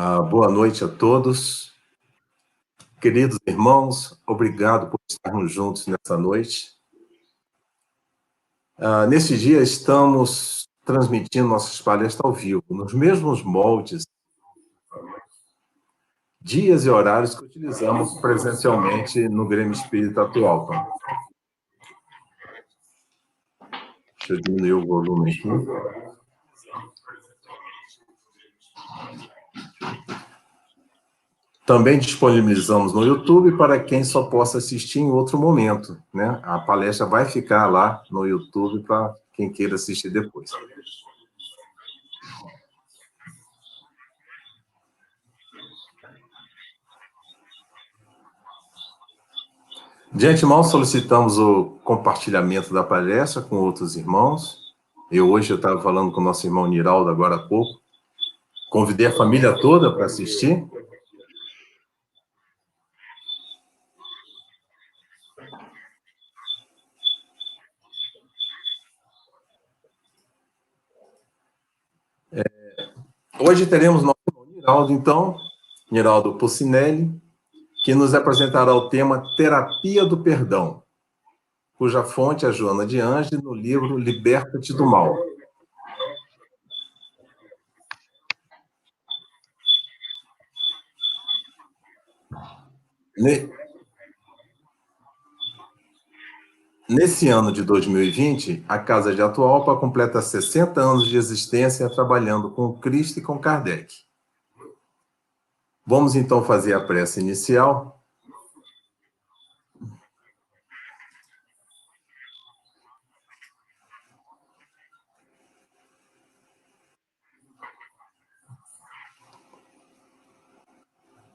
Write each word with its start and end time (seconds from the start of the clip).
Ah, 0.00 0.22
boa 0.22 0.48
noite 0.48 0.84
a 0.84 0.88
todos. 0.88 1.76
Queridos 3.00 3.36
irmãos, 3.44 4.16
obrigado 4.24 4.88
por 4.88 5.00
estarmos 5.10 5.50
juntos 5.50 5.88
nessa 5.88 6.16
noite. 6.16 6.70
Ah, 8.76 9.08
nesse 9.08 9.36
dia 9.36 9.60
estamos 9.60 10.68
transmitindo 10.84 11.48
nossas 11.48 11.80
palestras 11.80 12.24
ao 12.24 12.32
vivo, 12.32 12.62
nos 12.70 12.94
mesmos 12.94 13.42
moldes, 13.42 14.06
dias 16.40 16.86
e 16.86 16.90
horários 16.90 17.34
que 17.34 17.46
utilizamos 17.46 18.20
presencialmente 18.20 19.28
no 19.28 19.48
Grêmio 19.48 19.72
Espírita 19.72 20.22
atual. 20.22 20.68
Deixa 24.20 24.34
eu 24.34 24.40
diminuir 24.42 24.74
o 24.74 24.86
volume 24.86 25.32
aqui. 25.32 26.07
Também 31.68 31.98
disponibilizamos 31.98 32.94
no 32.94 33.04
YouTube 33.04 33.54
para 33.58 33.78
quem 33.78 34.02
só 34.02 34.22
possa 34.22 34.56
assistir 34.56 35.00
em 35.00 35.10
outro 35.10 35.36
momento, 35.38 35.98
né? 36.14 36.40
A 36.42 36.58
palestra 36.58 37.04
vai 37.04 37.26
ficar 37.26 37.66
lá 37.66 38.02
no 38.10 38.26
YouTube 38.26 38.82
para 38.84 39.14
quem 39.34 39.52
queira 39.52 39.74
assistir 39.74 40.08
depois. 40.08 40.50
De 50.10 50.26
antemão, 50.26 50.64
solicitamos 50.64 51.38
o 51.38 51.76
compartilhamento 51.84 52.72
da 52.72 52.82
palestra 52.82 53.42
com 53.42 53.56
outros 53.56 53.94
irmãos. 53.94 54.58
Eu 55.12 55.30
hoje 55.30 55.52
estava 55.52 55.82
falando 55.82 56.12
com 56.12 56.22
o 56.22 56.24
nosso 56.24 56.46
irmão 56.46 56.66
Niraldo 56.66 57.10
agora 57.10 57.34
há 57.34 57.46
pouco. 57.46 57.78
Convidei 58.70 59.08
a 59.08 59.12
família 59.14 59.52
toda 59.60 59.92
para 59.92 60.06
assistir. 60.06 60.66
Hoje 73.48 73.64
teremos 73.64 74.02
nosso 74.02 74.18
Niraldo, 74.54 74.92
então, 74.92 75.38
Niraldo 75.90 76.34
Pucinelli, 76.34 77.18
que 77.82 77.94
nos 77.94 78.12
apresentará 78.12 78.74
o 78.74 78.90
tema 78.90 79.34
Terapia 79.38 80.04
do 80.04 80.22
Perdão, 80.22 80.82
cuja 81.72 82.04
fonte 82.04 82.44
é 82.44 82.52
Joana 82.52 82.84
de 82.84 83.00
Ange, 83.00 83.42
no 83.42 83.54
livro 83.54 83.96
Liberta-te 83.96 84.74
do 84.74 84.84
Mal. 84.84 85.16
Nesse 96.90 97.28
ano 97.28 97.52
de 97.52 97.62
2020, 97.62 98.64
a 98.66 98.78
Casa 98.78 99.14
de 99.14 99.20
Atualpa 99.20 99.76
completa 99.76 100.22
60 100.22 100.80
anos 100.80 101.06
de 101.06 101.18
existência 101.18 101.86
trabalhando 101.90 102.50
com 102.50 102.72
Cristo 102.72 103.18
e 103.18 103.22
com 103.22 103.38
Kardec. 103.38 103.94
Vamos 105.86 106.14
então 106.14 106.42
fazer 106.42 106.72
a 106.72 106.80
prece 106.80 107.20
inicial. 107.20 108.02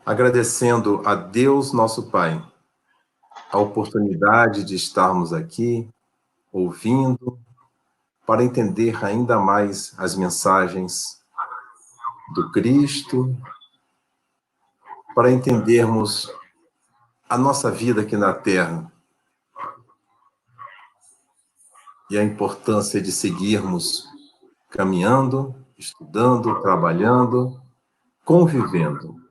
Agradecendo 0.04 1.04
a 1.06 1.14
Deus, 1.14 1.72
nosso 1.72 2.10
Pai 2.10 2.53
a 3.54 3.60
oportunidade 3.60 4.64
de 4.64 4.74
estarmos 4.74 5.32
aqui 5.32 5.88
ouvindo 6.52 7.40
para 8.26 8.44
entender 8.44 9.06
ainda 9.06 9.40
mais 9.40 9.94
as 10.00 10.16
mensagens 10.16 11.24
do 12.34 12.52
Cristo, 12.52 13.38
para 15.14 15.32
entendermos 15.32 16.34
a 17.30 17.38
nossa 17.38 17.70
vida 17.70 18.02
aqui 18.02 18.18
na 18.18 18.34
Terra 18.34 18.92
e 22.10 22.18
a 22.18 22.24
importância 22.24 23.00
de 23.00 23.12
seguirmos 23.12 24.08
caminhando, 24.72 25.56
estudando, 25.78 26.60
trabalhando, 26.60 27.62
convivendo. 28.26 29.23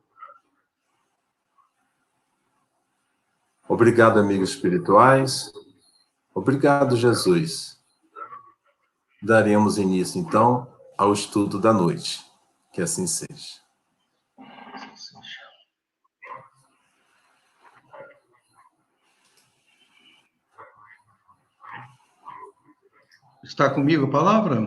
Obrigado, 3.72 4.21
amigos 4.21 4.50
espirituais. 4.50 5.50
Obrigado, 6.34 6.94
Jesus. 6.94 7.81
Daremos 9.22 9.78
início, 9.78 10.21
então, 10.21 10.71
ao 10.99 11.10
estudo 11.10 11.59
da 11.59 11.72
noite. 11.72 12.22
Que 12.71 12.82
assim 12.82 13.06
seja. 13.06 13.62
Está 23.43 23.71
comigo 23.71 24.05
a 24.05 24.11
palavra? 24.11 24.61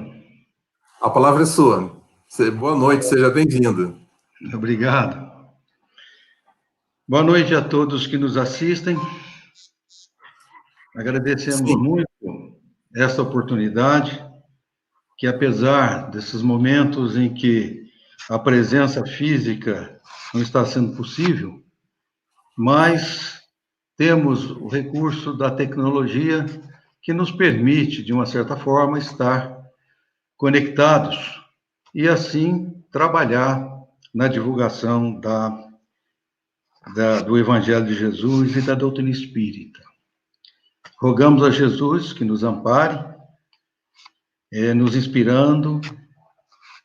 A 1.00 1.12
palavra 1.12 1.44
é 1.44 1.46
sua. 1.46 1.96
Boa 2.58 2.76
noite, 2.76 3.06
seja 3.06 3.30
bem-vindo. 3.30 4.00
Obrigado. 4.52 5.25
Boa 7.08 7.22
noite 7.22 7.54
a 7.54 7.62
todos 7.62 8.08
que 8.08 8.18
nos 8.18 8.36
assistem. 8.36 8.98
Agradecemos 10.96 11.70
Sim. 11.70 11.78
muito 11.78 12.10
esta 12.96 13.22
oportunidade, 13.22 14.26
que 15.16 15.28
apesar 15.28 16.10
desses 16.10 16.42
momentos 16.42 17.16
em 17.16 17.32
que 17.32 17.92
a 18.28 18.40
presença 18.40 19.06
física 19.06 20.02
não 20.34 20.42
está 20.42 20.66
sendo 20.66 20.98
possível, 20.98 21.64
mas 22.58 23.40
temos 23.96 24.50
o 24.50 24.68
recurso 24.68 25.38
da 25.38 25.52
tecnologia 25.52 26.44
que 27.04 27.14
nos 27.14 27.32
permite, 27.32 28.02
de 28.02 28.14
uma 28.14 28.26
certa 28.26 28.58
forma, 28.58 28.98
estar 28.98 29.56
conectados 30.36 31.40
e 31.94 32.08
assim 32.08 32.84
trabalhar 32.92 33.64
na 34.12 34.28
divulgação 34.28 35.20
da 35.20 35.65
da, 36.94 37.22
do 37.22 37.38
Evangelho 37.38 37.86
de 37.86 37.96
Jesus 37.96 38.56
e 38.56 38.62
da 38.62 38.76
doutrina 38.76 39.10
espírita. 39.10 39.82
Rogamos 41.00 41.44
a 41.44 41.50
Jesus 41.50 42.14
que 42.14 42.24
nos 42.24 42.44
ampare, 42.44 43.04
é, 44.52 44.74
nos 44.74 44.96
inspirando 44.96 45.82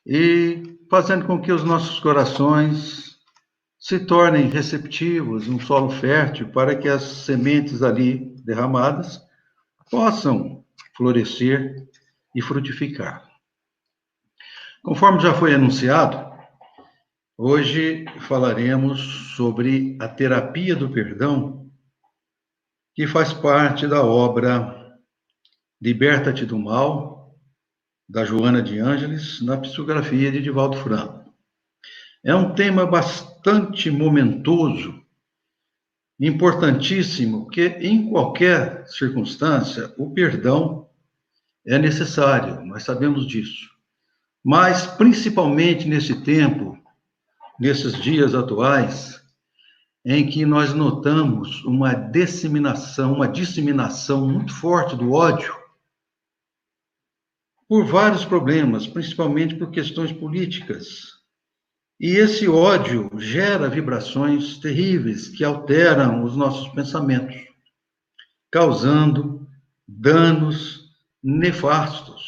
e 0.06 0.78
fazendo 0.91 1.27
com 1.27 1.41
que 1.41 1.53
os 1.53 1.62
nossos 1.62 2.00
corações 2.00 3.16
se 3.78 3.99
tornem 3.99 4.49
receptivos, 4.49 5.49
um 5.49 5.59
solo 5.59 5.91
fértil, 5.91 6.49
para 6.49 6.75
que 6.77 6.89
as 6.89 7.03
sementes 7.03 7.83
ali 7.83 8.34
derramadas 8.44 9.21
possam 9.91 10.65
florescer 10.97 11.89
e 12.34 12.43
frutificar. 12.43 13.28
Conforme 14.83 15.21
já 15.21 15.33
foi 15.34 15.55
anunciado, 15.55 16.29
Hoje 17.43 18.05
falaremos 18.28 19.34
sobre 19.34 19.97
a 19.99 20.06
terapia 20.06 20.77
do 20.77 20.91
perdão, 20.91 21.71
que 22.95 23.06
faz 23.06 23.33
parte 23.33 23.87
da 23.87 24.05
obra 24.05 24.95
Liberta-te 25.81 26.45
do 26.45 26.59
Mal, 26.59 27.34
da 28.06 28.27
Joana 28.27 28.61
de 28.61 28.78
Ângeles, 28.78 29.41
na 29.41 29.56
psicografia 29.56 30.31
de 30.31 30.43
Divaldo 30.43 30.77
Franco. 30.77 31.34
É 32.22 32.34
um 32.34 32.54
tema 32.54 32.84
bastante 32.84 33.91
momentoso, 33.91 35.03
importantíssimo, 36.21 37.48
que 37.48 37.69
em 37.69 38.10
qualquer 38.10 38.86
circunstância 38.86 39.95
o 39.97 40.13
perdão 40.13 40.91
é 41.66 41.78
necessário, 41.78 42.63
nós 42.66 42.83
sabemos 42.83 43.27
disso. 43.27 43.71
Mas, 44.45 44.86
principalmente 44.86 45.89
nesse 45.89 46.22
tempo 46.22 46.70
nesses 47.60 47.92
dias 48.01 48.34
atuais, 48.34 49.22
em 50.03 50.27
que 50.27 50.47
nós 50.47 50.72
notamos 50.72 51.62
uma 51.65 51.92
disseminação, 51.92 53.12
uma 53.12 53.28
disseminação 53.28 54.27
muito 54.27 54.54
forte 54.54 54.97
do 54.97 55.12
ódio, 55.12 55.54
por 57.68 57.84
vários 57.84 58.24
problemas, 58.24 58.86
principalmente 58.86 59.54
por 59.54 59.71
questões 59.71 60.10
políticas. 60.10 61.21
E 62.01 62.16
esse 62.16 62.48
ódio 62.48 63.10
gera 63.18 63.68
vibrações 63.68 64.59
terríveis 64.59 65.28
que 65.28 65.45
alteram 65.45 66.24
os 66.24 66.34
nossos 66.34 66.66
pensamentos, 66.68 67.36
causando 68.51 69.47
danos 69.86 70.91
nefastos. 71.22 72.20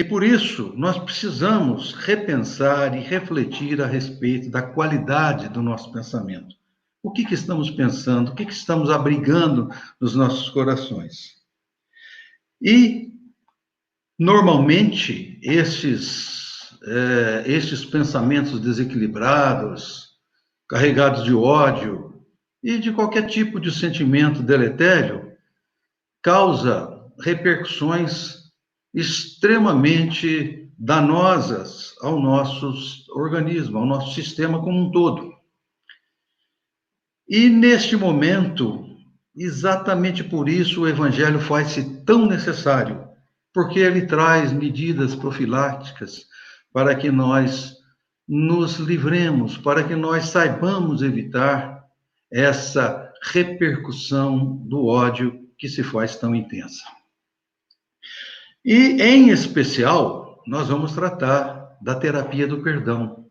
E 0.00 0.04
por 0.04 0.24
isso, 0.24 0.72
nós 0.78 0.98
precisamos 0.98 1.92
repensar 1.92 2.96
e 2.96 3.00
refletir 3.00 3.82
a 3.82 3.86
respeito 3.86 4.48
da 4.48 4.62
qualidade 4.62 5.50
do 5.50 5.62
nosso 5.62 5.92
pensamento. 5.92 6.56
O 7.02 7.12
que, 7.12 7.22
que 7.22 7.34
estamos 7.34 7.70
pensando? 7.70 8.30
O 8.30 8.34
que, 8.34 8.46
que 8.46 8.52
estamos 8.54 8.88
abrigando 8.88 9.68
nos 10.00 10.14
nossos 10.14 10.48
corações? 10.48 11.34
E, 12.62 13.12
normalmente, 14.18 15.38
esses, 15.42 16.78
é, 16.82 17.42
esses 17.44 17.84
pensamentos 17.84 18.58
desequilibrados, 18.58 20.12
carregados 20.66 21.24
de 21.24 21.34
ódio 21.34 22.24
e 22.62 22.78
de 22.78 22.90
qualquer 22.90 23.26
tipo 23.26 23.60
de 23.60 23.70
sentimento 23.70 24.42
deletério, 24.42 25.30
causa 26.22 26.88
repercussões 27.22 28.39
extremamente 28.92 30.68
danosas 30.78 31.94
ao 32.00 32.20
nosso 32.20 32.72
organismo, 33.14 33.78
ao 33.78 33.86
nosso 33.86 34.14
sistema 34.14 34.60
como 34.60 34.80
um 34.80 34.90
todo. 34.90 35.32
E 37.28 37.48
neste 37.48 37.96
momento, 37.96 38.84
exatamente 39.36 40.24
por 40.24 40.48
isso 40.48 40.82
o 40.82 40.88
evangelho 40.88 41.40
faz-se 41.40 42.02
tão 42.04 42.26
necessário, 42.26 43.08
porque 43.52 43.78
ele 43.78 44.06
traz 44.06 44.52
medidas 44.52 45.14
profiláticas 45.14 46.26
para 46.72 46.94
que 46.94 47.10
nós 47.10 47.76
nos 48.26 48.78
livremos, 48.78 49.58
para 49.58 49.84
que 49.84 49.94
nós 49.94 50.26
saibamos 50.26 51.02
evitar 51.02 51.84
essa 52.32 53.12
repercussão 53.22 54.56
do 54.56 54.86
ódio 54.86 55.48
que 55.58 55.68
se 55.68 55.82
faz 55.82 56.16
tão 56.16 56.34
intensa. 56.34 56.84
E, 58.64 59.00
em 59.02 59.30
especial, 59.30 60.42
nós 60.46 60.68
vamos 60.68 60.92
tratar 60.92 61.78
da 61.80 61.94
terapia 61.94 62.46
do 62.46 62.62
perdão, 62.62 63.26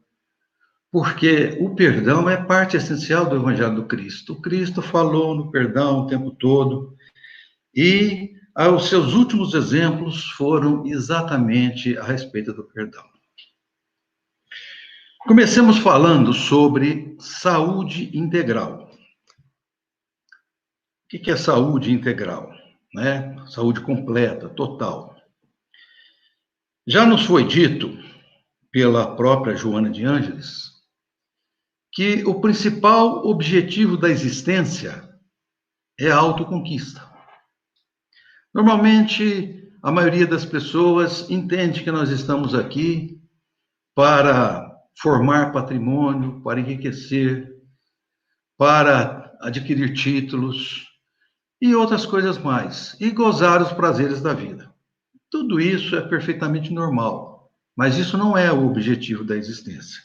porque 0.91 1.57
o 1.61 1.75
perdão 1.75 2.27
é 2.27 2.35
parte 2.35 2.75
essencial 2.75 3.27
do 3.29 3.35
Evangelho 3.35 3.75
do 3.75 3.85
Cristo. 3.85 4.33
O 4.33 4.41
Cristo 4.41 4.81
falou 4.81 5.35
no 5.35 5.51
perdão 5.51 5.99
o 5.99 6.07
tempo 6.07 6.31
todo, 6.31 6.95
e 7.75 8.33
os 8.75 8.89
seus 8.89 9.13
últimos 9.13 9.53
exemplos 9.53 10.31
foram 10.31 10.85
exatamente 10.87 11.97
a 11.97 12.03
respeito 12.03 12.51
do 12.53 12.63
perdão. 12.63 13.03
Comecemos 15.19 15.77
falando 15.77 16.33
sobre 16.33 17.15
saúde 17.19 18.09
integral. 18.17 18.89
O 21.05 21.19
que 21.19 21.29
é 21.29 21.35
saúde 21.35 21.91
integral? 21.91 22.51
Né? 22.93 23.35
Saúde 23.47 23.81
completa, 23.81 24.49
total. 24.49 25.18
Já 26.91 27.05
nos 27.05 27.23
foi 27.23 27.45
dito 27.45 27.95
pela 28.71 29.15
própria 29.15 29.55
Joana 29.55 29.91
de 29.91 30.03
Ângeles 30.03 30.71
que 31.93 32.23
o 32.25 32.41
principal 32.41 33.27
objetivo 33.27 33.95
da 33.95 34.09
existência 34.09 35.07
é 35.99 36.09
a 36.09 36.17
autoconquista. 36.17 37.07
Normalmente, 38.51 39.71
a 39.83 39.91
maioria 39.91 40.25
das 40.25 40.45
pessoas 40.45 41.29
entende 41.29 41.83
que 41.83 41.91
nós 41.91 42.09
estamos 42.09 42.55
aqui 42.55 43.21
para 43.93 44.75
formar 44.99 45.51
patrimônio, 45.51 46.41
para 46.41 46.59
enriquecer, 46.59 47.55
para 48.57 49.37
adquirir 49.41 49.93
títulos 49.93 50.87
e 51.61 51.75
outras 51.75 52.03
coisas 52.03 52.39
mais, 52.39 52.99
e 52.99 53.11
gozar 53.11 53.61
os 53.61 53.71
prazeres 53.71 54.21
da 54.21 54.33
vida. 54.33 54.73
Tudo 55.31 55.59
isso 55.59 55.95
é 55.95 56.01
perfeitamente 56.01 56.73
normal, 56.73 57.51
mas 57.75 57.97
isso 57.97 58.17
não 58.17 58.37
é 58.37 58.51
o 58.51 58.65
objetivo 58.65 59.23
da 59.23 59.35
existência. 59.35 60.01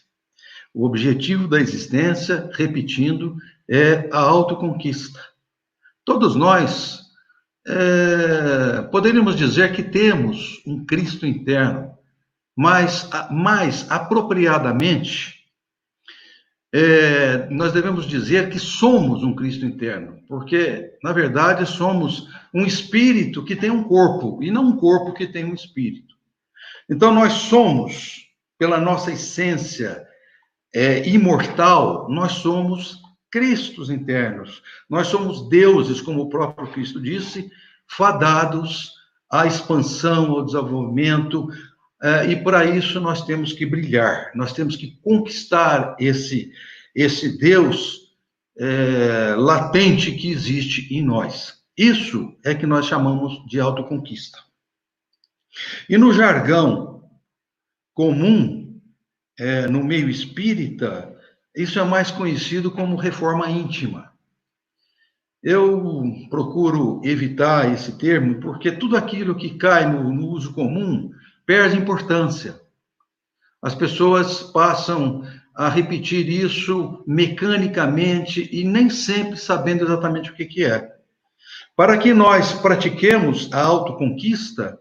O 0.72 0.84
objetivo 0.84 1.48
da 1.48 1.60
existência, 1.60 2.50
repetindo, 2.52 3.36
é 3.68 4.08
a 4.12 4.18
autoconquista. 4.18 5.20
Todos 6.04 6.34
nós 6.34 7.04
é, 7.66 8.82
poderíamos 8.90 9.36
dizer 9.36 9.72
que 9.72 9.82
temos 9.82 10.60
um 10.66 10.84
Cristo 10.84 11.24
interno, 11.24 11.96
mas 12.56 13.08
mais 13.30 13.90
apropriadamente, 13.90 15.33
é, 16.76 17.48
nós 17.50 17.72
devemos 17.72 18.04
dizer 18.04 18.50
que 18.50 18.58
somos 18.58 19.22
um 19.22 19.32
Cristo 19.32 19.64
interno, 19.64 20.18
porque, 20.26 20.98
na 21.04 21.12
verdade, 21.12 21.64
somos 21.66 22.28
um 22.52 22.66
espírito 22.66 23.44
que 23.44 23.54
tem 23.54 23.70
um 23.70 23.84
corpo, 23.84 24.42
e 24.42 24.50
não 24.50 24.66
um 24.66 24.76
corpo 24.76 25.12
que 25.12 25.28
tem 25.28 25.44
um 25.44 25.54
espírito. 25.54 26.16
Então, 26.90 27.14
nós 27.14 27.32
somos, 27.34 28.26
pela 28.58 28.80
nossa 28.80 29.12
essência 29.12 30.04
é, 30.74 31.08
imortal, 31.08 32.08
nós 32.10 32.32
somos 32.32 33.00
Cristos 33.30 33.88
internos, 33.88 34.60
nós 34.90 35.06
somos 35.06 35.48
deuses, 35.48 36.00
como 36.00 36.22
o 36.22 36.28
próprio 36.28 36.66
Cristo 36.72 37.00
disse, 37.00 37.52
fadados 37.86 38.90
à 39.30 39.46
expansão, 39.46 40.32
ao 40.32 40.44
desenvolvimento, 40.44 41.48
Uh, 42.04 42.30
e 42.30 42.36
para 42.36 42.66
isso 42.66 43.00
nós 43.00 43.24
temos 43.24 43.54
que 43.54 43.64
brilhar, 43.64 44.30
nós 44.34 44.52
temos 44.52 44.76
que 44.76 44.98
conquistar 45.02 45.96
esse, 45.98 46.52
esse 46.94 47.38
Deus 47.38 48.04
é, 48.58 49.34
latente 49.36 50.12
que 50.12 50.30
existe 50.30 50.94
em 50.94 51.02
nós. 51.02 51.62
Isso 51.74 52.36
é 52.44 52.54
que 52.54 52.66
nós 52.66 52.84
chamamos 52.84 53.42
de 53.46 53.58
autoconquista. 53.58 54.38
E 55.88 55.96
no 55.96 56.12
jargão 56.12 57.08
comum, 57.94 58.80
é, 59.38 59.66
no 59.66 59.82
meio 59.82 60.10
espírita, 60.10 61.16
isso 61.56 61.78
é 61.78 61.84
mais 61.84 62.10
conhecido 62.10 62.70
como 62.70 62.96
reforma 62.96 63.50
íntima. 63.50 64.12
Eu 65.42 66.04
procuro 66.30 67.00
evitar 67.02 67.72
esse 67.72 67.98
termo 67.98 68.40
porque 68.40 68.70
tudo 68.72 68.94
aquilo 68.94 69.34
que 69.34 69.56
cai 69.56 69.90
no, 69.90 70.12
no 70.12 70.28
uso 70.28 70.52
comum 70.54 71.10
perde 71.46 71.76
importância. 71.76 72.60
As 73.62 73.74
pessoas 73.74 74.42
passam 74.42 75.26
a 75.54 75.68
repetir 75.68 76.28
isso 76.28 77.02
mecanicamente 77.06 78.48
e 78.52 78.64
nem 78.64 78.90
sempre 78.90 79.36
sabendo 79.36 79.84
exatamente 79.84 80.30
o 80.30 80.34
que, 80.34 80.44
que 80.44 80.64
é. 80.64 80.92
Para 81.76 81.96
que 81.96 82.12
nós 82.12 82.52
pratiquemos 82.52 83.52
a 83.52 83.62
autoconquista, 83.62 84.78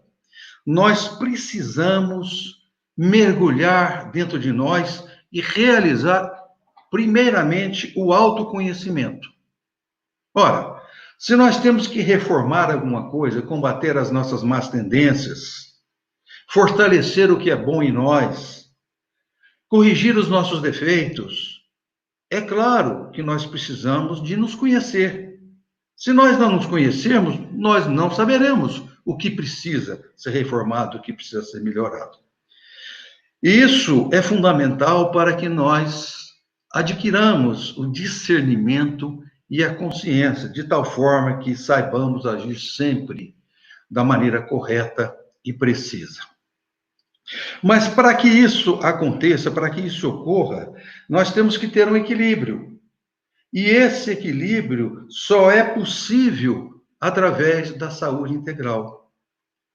nós 0.66 1.08
precisamos 1.08 2.62
mergulhar 2.96 4.10
dentro 4.10 4.38
de 4.38 4.52
nós 4.52 5.04
e 5.32 5.40
realizar, 5.40 6.30
primeiramente, 6.90 7.92
o 7.96 8.12
autoconhecimento. 8.12 9.28
Ora, 10.32 10.80
se 11.18 11.36
nós 11.36 11.58
temos 11.58 11.86
que 11.86 12.00
reformar 12.00 12.70
alguma 12.70 13.10
coisa, 13.10 13.42
combater 13.42 13.96
as 13.96 14.10
nossas 14.10 14.42
más 14.42 14.68
tendências, 14.68 15.73
fortalecer 16.50 17.30
o 17.30 17.38
que 17.38 17.50
é 17.50 17.56
bom 17.56 17.82
em 17.82 17.92
nós, 17.92 18.70
corrigir 19.68 20.16
os 20.16 20.28
nossos 20.28 20.60
defeitos. 20.62 21.62
É 22.30 22.40
claro 22.40 23.10
que 23.10 23.22
nós 23.22 23.46
precisamos 23.46 24.22
de 24.22 24.36
nos 24.36 24.54
conhecer. 24.54 25.40
Se 25.96 26.12
nós 26.12 26.38
não 26.38 26.56
nos 26.56 26.66
conhecermos, 26.66 27.38
nós 27.52 27.86
não 27.86 28.10
saberemos 28.10 28.82
o 29.04 29.16
que 29.16 29.30
precisa 29.30 30.02
ser 30.16 30.30
reformado, 30.30 30.98
o 30.98 31.02
que 31.02 31.12
precisa 31.12 31.42
ser 31.42 31.60
melhorado. 31.60 32.18
Isso 33.42 34.08
é 34.12 34.22
fundamental 34.22 35.12
para 35.12 35.36
que 35.36 35.48
nós 35.48 36.32
adquiramos 36.72 37.76
o 37.76 37.90
discernimento 37.92 39.22
e 39.48 39.62
a 39.62 39.74
consciência, 39.74 40.48
de 40.48 40.64
tal 40.64 40.84
forma 40.84 41.38
que 41.38 41.54
saibamos 41.54 42.26
agir 42.26 42.58
sempre 42.58 43.36
da 43.90 44.02
maneira 44.02 44.42
correta 44.42 45.14
e 45.44 45.52
precisa. 45.52 46.33
Mas 47.62 47.88
para 47.88 48.14
que 48.14 48.28
isso 48.28 48.74
aconteça, 48.82 49.50
para 49.50 49.70
que 49.70 49.80
isso 49.80 50.08
ocorra, 50.08 50.72
nós 51.08 51.32
temos 51.32 51.56
que 51.56 51.68
ter 51.68 51.88
um 51.88 51.96
equilíbrio. 51.96 52.78
E 53.52 53.64
esse 53.66 54.10
equilíbrio 54.10 55.06
só 55.08 55.50
é 55.50 55.62
possível 55.62 56.82
através 57.00 57.72
da 57.72 57.90
saúde 57.90 58.34
integral. 58.34 59.10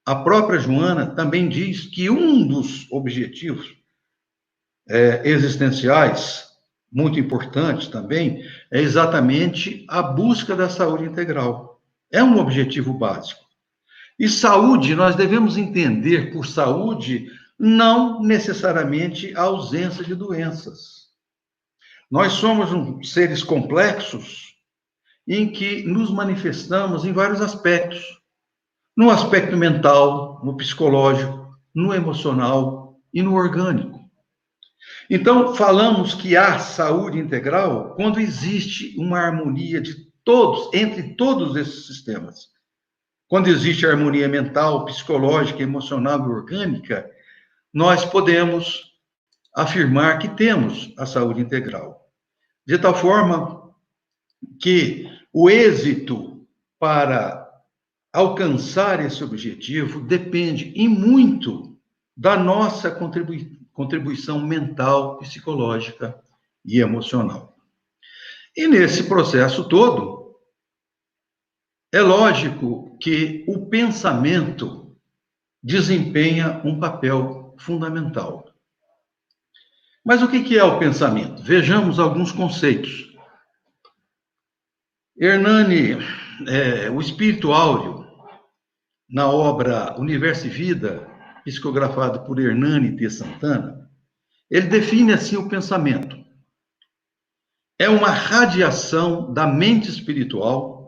A 0.06 0.14
própria 0.14 0.58
Joana 0.58 1.06
também 1.06 1.48
diz 1.48 1.86
que 1.86 2.10
um 2.10 2.46
dos 2.46 2.90
objetivos 2.90 3.74
é, 4.88 5.22
existenciais, 5.28 6.48
muito 6.92 7.18
importantes 7.18 7.88
também, 7.88 8.44
é 8.70 8.80
exatamente 8.80 9.84
a 9.88 10.02
busca 10.02 10.56
da 10.56 10.68
saúde 10.68 11.04
integral. 11.04 11.80
É 12.12 12.22
um 12.22 12.38
objetivo 12.38 12.92
básico. 12.92 13.40
E 14.18 14.28
saúde, 14.28 14.94
nós 14.94 15.14
devemos 15.16 15.56
entender 15.56 16.32
por 16.32 16.46
saúde 16.46 17.30
não 17.60 18.22
necessariamente 18.22 19.36
a 19.36 19.42
ausência 19.42 20.02
de 20.02 20.14
doenças. 20.14 21.10
Nós 22.10 22.32
somos 22.32 22.72
um, 22.72 23.02
seres 23.02 23.42
complexos 23.42 24.56
em 25.28 25.52
que 25.52 25.82
nos 25.82 26.10
manifestamos 26.10 27.04
em 27.04 27.12
vários 27.12 27.42
aspectos. 27.42 28.02
No 28.96 29.10
aspecto 29.10 29.58
mental, 29.58 30.40
no 30.42 30.56
psicológico, 30.56 31.54
no 31.74 31.92
emocional 31.94 32.98
e 33.12 33.22
no 33.22 33.34
orgânico. 33.34 34.00
Então, 35.10 35.54
falamos 35.54 36.14
que 36.14 36.38
há 36.38 36.58
saúde 36.58 37.18
integral 37.18 37.94
quando 37.94 38.18
existe 38.18 38.96
uma 38.98 39.18
harmonia 39.18 39.82
de 39.82 40.10
todos, 40.24 40.72
entre 40.72 41.14
todos 41.14 41.54
esses 41.56 41.86
sistemas. 41.86 42.48
Quando 43.28 43.48
existe 43.48 43.86
harmonia 43.86 44.28
mental, 44.28 44.86
psicológica, 44.86 45.62
emocional 45.62 46.18
e 46.20 46.28
orgânica, 46.28 47.08
nós 47.72 48.04
podemos 48.04 48.90
afirmar 49.54 50.18
que 50.18 50.28
temos 50.28 50.92
a 50.96 51.06
saúde 51.06 51.40
integral. 51.40 52.08
De 52.66 52.78
tal 52.78 52.94
forma 52.94 53.72
que 54.60 55.06
o 55.32 55.48
êxito 55.50 56.46
para 56.78 57.48
alcançar 58.12 59.04
esse 59.04 59.22
objetivo 59.22 60.00
depende 60.00 60.72
e 60.74 60.88
muito 60.88 61.78
da 62.16 62.36
nossa 62.36 62.90
contribui 62.90 63.58
contribuição 63.72 64.44
mental, 64.44 65.16
psicológica 65.18 66.20
e 66.64 66.80
emocional. 66.80 67.56
E 68.54 68.66
nesse 68.66 69.04
processo 69.04 69.66
todo, 69.68 70.36
é 71.92 72.02
lógico 72.02 72.98
que 73.00 73.42
o 73.48 73.66
pensamento 73.66 74.94
desempenha 75.62 76.60
um 76.62 76.78
papel 76.78 77.39
fundamental. 77.60 78.50
Mas 80.04 80.22
o 80.22 80.28
que 80.28 80.58
é 80.58 80.64
o 80.64 80.78
pensamento? 80.78 81.42
Vejamos 81.42 81.98
alguns 81.98 82.32
conceitos. 82.32 83.10
Hernani, 85.16 85.98
é, 86.48 86.90
o 86.90 87.00
espírito 87.00 87.52
áureo, 87.52 88.06
na 89.08 89.28
obra 89.28 89.98
Universo 89.98 90.46
e 90.46 90.50
Vida, 90.50 91.06
psicografado 91.44 92.24
por 92.24 92.38
Hernani 92.38 92.96
T. 92.96 93.10
Santana, 93.10 93.90
ele 94.50 94.66
define 94.66 95.12
assim 95.12 95.36
o 95.36 95.48
pensamento. 95.48 96.16
É 97.78 97.88
uma 97.88 98.10
radiação 98.10 99.32
da 99.32 99.46
mente 99.46 99.88
espiritual 99.90 100.80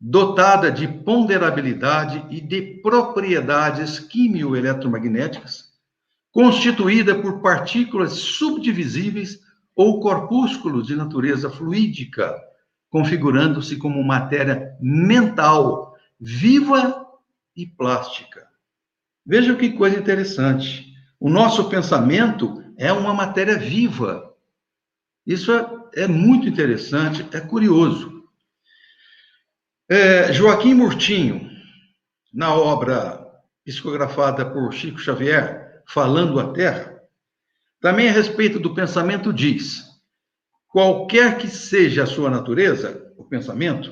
dotada 0.00 0.70
de 0.70 0.86
ponderabilidade 0.86 2.24
e 2.30 2.40
de 2.40 2.80
propriedades 2.82 3.98
quimio-eletromagnéticas, 3.98 5.65
constituída 6.36 7.14
por 7.14 7.40
partículas 7.40 8.12
subdivisíveis 8.12 9.40
ou 9.74 10.00
corpúsculos 10.00 10.86
de 10.86 10.94
natureza 10.94 11.48
fluídica, 11.48 12.38
configurando-se 12.90 13.78
como 13.78 14.04
matéria 14.04 14.76
mental, 14.78 15.96
viva 16.20 17.06
e 17.56 17.66
plástica. 17.66 18.46
Veja 19.24 19.56
que 19.56 19.72
coisa 19.72 19.98
interessante. 19.98 20.92
O 21.18 21.30
nosso 21.30 21.70
pensamento 21.70 22.62
é 22.76 22.92
uma 22.92 23.14
matéria 23.14 23.56
viva. 23.56 24.30
Isso 25.26 25.50
é, 25.50 26.02
é 26.02 26.06
muito 26.06 26.46
interessante, 26.46 27.26
é 27.32 27.40
curioso. 27.40 28.24
É, 29.88 30.34
Joaquim 30.34 30.74
Murtinho, 30.74 31.50
na 32.30 32.54
obra 32.54 33.26
psicografada 33.64 34.44
por 34.44 34.70
Chico 34.74 34.98
Xavier, 34.98 35.65
Falando 35.86 36.40
a 36.40 36.52
Terra, 36.52 37.00
também 37.80 38.08
a 38.08 38.12
respeito 38.12 38.58
do 38.58 38.74
pensamento 38.74 39.32
diz: 39.32 39.84
qualquer 40.68 41.38
que 41.38 41.48
seja 41.48 42.02
a 42.02 42.06
sua 42.06 42.28
natureza, 42.28 43.12
o 43.16 43.24
pensamento, 43.24 43.90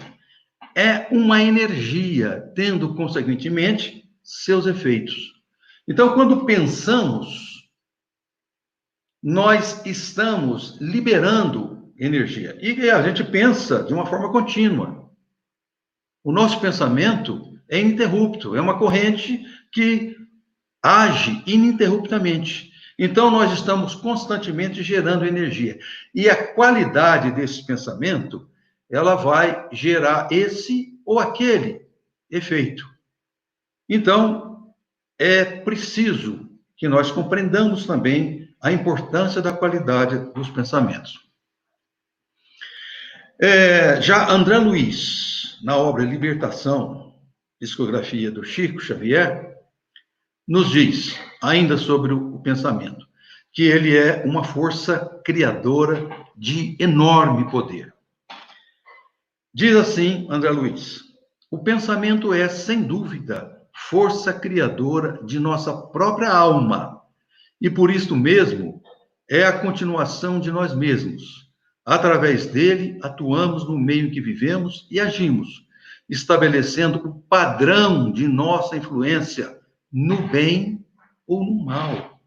é 0.74 1.06
uma 1.10 1.42
energia, 1.42 2.52
tendo, 2.54 2.94
consequentemente, 2.94 4.04
seus 4.22 4.66
efeitos. 4.66 5.32
Então, 5.86 6.14
quando 6.14 6.44
pensamos, 6.44 7.68
nós 9.22 9.84
estamos 9.86 10.78
liberando 10.80 11.92
energia. 11.98 12.58
E 12.60 12.90
a 12.90 13.02
gente 13.02 13.22
pensa 13.22 13.82
de 13.84 13.94
uma 13.94 14.06
forma 14.06 14.32
contínua. 14.32 15.10
O 16.22 16.32
nosso 16.32 16.60
pensamento 16.60 17.58
é 17.68 17.80
ininterrupto, 17.80 18.56
é 18.56 18.60
uma 18.60 18.78
corrente 18.78 19.44
que 19.70 20.16
age 20.84 21.42
ininterruptamente. 21.46 22.70
Então, 22.98 23.30
nós 23.30 23.50
estamos 23.52 23.94
constantemente 23.94 24.82
gerando 24.82 25.24
energia. 25.24 25.78
E 26.14 26.28
a 26.28 26.52
qualidade 26.52 27.30
desse 27.30 27.66
pensamento, 27.66 28.46
ela 28.90 29.14
vai 29.14 29.66
gerar 29.72 30.28
esse 30.30 31.00
ou 31.06 31.18
aquele 31.18 31.86
efeito. 32.30 32.86
Então, 33.88 34.74
é 35.18 35.44
preciso 35.44 36.50
que 36.76 36.86
nós 36.86 37.10
compreendamos 37.10 37.86
também 37.86 38.54
a 38.60 38.70
importância 38.70 39.40
da 39.40 39.52
qualidade 39.52 40.32
dos 40.32 40.50
pensamentos. 40.50 41.18
É, 43.40 44.00
já 44.00 44.30
André 44.30 44.58
Luiz, 44.58 45.58
na 45.62 45.76
obra 45.76 46.04
Libertação, 46.04 47.14
discografia 47.60 48.30
do 48.30 48.44
Chico 48.44 48.80
Xavier, 48.80 49.53
nos 50.46 50.70
diz, 50.70 51.18
ainda 51.42 51.76
sobre 51.76 52.12
o 52.12 52.38
pensamento, 52.38 53.06
que 53.52 53.62
ele 53.62 53.96
é 53.96 54.24
uma 54.26 54.44
força 54.44 55.20
criadora 55.24 56.08
de 56.36 56.76
enorme 56.78 57.50
poder. 57.50 57.94
Diz 59.52 59.74
assim 59.76 60.26
André 60.28 60.50
Luiz: 60.50 61.00
o 61.50 61.58
pensamento 61.58 62.34
é, 62.34 62.48
sem 62.48 62.82
dúvida, 62.82 63.56
força 63.88 64.32
criadora 64.32 65.20
de 65.24 65.38
nossa 65.38 65.72
própria 65.72 66.30
alma, 66.30 67.00
e 67.60 67.70
por 67.70 67.90
isto 67.90 68.14
mesmo 68.14 68.82
é 69.30 69.44
a 69.44 69.58
continuação 69.58 70.38
de 70.38 70.50
nós 70.50 70.74
mesmos. 70.74 71.44
Através 71.86 72.46
dele, 72.46 72.98
atuamos 73.02 73.66
no 73.66 73.78
meio 73.78 74.10
que 74.10 74.20
vivemos 74.20 74.86
e 74.90 74.98
agimos, 74.98 75.66
estabelecendo 76.08 76.98
o 76.98 77.14
padrão 77.20 78.10
de 78.10 78.26
nossa 78.26 78.76
influência 78.76 79.58
no 79.94 80.26
bem 80.26 80.84
ou 81.24 81.44
no 81.44 81.64
mal. 81.64 82.20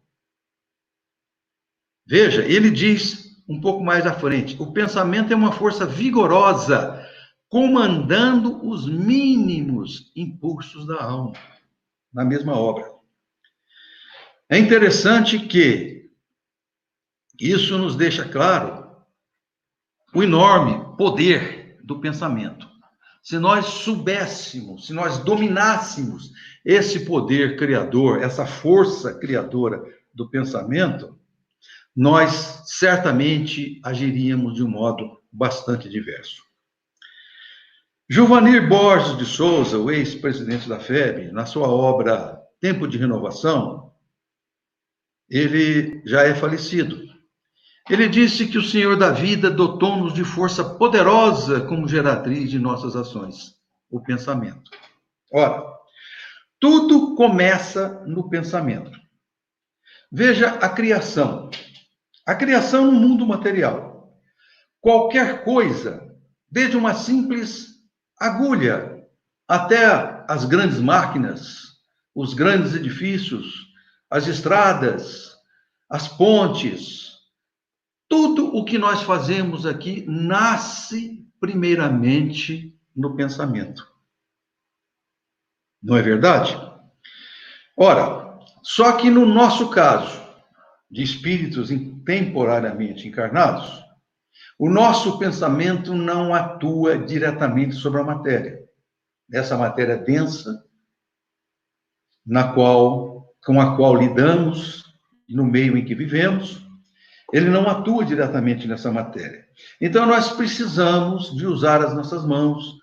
Veja, 2.06 2.42
ele 2.42 2.70
diz 2.70 3.44
um 3.46 3.60
pouco 3.60 3.84
mais 3.84 4.06
à 4.06 4.14
frente: 4.14 4.56
o 4.58 4.72
pensamento 4.72 5.30
é 5.30 5.36
uma 5.36 5.52
força 5.52 5.84
vigorosa, 5.84 7.06
comandando 7.46 8.66
os 8.66 8.88
mínimos 8.88 10.10
impulsos 10.16 10.86
da 10.86 11.02
alma, 11.04 11.34
na 12.10 12.24
mesma 12.24 12.56
obra. 12.56 12.90
É 14.48 14.58
interessante 14.58 15.38
que 15.38 16.10
isso 17.38 17.76
nos 17.76 17.94
deixa 17.94 18.26
claro 18.26 18.96
o 20.14 20.22
enorme 20.22 20.96
poder 20.96 21.78
do 21.84 22.00
pensamento. 22.00 22.66
Se 23.22 23.38
nós 23.38 23.66
soubéssemos, 23.66 24.86
se 24.86 24.94
nós 24.94 25.18
dominássemos 25.18 26.32
esse 26.68 27.06
poder 27.06 27.56
criador, 27.56 28.22
essa 28.22 28.44
força 28.44 29.18
criadora 29.18 29.82
do 30.12 30.28
pensamento, 30.28 31.18
nós 31.96 32.62
certamente 32.66 33.80
agiríamos 33.82 34.54
de 34.54 34.62
um 34.62 34.68
modo 34.68 35.18
bastante 35.32 35.88
diverso. 35.88 36.42
Giovanir 38.06 38.68
Borges 38.68 39.16
de 39.16 39.24
Souza, 39.24 39.78
o 39.78 39.90
ex-presidente 39.90 40.68
da 40.68 40.78
FEB, 40.78 41.32
na 41.32 41.46
sua 41.46 41.68
obra 41.68 42.38
Tempo 42.60 42.86
de 42.86 42.98
Renovação, 42.98 43.94
ele 45.26 46.02
já 46.04 46.24
é 46.24 46.34
falecido. 46.34 47.00
Ele 47.88 48.06
disse 48.10 48.46
que 48.46 48.58
o 48.58 48.62
Senhor 48.62 48.94
da 48.94 49.10
vida 49.10 49.50
dotou-nos 49.50 50.12
de 50.12 50.22
força 50.22 50.62
poderosa 50.62 51.62
como 51.62 51.88
geratriz 51.88 52.50
de 52.50 52.58
nossas 52.58 52.94
ações, 52.94 53.54
o 53.90 54.02
pensamento. 54.02 54.70
Ora, 55.32 55.77
tudo 56.60 57.14
começa 57.14 58.02
no 58.06 58.28
pensamento. 58.28 58.98
Veja 60.10 60.50
a 60.50 60.68
criação. 60.68 61.50
A 62.26 62.34
criação 62.34 62.86
no 62.86 62.92
mundo 62.92 63.26
material. 63.26 64.12
Qualquer 64.80 65.44
coisa, 65.44 66.14
desde 66.50 66.76
uma 66.76 66.94
simples 66.94 67.68
agulha 68.18 69.04
até 69.46 70.24
as 70.28 70.44
grandes 70.44 70.78
máquinas, 70.78 71.78
os 72.14 72.34
grandes 72.34 72.74
edifícios, 72.74 73.68
as 74.10 74.26
estradas, 74.26 75.36
as 75.88 76.08
pontes, 76.08 77.12
tudo 78.08 78.54
o 78.56 78.64
que 78.64 78.78
nós 78.78 79.02
fazemos 79.02 79.64
aqui 79.64 80.04
nasce 80.08 81.26
primeiramente 81.40 82.76
no 82.96 83.14
pensamento. 83.14 83.86
Não 85.82 85.96
é 85.96 86.02
verdade? 86.02 86.56
Ora, 87.76 88.38
só 88.62 88.92
que 88.92 89.08
no 89.08 89.24
nosso 89.24 89.70
caso, 89.70 90.20
de 90.90 91.02
espíritos 91.02 91.70
temporariamente 92.04 93.06
encarnados, 93.06 93.84
o 94.58 94.68
nosso 94.68 95.18
pensamento 95.18 95.94
não 95.94 96.34
atua 96.34 96.98
diretamente 96.98 97.74
sobre 97.74 98.00
a 98.00 98.04
matéria. 98.04 98.62
Essa 99.32 99.56
matéria 99.56 99.96
densa, 99.96 100.64
na 102.26 102.52
qual 102.52 103.08
com 103.44 103.60
a 103.60 103.76
qual 103.76 103.94
lidamos, 103.94 104.84
no 105.28 105.44
meio 105.44 105.76
em 105.76 105.84
que 105.84 105.94
vivemos, 105.94 106.66
ele 107.32 107.48
não 107.48 107.68
atua 107.68 108.04
diretamente 108.04 108.66
nessa 108.66 108.90
matéria. 108.90 109.46
Então, 109.80 110.06
nós 110.06 110.32
precisamos 110.32 111.34
de 111.36 111.46
usar 111.46 111.82
as 111.82 111.94
nossas 111.94 112.24
mãos, 112.26 112.78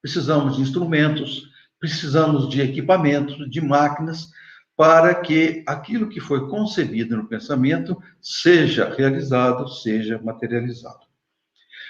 precisamos 0.00 0.56
de 0.56 0.62
instrumentos, 0.62 1.49
precisamos 1.80 2.48
de 2.48 2.60
equipamentos, 2.60 3.50
de 3.50 3.60
máquinas, 3.60 4.28
para 4.76 5.14
que 5.14 5.64
aquilo 5.66 6.08
que 6.08 6.20
foi 6.20 6.48
concebido 6.48 7.16
no 7.16 7.26
pensamento 7.26 8.00
seja 8.20 8.94
realizado, 8.94 9.68
seja 9.68 10.20
materializado. 10.22 11.00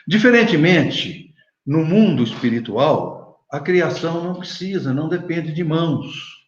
Diferentemente, 0.07 1.35
no 1.67 1.85
mundo 1.85 2.23
espiritual, 2.23 3.45
a 3.51 3.61
criação 3.61 4.25
não 4.25 4.35
precisa, 4.37 4.95
não 4.95 5.09
depende 5.09 5.53
de 5.53 5.63
mãos. 5.63 6.41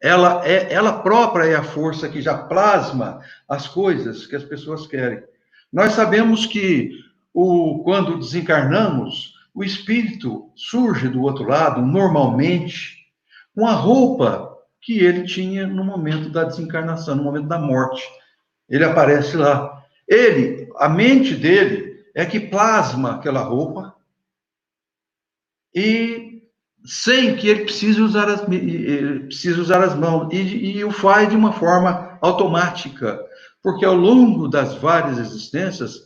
Ela, 0.00 0.46
é, 0.46 0.72
ela 0.72 1.00
própria 1.00 1.44
é 1.44 1.54
a 1.54 1.62
força 1.62 2.08
que 2.08 2.22
já 2.22 2.36
plasma 2.36 3.20
as 3.48 3.66
coisas 3.66 4.26
que 4.26 4.36
as 4.36 4.44
pessoas 4.44 4.86
querem. 4.86 5.22
Nós 5.72 5.92
sabemos 5.92 6.46
que 6.46 6.90
o, 7.32 7.82
quando 7.84 8.18
desencarnamos, 8.18 9.33
o 9.54 9.62
espírito 9.62 10.50
surge 10.56 11.08
do 11.08 11.22
outro 11.22 11.44
lado, 11.44 11.80
normalmente, 11.80 12.96
com 13.54 13.66
a 13.66 13.72
roupa 13.72 14.52
que 14.82 14.98
ele 14.98 15.24
tinha 15.24 15.66
no 15.66 15.84
momento 15.84 16.28
da 16.28 16.44
desencarnação, 16.44 17.14
no 17.14 17.22
momento 17.22 17.46
da 17.46 17.58
morte. 17.58 18.02
Ele 18.68 18.84
aparece 18.84 19.36
lá. 19.36 19.82
Ele, 20.08 20.68
a 20.76 20.88
mente 20.88 21.34
dele, 21.34 22.04
é 22.14 22.26
que 22.26 22.40
plasma 22.40 23.14
aquela 23.14 23.40
roupa 23.40 23.94
e 25.74 26.42
sem 26.84 27.34
que 27.36 27.48
ele 27.48 27.64
precise 27.64 28.00
usar 28.00 28.28
as, 28.28 28.42
precise 28.42 29.58
usar 29.58 29.82
as 29.82 29.94
mãos, 29.94 30.32
e, 30.32 30.76
e 30.76 30.84
o 30.84 30.90
faz 30.90 31.30
de 31.30 31.36
uma 31.36 31.52
forma 31.52 32.18
automática, 32.20 33.18
porque 33.62 33.84
ao 33.84 33.94
longo 33.94 34.48
das 34.48 34.74
várias 34.74 35.18
existências, 35.18 36.04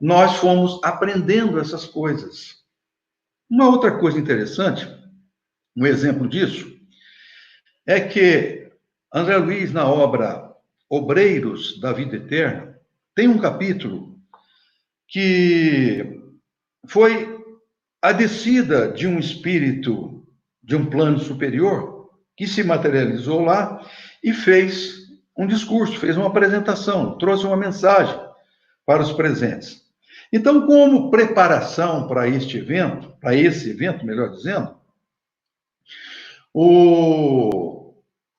nós 0.00 0.36
fomos 0.36 0.80
aprendendo 0.82 1.60
essas 1.60 1.84
coisas. 1.84 2.65
Uma 3.48 3.68
outra 3.68 3.98
coisa 3.98 4.18
interessante, 4.18 4.86
um 5.76 5.86
exemplo 5.86 6.28
disso, 6.28 6.76
é 7.86 8.00
que 8.00 8.70
André 9.12 9.36
Luiz, 9.36 9.72
na 9.72 9.88
obra 9.88 10.52
Obreiros 10.90 11.80
da 11.80 11.92
Vida 11.92 12.16
Eterna, 12.16 12.76
tem 13.14 13.28
um 13.28 13.38
capítulo 13.38 14.18
que 15.08 16.20
foi 16.86 17.36
a 18.02 18.12
descida 18.12 18.90
de 18.92 19.06
um 19.06 19.18
espírito 19.18 20.26
de 20.62 20.74
um 20.74 20.86
plano 20.86 21.18
superior 21.18 22.10
que 22.36 22.46
se 22.46 22.64
materializou 22.64 23.42
lá 23.42 23.80
e 24.22 24.32
fez 24.32 25.06
um 25.36 25.46
discurso, 25.46 25.98
fez 25.98 26.16
uma 26.16 26.26
apresentação, 26.26 27.16
trouxe 27.16 27.46
uma 27.46 27.56
mensagem 27.56 28.18
para 28.84 29.02
os 29.02 29.12
presentes. 29.12 29.85
Então, 30.32 30.66
como 30.66 31.10
preparação 31.10 32.06
para 32.06 32.28
este 32.28 32.58
evento, 32.58 33.12
para 33.20 33.34
esse 33.34 33.70
evento, 33.70 34.04
melhor 34.04 34.30
dizendo, 34.30 34.74
o, 36.52 37.94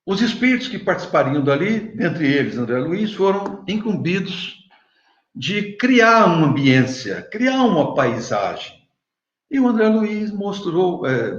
os 0.05 0.21
espíritos 0.21 0.67
que 0.67 0.79
participariam 0.79 1.43
dali, 1.43 1.79
dentre 1.79 2.25
eles 2.25 2.57
André 2.57 2.79
Luiz, 2.79 3.13
foram 3.13 3.63
incumbidos 3.67 4.57
de 5.35 5.77
criar 5.77 6.25
uma 6.25 6.47
ambiência, 6.47 7.21
criar 7.21 7.63
uma 7.63 7.93
paisagem. 7.93 8.75
E 9.49 9.59
o 9.59 9.67
André 9.67 9.87
Luiz 9.87 10.31
mostrou, 10.31 11.05
é, 11.05 11.37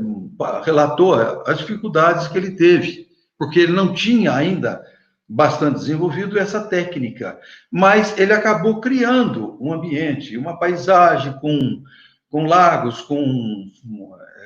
relatou 0.64 1.14
as 1.14 1.58
dificuldades 1.58 2.28
que 2.28 2.38
ele 2.38 2.52
teve, 2.52 3.08
porque 3.36 3.58
ele 3.58 3.72
não 3.72 3.92
tinha 3.92 4.32
ainda 4.32 4.82
bastante 5.28 5.80
desenvolvido 5.80 6.38
essa 6.38 6.60
técnica, 6.60 7.38
mas 7.70 8.16
ele 8.16 8.32
acabou 8.32 8.80
criando 8.80 9.58
um 9.60 9.72
ambiente, 9.72 10.38
uma 10.38 10.58
paisagem 10.58 11.34
com, 11.40 11.82
com 12.30 12.46
lagos, 12.46 13.02
com 13.02 13.70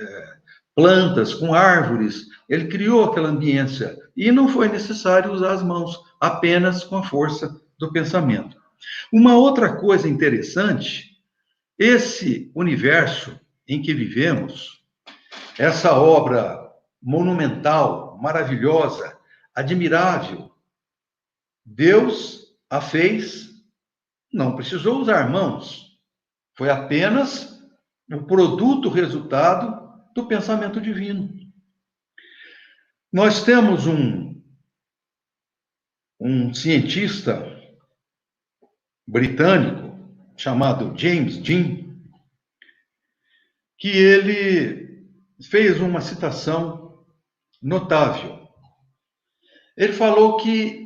é, 0.01 0.35
plantas, 0.75 1.35
com 1.35 1.55
árvores. 1.55 2.27
Ele 2.49 2.67
criou 2.67 3.05
aquela 3.05 3.29
ambiência 3.29 3.97
e 4.17 4.33
não 4.33 4.49
foi 4.49 4.69
necessário 4.69 5.33
usar 5.33 5.53
as 5.53 5.63
mãos, 5.63 5.99
apenas 6.21 6.83
com 6.83 6.97
a 6.97 7.05
força 7.05 7.55
do 7.79 7.93
pensamento. 7.93 8.57
Uma 9.13 9.37
outra 9.37 9.77
coisa 9.77 10.09
interessante, 10.09 11.13
esse 11.79 12.51
universo 12.55 13.39
em 13.69 13.81
que 13.81 13.95
vivemos, 13.95 14.83
essa 15.57 15.95
obra 15.95 16.61
monumental, 17.01 18.19
maravilhosa, 18.21 19.17
admirável, 19.55 20.52
Deus 21.65 22.43
a 22.69 22.81
fez, 22.81 23.51
não 24.33 24.57
precisou 24.57 25.01
usar 25.01 25.31
mãos, 25.31 25.99
foi 26.57 26.71
apenas 26.71 27.61
o 28.11 28.25
produto, 28.25 28.89
o 28.89 28.93
resultado 28.93 29.83
do 30.15 30.27
pensamento 30.27 30.81
divino. 30.81 31.31
Nós 33.13 33.45
temos 33.45 33.87
um, 33.87 34.43
um 36.21 36.53
cientista 36.53 37.47
britânico 39.07 39.93
chamado 40.37 40.99
James 40.99 41.37
Dean, 41.39 41.95
que 43.79 43.89
ele 43.89 45.07
fez 45.43 45.81
uma 45.81 46.01
citação 46.01 47.05
notável. 47.61 48.49
Ele 49.77 49.93
falou 49.93 50.37
que 50.37 50.82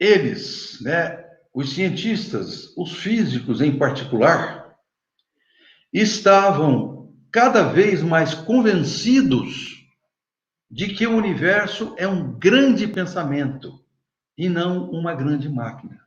eles, 0.00 0.80
né, 0.80 1.22
os 1.52 1.74
cientistas, 1.74 2.74
os 2.76 2.96
físicos 2.96 3.60
em 3.60 3.76
particular, 3.76 4.74
estavam 5.92 7.12
cada 7.30 7.64
vez 7.64 8.02
mais 8.02 8.32
convencidos 8.32 9.86
de 10.70 10.94
que 10.94 11.06
o 11.06 11.16
universo 11.16 11.94
é 11.98 12.08
um 12.08 12.32
grande 12.38 12.86
pensamento 12.88 13.84
e 14.38 14.48
não 14.48 14.90
uma 14.90 15.14
grande 15.14 15.48
máquina. 15.48 16.00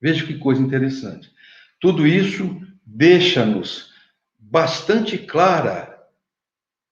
Veja 0.00 0.26
que 0.26 0.38
coisa 0.38 0.60
interessante. 0.60 1.32
Tudo 1.80 2.06
isso 2.06 2.60
deixa-nos 2.84 3.92
bastante 4.38 5.16
clara 5.16 5.88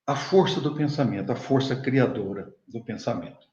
a 0.07 0.17
força 0.17 0.61
do 0.61 0.75
pensamento, 0.75 1.31
a 1.31 1.37
força 1.37 1.77
criadora 1.77 2.55
do 2.67 2.83
pensamento. 2.83 3.50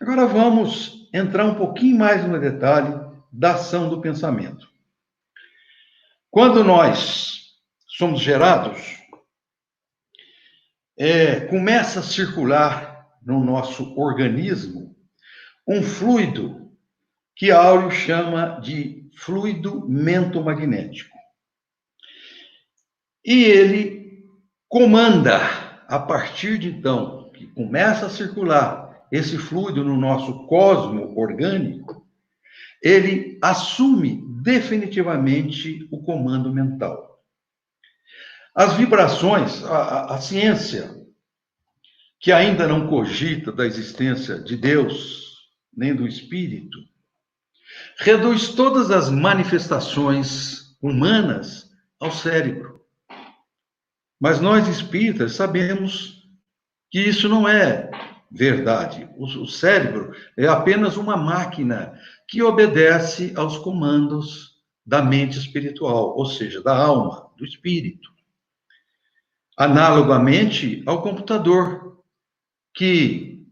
Agora 0.00 0.26
vamos 0.26 1.10
entrar 1.12 1.44
um 1.44 1.54
pouquinho 1.54 1.98
mais 1.98 2.26
no 2.26 2.40
detalhe 2.40 2.98
da 3.30 3.52
ação 3.52 3.90
do 3.90 4.00
pensamento. 4.00 4.66
Quando 6.30 6.64
nós 6.64 7.50
somos 7.86 8.22
gerados, 8.22 8.98
é, 10.98 11.40
começa 11.40 12.00
a 12.00 12.02
circular 12.02 13.10
no 13.22 13.44
nosso 13.44 13.94
organismo 13.98 14.96
um 15.68 15.82
fluido 15.82 16.72
que 17.36 17.50
Áureo 17.50 17.90
chama 17.90 18.58
de 18.60 19.10
fluido 19.16 19.86
mentomagnético. 19.86 21.16
E 23.22 23.44
ele 23.44 24.24
comanda, 24.66 25.38
a 25.86 25.98
partir 25.98 26.58
de 26.58 26.70
então, 26.70 27.30
que 27.32 27.46
começa 27.48 28.06
a 28.06 28.10
circular 28.10 28.89
esse 29.10 29.36
fluido 29.36 29.84
no 29.84 29.96
nosso 29.96 30.46
cosmo 30.46 31.18
orgânico, 31.18 32.06
ele 32.82 33.38
assume 33.42 34.24
definitivamente 34.42 35.86
o 35.90 36.02
comando 36.02 36.52
mental. 36.52 37.20
As 38.54 38.74
vibrações, 38.74 39.62
a, 39.64 40.14
a, 40.14 40.20
ciência, 40.20 40.90
que 42.18 42.32
ainda 42.32 42.66
não 42.66 42.88
cogita 42.88 43.52
da 43.52 43.66
existência 43.66 44.38
de 44.38 44.56
Deus, 44.56 45.50
nem 45.74 45.94
do 45.94 46.06
Espírito, 46.06 46.78
reduz 47.98 48.48
todas 48.48 48.90
as 48.90 49.08
manifestações 49.08 50.76
humanas 50.82 51.70
ao 51.98 52.10
cérebro. 52.10 52.80
Mas 54.18 54.40
nós 54.40 54.68
espíritas 54.68 55.34
sabemos 55.34 56.28
que 56.90 57.00
isso 57.00 57.28
não 57.28 57.48
é 57.48 57.90
verdade. 58.30 59.08
O, 59.16 59.46
cérebro 59.46 60.14
é 60.36 60.46
apenas 60.46 60.96
uma 60.96 61.16
máquina 61.16 61.98
que 62.28 62.42
obedece 62.42 63.32
aos 63.34 63.58
comandos 63.58 64.60
da 64.86 65.02
mente 65.02 65.38
espiritual, 65.38 66.16
ou 66.16 66.26
seja, 66.26 66.62
da 66.62 66.76
alma, 66.76 67.28
do 67.36 67.44
espírito. 67.44 68.08
Analogamente 69.56 70.82
ao 70.86 71.02
computador, 71.02 72.02
que 72.72 73.46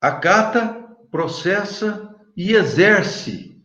acata, 0.00 0.88
processa 1.10 2.14
e 2.36 2.52
exerce, 2.52 3.62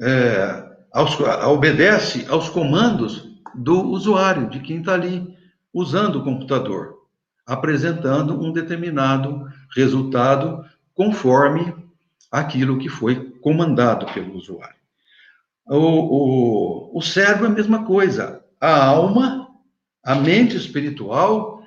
é, 0.00 0.72
aos, 0.92 1.18
obedece 1.20 2.26
aos 2.28 2.48
comandos 2.48 3.30
do 3.54 3.82
usuário, 3.82 4.48
de 4.48 4.60
quem 4.60 4.80
está 4.80 4.94
ali 4.94 5.36
usando 5.72 6.16
o 6.16 6.24
computador, 6.24 7.01
apresentando 7.46 8.40
um 8.40 8.52
determinado 8.52 9.46
resultado 9.74 10.64
conforme 10.94 11.74
aquilo 12.30 12.78
que 12.78 12.88
foi 12.88 13.30
comandado 13.40 14.06
pelo 14.12 14.34
usuário. 14.36 14.76
O, 15.66 15.76
o, 15.76 16.98
o 16.98 17.02
cérebro 17.02 17.46
é 17.46 17.48
a 17.48 17.52
mesma 17.52 17.84
coisa. 17.84 18.42
A 18.60 18.86
alma, 18.86 19.48
a 20.02 20.14
mente 20.14 20.56
espiritual, 20.56 21.62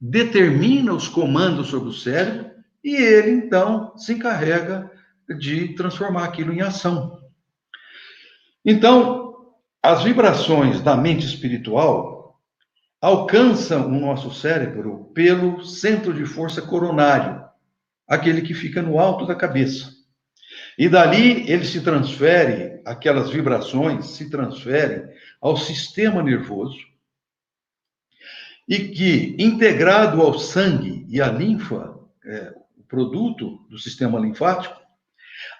determina 0.00 0.92
os 0.92 1.08
comandos 1.08 1.68
sobre 1.68 1.88
o 1.88 1.94
cérebro 1.94 2.50
e 2.82 2.94
ele, 2.94 3.30
então, 3.32 3.96
se 3.96 4.14
encarrega 4.14 4.90
de 5.38 5.74
transformar 5.74 6.24
aquilo 6.24 6.52
em 6.52 6.62
ação. 6.62 7.20
Então, 8.64 9.54
as 9.82 10.02
vibrações 10.02 10.80
da 10.80 10.96
mente 10.96 11.24
espiritual 11.24 12.19
alcançam 13.00 13.86
o 13.86 14.00
nosso 14.00 14.32
cérebro 14.32 15.10
pelo 15.14 15.64
centro 15.64 16.12
de 16.12 16.26
força 16.26 16.60
coronário, 16.60 17.42
aquele 18.06 18.42
que 18.42 18.52
fica 18.52 18.82
no 18.82 18.98
alto 18.98 19.26
da 19.26 19.34
cabeça. 19.34 19.90
E 20.76 20.88
dali 20.88 21.50
ele 21.50 21.64
se 21.64 21.80
transfere, 21.80 22.82
aquelas 22.84 23.30
vibrações 23.30 24.06
se 24.06 24.28
transferem 24.28 25.08
ao 25.40 25.56
sistema 25.56 26.22
nervoso, 26.22 26.78
e 28.68 28.88
que, 28.88 29.34
integrado 29.38 30.20
ao 30.20 30.38
sangue 30.38 31.04
e 31.08 31.20
à 31.20 31.26
linfa, 31.28 31.98
é, 32.24 32.54
o 32.76 32.84
produto 32.84 33.66
do 33.68 33.78
sistema 33.78 34.18
linfático, 34.20 34.80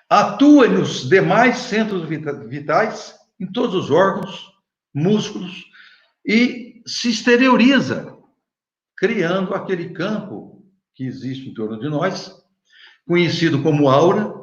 atua 0.09 0.69
nos 0.69 1.09
demais 1.09 1.59
centros 1.59 2.09
vitais, 2.09 3.15
em 3.39 3.51
todos 3.51 3.75
os 3.75 3.91
órgãos, 3.91 4.53
músculos, 4.95 5.65
e 6.25 6.70
se 6.87 7.11
exterioriza, 7.11 8.17
criando 8.97 9.55
aquele 9.55 9.91
campo 9.91 10.65
que 10.95 11.05
existe 11.05 11.49
em 11.49 11.55
torno 11.55 11.79
de 11.79 11.89
nós, 11.89 12.35
conhecido 13.07 13.63
como 13.63 13.89
aura, 13.89 14.35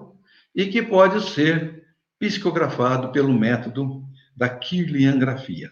e 0.56 0.66
que 0.66 0.82
pode 0.82 1.22
ser 1.30 1.84
psicografado 2.20 3.12
pelo 3.12 3.32
método 3.32 4.04
da 4.36 4.50
Kirliangrafia. 4.50 5.72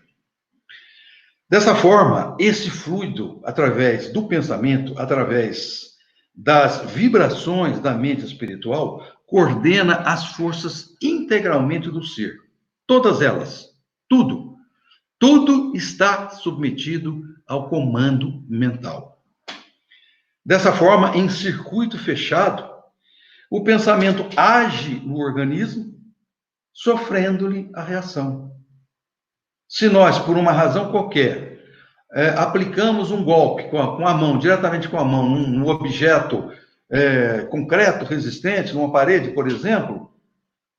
Dessa 1.49 1.75
forma, 1.75 2.35
esse 2.39 2.69
fluido, 2.69 3.41
através 3.43 4.11
do 4.11 4.27
pensamento, 4.27 4.97
através 4.97 5.95
das 6.33 6.91
vibrações 6.91 7.79
da 7.79 7.93
mente 7.93 8.25
espiritual, 8.25 9.05
coordena 9.25 9.95
as 9.95 10.33
forças 10.33 10.95
integralmente 11.01 11.89
do 11.89 12.03
ser. 12.03 12.37
Todas 12.85 13.21
elas. 13.21 13.69
Tudo. 14.09 14.54
Tudo 15.27 15.75
está 15.75 16.29
submetido 16.29 17.23
ao 17.47 17.67
comando 17.67 18.45
mental. 18.47 19.23
Dessa 20.45 20.71
forma, 20.71 21.17
em 21.17 21.27
circuito 21.29 21.97
fechado, 21.97 22.63
o 23.49 23.63
pensamento 23.63 24.29
age 24.37 24.99
no 24.99 25.17
organismo, 25.17 25.99
sofrendo-lhe 26.71 27.71
a 27.73 27.81
reação. 27.81 28.55
Se 29.67 29.89
nós, 29.89 30.19
por 30.19 30.37
uma 30.37 30.51
razão 30.51 30.91
qualquer, 30.91 31.59
é, 32.13 32.29
aplicamos 32.29 33.09
um 33.09 33.23
golpe 33.23 33.67
com 33.71 33.81
a, 33.81 33.97
com 33.97 34.07
a, 34.07 34.13
mão, 34.13 34.37
diretamente 34.37 34.87
com 34.87 34.99
a 34.99 35.03
mão, 35.03 35.27
num, 35.27 35.47
num 35.47 35.67
objeto 35.67 36.51
é, 36.87 37.45
concreto, 37.45 38.05
resistente, 38.05 38.75
numa 38.75 38.91
parede, 38.91 39.31
por 39.31 39.47
exemplo, 39.47 40.13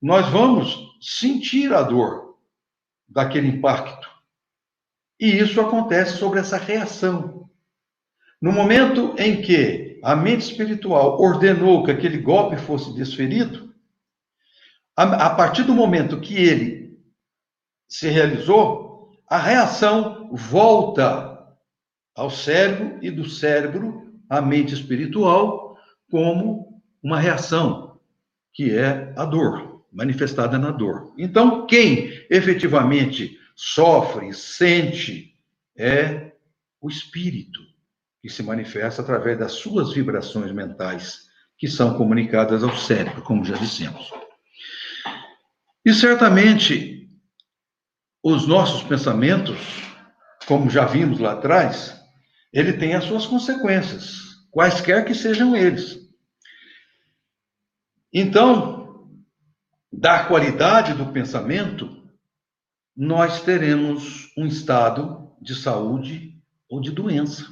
nós 0.00 0.28
vamos 0.28 0.96
sentir 1.00 1.74
a 1.74 1.82
dor 1.82 2.36
daquele 3.08 3.48
impacto. 3.48 4.14
E 5.18 5.38
isso 5.38 5.60
acontece 5.60 6.18
sobre 6.18 6.40
essa 6.40 6.58
reação. 6.58 7.48
No 8.40 8.52
momento 8.52 9.14
em 9.18 9.40
que 9.40 9.98
a 10.02 10.14
mente 10.14 10.42
espiritual 10.42 11.20
ordenou 11.20 11.82
que 11.84 11.90
aquele 11.90 12.18
golpe 12.18 12.56
fosse 12.56 12.94
desferido, 12.94 13.74
a, 14.94 15.26
a 15.26 15.30
partir 15.30 15.64
do 15.64 15.74
momento 15.74 16.20
que 16.20 16.36
ele 16.36 16.98
se 17.88 18.08
realizou, 18.08 19.10
a 19.28 19.38
reação 19.38 20.28
volta 20.32 21.36
ao 22.14 22.30
cérebro 22.30 22.98
e 23.02 23.10
do 23.10 23.28
cérebro 23.28 24.12
à 24.28 24.40
mente 24.40 24.74
espiritual 24.74 25.76
como 26.10 26.82
uma 27.02 27.18
reação, 27.18 27.98
que 28.52 28.76
é 28.76 29.12
a 29.16 29.24
dor, 29.24 29.84
manifestada 29.92 30.58
na 30.58 30.70
dor. 30.70 31.12
Então, 31.18 31.66
quem 31.66 32.10
efetivamente 32.30 33.38
sofre, 33.56 34.34
sente, 34.34 35.34
é 35.74 36.32
o 36.78 36.90
espírito, 36.90 37.60
que 38.20 38.28
se 38.28 38.42
manifesta 38.42 39.00
através 39.00 39.38
das 39.38 39.52
suas 39.52 39.94
vibrações 39.94 40.52
mentais, 40.52 41.26
que 41.56 41.66
são 41.66 41.96
comunicadas 41.96 42.62
ao 42.62 42.76
cérebro, 42.76 43.22
como 43.22 43.44
já 43.44 43.56
dissemos. 43.56 44.10
E 45.82 45.94
certamente, 45.94 47.08
os 48.22 48.46
nossos 48.46 48.82
pensamentos, 48.82 49.56
como 50.46 50.68
já 50.68 50.84
vimos 50.84 51.18
lá 51.18 51.32
atrás, 51.32 51.98
ele 52.52 52.74
tem 52.74 52.94
as 52.94 53.04
suas 53.04 53.24
consequências, 53.24 54.46
quaisquer 54.50 55.04
que 55.04 55.14
sejam 55.14 55.56
eles. 55.56 55.98
Então, 58.12 59.10
da 59.92 60.24
qualidade 60.24 60.92
do 60.92 61.06
pensamento, 61.06 62.05
nós 62.96 63.42
teremos 63.42 64.32
um 64.36 64.46
estado 64.46 65.30
de 65.40 65.54
saúde 65.54 66.40
ou 66.68 66.80
de 66.80 66.90
doença. 66.90 67.46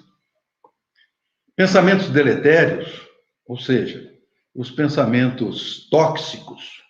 Pensamentos 1.54 2.08
deletérios, 2.08 3.06
ou 3.46 3.58
seja, 3.58 4.10
os 4.54 4.70
pensamentos 4.70 5.88
tóxicos, 5.90 6.82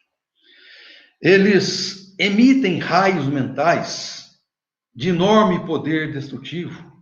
eles 1.20 2.14
emitem 2.18 2.78
raios 2.78 3.26
mentais 3.26 4.38
de 4.94 5.08
enorme 5.08 5.66
poder 5.66 6.12
destrutivo 6.12 6.94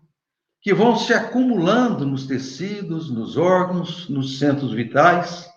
que 0.63 0.73
vão 0.73 0.97
se 0.97 1.13
acumulando 1.13 2.07
nos 2.07 2.27
tecidos, 2.27 3.11
nos 3.11 3.37
órgãos, 3.37 4.09
nos 4.09 4.39
centros 4.39 4.73
vitais, 4.73 5.51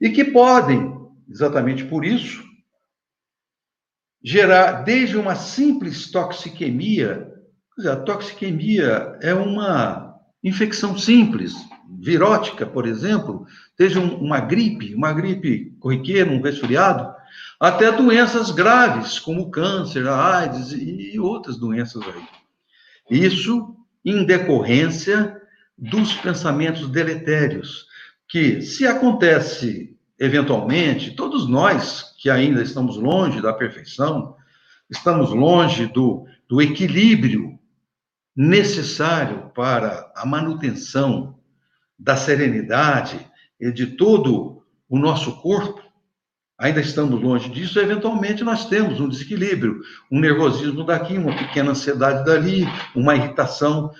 e 0.00 0.10
que 0.10 0.24
podem, 0.24 0.94
exatamente 1.28 1.84
por 1.84 2.04
isso, 2.04 2.42
gerar 4.24 4.84
desde 4.84 5.18
uma 5.18 5.34
simples 5.34 6.10
toxiquemia, 6.10 7.30
a 7.86 7.96
toxiquemia 7.96 9.18
é 9.20 9.34
uma 9.34 10.14
infecção 10.42 10.96
simples, 10.96 11.54
virótica, 12.00 12.64
por 12.64 12.86
exemplo, 12.86 13.46
desde 13.78 13.98
uma 13.98 14.40
gripe, 14.40 14.94
uma 14.94 15.12
gripe 15.12 15.76
corriqueira, 15.78 16.30
um 16.30 16.40
resfriado, 16.40 17.12
até 17.60 17.92
doenças 17.92 18.50
graves, 18.50 19.18
como 19.18 19.50
câncer, 19.50 20.08
AIDS 20.08 20.72
e 20.72 21.18
outras 21.20 21.58
doenças 21.58 22.02
aí. 22.02 22.24
Isso 23.10 23.76
em 24.04 24.24
decorrência 24.24 25.36
dos 25.76 26.14
pensamentos 26.14 26.88
deletérios, 26.88 27.86
que 28.28 28.62
se 28.62 28.86
acontece 28.86 29.93
eventualmente, 30.18 31.12
todos 31.12 31.48
nós 31.48 32.14
que 32.18 32.30
ainda 32.30 32.62
estamos 32.62 32.96
longe 32.96 33.40
da 33.40 33.52
perfeição, 33.52 34.36
estamos 34.90 35.30
longe 35.30 35.86
do, 35.86 36.26
do 36.48 36.62
equilíbrio 36.62 37.58
necessário 38.36 39.50
para 39.54 40.10
a 40.16 40.26
manutenção 40.26 41.38
da 41.98 42.16
serenidade 42.16 43.18
e 43.60 43.70
de 43.70 43.86
todo 43.86 44.64
o 44.88 44.98
nosso 44.98 45.40
corpo, 45.40 45.82
ainda 46.58 46.80
estamos 46.80 47.20
longe 47.20 47.48
disso, 47.48 47.78
eventualmente 47.78 48.44
nós 48.44 48.68
temos 48.68 49.00
um 49.00 49.08
desequilíbrio, 49.08 49.80
um 50.10 50.20
nervosismo 50.20 50.84
daqui, 50.84 51.16
uma 51.16 51.36
pequena 51.36 51.70
ansiedade 51.70 52.24
dali, 52.24 52.64
uma 52.94 53.14
irritação. 53.14 53.92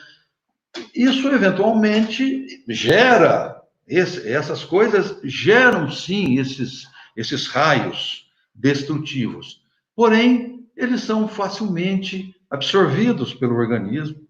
Isso 0.95 1.29
eventualmente 1.29 2.65
gera, 2.69 3.61
esse, 3.87 4.29
essas 4.29 4.65
coisas 4.65 5.19
geram 5.25 5.91
sim 5.91 6.39
esses, 6.39 6.87
esses 7.17 7.47
raios 7.47 8.31
destrutivos. 8.55 9.63
Porém, 9.95 10.67
eles 10.77 11.03
são 11.03 11.29
facilmente 11.29 12.35
absorvidos 12.51 13.35
pelo 13.35 13.55
organismo 13.55 14.27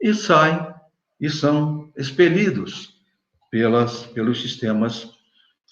e 0.00 0.14
saem 0.14 0.66
e 1.20 1.30
são 1.30 1.90
expelidos 1.96 2.94
pelas, 3.50 4.04
pelos 4.06 4.40
sistemas 4.40 5.10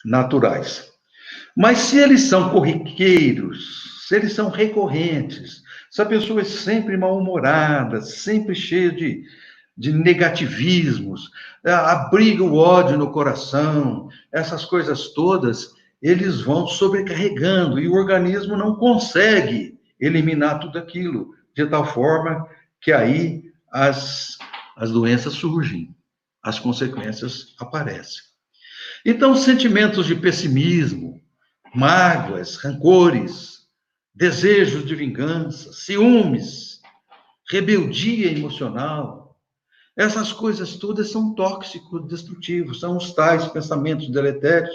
naturais. 0.05 0.91
Mas 1.57 1.79
se 1.79 1.99
eles 1.99 2.23
são 2.23 2.51
corriqueiros, 2.51 4.07
se 4.07 4.17
eles 4.17 4.33
são 4.33 4.49
recorrentes, 4.49 5.63
se 5.91 6.01
a 6.01 6.07
pessoa 6.07 6.41
é 6.41 6.45
sempre 6.45 6.97
mal-humorada, 6.97 8.01
sempre 8.01 8.55
cheia 8.55 8.91
de, 8.91 9.25
de 9.77 9.93
negativismos, 9.93 11.31
abriga 11.65 12.43
o 12.43 12.57
ódio 12.57 12.99
no 12.99 13.13
coração, 13.13 14.09
essas 14.33 14.65
coisas 14.65 15.09
todas, 15.09 15.75
eles 16.01 16.41
vão 16.41 16.67
sobrecarregando 16.67 17.79
e 17.79 17.87
o 17.87 17.95
organismo 17.95 18.57
não 18.57 18.75
consegue 18.75 19.79
eliminar 20.01 20.59
tudo 20.59 20.79
aquilo, 20.79 21.35
de 21.55 21.65
tal 21.67 21.85
forma 21.87 22.47
que 22.81 22.93
aí 22.93 23.45
as, 23.71 24.37
as 24.77 24.91
doenças 24.91 25.35
surgem, 25.35 25.95
as 26.43 26.59
consequências 26.59 27.55
aparecem. 27.61 28.21
Então, 29.05 29.37
sentimentos 29.37 30.07
de 30.07 30.17
pessimismo, 30.17 31.21
mágoas, 31.75 32.57
rancores, 32.57 33.63
desejos 34.15 34.85
de 34.85 34.95
vingança, 34.95 35.73
ciúmes, 35.73 36.81
rebeldia 37.49 38.31
emocional, 38.31 39.22
essas 39.97 40.33
coisas 40.33 40.77
todas 40.77 41.11
são 41.11 41.35
tóxicos, 41.35 42.07
destrutivos, 42.09 42.81
são 42.81 42.97
os 42.97 43.13
tais 43.13 43.47
pensamentos 43.49 44.11
deletérios 44.11 44.75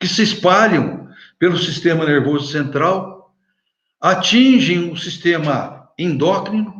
que 0.00 0.08
se 0.08 0.22
espalham 0.22 1.08
pelo 1.38 1.58
sistema 1.58 2.04
nervoso 2.04 2.50
central, 2.50 3.34
atingem 4.00 4.90
o 4.90 4.96
sistema 4.96 5.90
endócrino, 5.98 6.74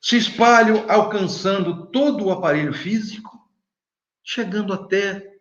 se 0.00 0.16
espalham 0.16 0.90
alcançando 0.90 1.86
todo 1.86 2.24
o 2.24 2.30
aparelho 2.30 2.72
físico, 2.72 3.38
chegando 4.22 4.72
até 4.72 5.36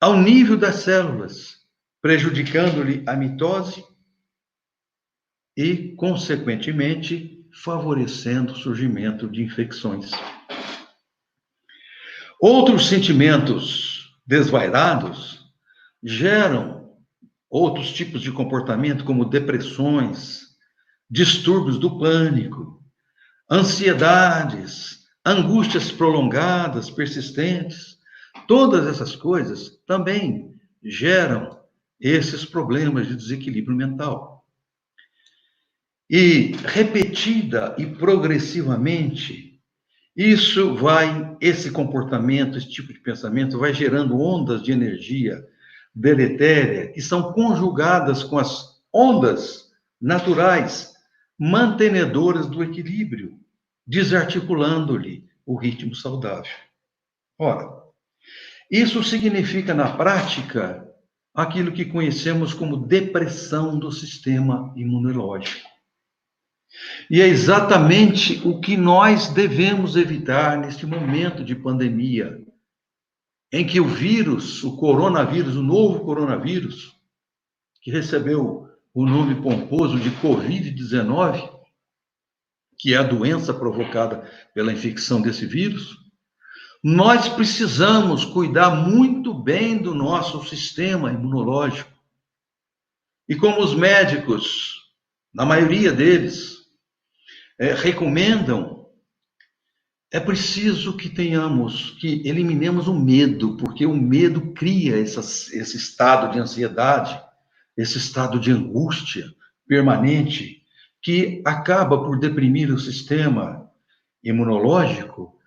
ao 0.00 0.16
nível 0.16 0.56
das 0.56 0.76
células, 0.76 1.62
prejudicando-lhe 2.00 3.04
a 3.06 3.14
mitose 3.14 3.84
e, 5.56 5.94
consequentemente, 5.96 7.41
favorecendo 7.52 8.52
o 8.52 8.56
surgimento 8.56 9.28
de 9.28 9.42
infecções. 9.42 10.10
Outros 12.40 12.88
sentimentos 12.88 14.16
desvairados 14.26 15.46
geram 16.02 16.90
outros 17.48 17.92
tipos 17.92 18.22
de 18.22 18.32
comportamento, 18.32 19.04
como 19.04 19.26
depressões, 19.26 20.56
distúrbios 21.08 21.78
do 21.78 21.98
pânico, 21.98 22.82
ansiedades, 23.50 25.00
angústias 25.24 25.92
prolongadas, 25.92 26.90
persistentes. 26.90 27.98
Todas 28.48 28.86
essas 28.86 29.14
coisas 29.14 29.78
também 29.86 30.50
geram 30.82 31.60
esses 32.00 32.44
problemas 32.44 33.06
de 33.06 33.14
desequilíbrio 33.14 33.76
mental. 33.76 34.31
E 36.14 36.52
repetida 36.66 37.74
e 37.78 37.86
progressivamente, 37.86 39.58
isso 40.14 40.74
vai, 40.74 41.34
esse 41.40 41.70
comportamento, 41.70 42.58
esse 42.58 42.68
tipo 42.68 42.92
de 42.92 42.98
pensamento, 42.98 43.58
vai 43.58 43.72
gerando 43.72 44.20
ondas 44.20 44.62
de 44.62 44.72
energia 44.72 45.42
deletéria 45.94 46.92
que 46.92 47.00
são 47.00 47.32
conjugadas 47.32 48.22
com 48.22 48.38
as 48.38 48.82
ondas 48.92 49.70
naturais 49.98 50.92
mantenedoras 51.38 52.46
do 52.46 52.62
equilíbrio, 52.62 53.40
desarticulando-lhe 53.86 55.24
o 55.46 55.56
ritmo 55.56 55.94
saudável. 55.94 56.52
Ora, 57.38 57.70
isso 58.70 59.02
significa 59.02 59.72
na 59.72 59.96
prática 59.96 60.86
aquilo 61.34 61.72
que 61.72 61.86
conhecemos 61.86 62.52
como 62.52 62.86
depressão 62.86 63.78
do 63.78 63.90
sistema 63.90 64.74
imunológico. 64.76 65.71
E 67.10 67.20
é 67.20 67.26
exatamente 67.26 68.40
o 68.46 68.60
que 68.60 68.76
nós 68.76 69.28
devemos 69.28 69.96
evitar 69.96 70.58
neste 70.58 70.86
momento 70.86 71.44
de 71.44 71.54
pandemia, 71.54 72.42
em 73.52 73.66
que 73.66 73.80
o 73.80 73.86
vírus, 73.86 74.64
o 74.64 74.76
coronavírus, 74.76 75.56
o 75.56 75.62
novo 75.62 76.04
coronavírus, 76.04 76.96
que 77.82 77.90
recebeu 77.90 78.68
o 78.94 79.06
nome 79.06 79.42
pomposo 79.42 79.98
de 79.98 80.10
Covid-19, 80.10 81.50
que 82.78 82.94
é 82.94 82.96
a 82.96 83.02
doença 83.02 83.52
provocada 83.52 84.28
pela 84.54 84.72
infecção 84.72 85.20
desse 85.20 85.46
vírus, 85.46 85.96
nós 86.82 87.28
precisamos 87.28 88.24
cuidar 88.24 88.70
muito 88.70 89.32
bem 89.32 89.78
do 89.78 89.94
nosso 89.94 90.42
sistema 90.44 91.12
imunológico. 91.12 91.92
E 93.28 93.36
como 93.36 93.62
os 93.62 93.72
médicos, 93.72 94.80
na 95.32 95.46
maioria 95.46 95.92
deles, 95.92 96.61
é, 97.58 97.74
recomendam, 97.74 98.86
é 100.10 100.20
preciso 100.20 100.96
que 100.96 101.08
tenhamos, 101.08 101.92
que 101.92 102.26
eliminemos 102.28 102.86
o 102.86 102.94
medo, 102.94 103.56
porque 103.56 103.86
o 103.86 103.94
medo 103.94 104.52
cria 104.52 105.00
essa, 105.00 105.20
esse 105.20 105.76
estado 105.76 106.32
de 106.32 106.38
ansiedade, 106.38 107.18
esse 107.76 107.98
estado 107.98 108.38
de 108.38 108.50
angústia 108.50 109.26
permanente, 109.66 110.62
que 111.00 111.42
acaba 111.44 112.04
por 112.04 112.18
deprimir 112.18 112.72
o 112.72 112.78
sistema 112.78 113.70
imunológico, 114.22 115.38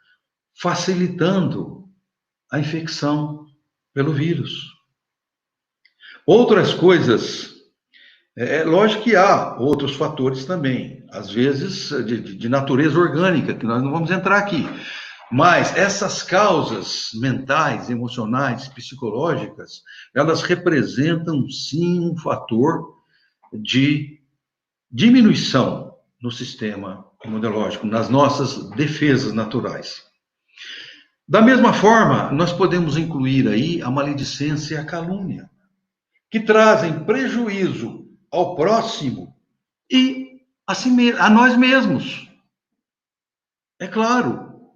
facilitando 0.60 1.88
a 2.52 2.60
infecção 2.60 3.46
pelo 3.94 4.14
vírus. 4.14 4.74
Outras 6.26 6.74
coisas, 6.74 7.55
é 8.38 8.64
lógico 8.64 9.04
que 9.04 9.16
há 9.16 9.56
outros 9.58 9.96
fatores 9.96 10.46
também, 10.46 11.06
às 11.10 11.32
vezes 11.32 11.90
de, 12.06 12.38
de 12.38 12.50
natureza 12.50 13.00
orgânica, 13.00 13.54
que 13.54 13.66
nós 13.66 13.82
não 13.82 13.92
vamos 13.92 14.12
entrar 14.12 14.38
aqui. 14.38 14.68
Mas 15.32 15.76
essas 15.76 16.22
causas 16.22 17.10
mentais, 17.16 17.90
emocionais, 17.90 18.68
psicológicas, 18.68 19.82
elas 20.14 20.44
representam 20.44 21.50
sim 21.50 22.00
um 22.00 22.18
fator 22.18 22.94
de 23.54 24.20
diminuição 24.92 25.94
no 26.22 26.30
sistema 26.30 27.06
imunológico, 27.24 27.88
nas 27.88 28.10
nossas 28.10 28.70
defesas 28.72 29.34
naturais. 29.34 30.04
Da 31.28 31.42
mesma 31.42 31.74
forma, 31.74 32.32
nós 32.32 32.54
podemos 32.54 32.98
incluir 32.98 33.48
aí 33.48 33.82
a 33.82 33.90
maledicência 33.90 34.76
e 34.76 34.78
a 34.78 34.86
calúnia, 34.86 35.50
que 36.30 36.40
trazem 36.40 37.04
prejuízo 37.06 38.05
ao 38.36 38.56
próximo 38.56 39.36
e 39.90 40.42
a, 40.68 40.76
si, 40.76 40.90
a 41.18 41.30
nós 41.30 41.56
mesmos. 41.56 42.30
É 43.80 43.88
claro, 43.88 44.72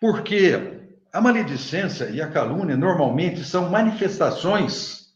porque 0.00 0.88
a 1.12 1.20
maledicência 1.20 2.10
e 2.10 2.20
a 2.20 2.30
calúnia 2.30 2.76
normalmente 2.76 3.44
são 3.44 3.68
manifestações 3.68 5.12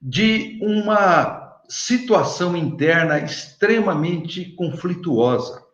de 0.00 0.58
uma 0.62 1.62
situação 1.68 2.56
interna 2.56 3.18
extremamente 3.18 4.52
conflituosa. 4.54 5.64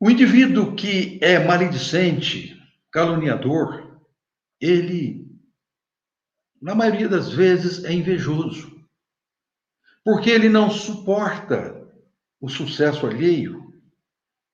O 0.00 0.10
indivíduo 0.10 0.74
que 0.74 1.18
é 1.22 1.38
maledicente, 1.44 2.56
caluniador, 2.90 4.00
ele, 4.60 5.28
na 6.60 6.74
maioria 6.74 7.08
das 7.08 7.32
vezes, 7.32 7.84
é 7.84 7.92
invejoso, 7.92 8.77
porque 10.04 10.30
ele 10.30 10.48
não 10.48 10.70
suporta 10.70 11.86
o 12.40 12.48
sucesso 12.48 13.06
alheio, 13.06 13.72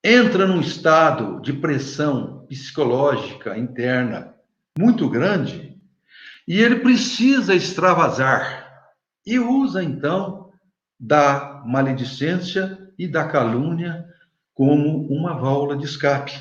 entra 0.03 0.47
num 0.47 0.61
estado 0.61 1.41
de 1.41 1.53
pressão 1.53 2.47
psicológica 2.47 3.57
interna 3.59 4.35
muito 4.79 5.09
grande 5.09 5.79
e 6.47 6.61
ele 6.61 6.77
precisa 6.77 7.55
extravasar 7.55 8.65
e 9.27 9.39
usa 9.39 9.83
então 9.83 10.51
da 10.99 11.63
maledicência 11.67 12.93
e 12.99 13.09
da 13.09 13.27
calúnia 13.27 14.07
como 14.53 15.07
uma 15.09 15.35
válvula 15.35 15.77
de 15.77 15.85
escape. 15.85 16.33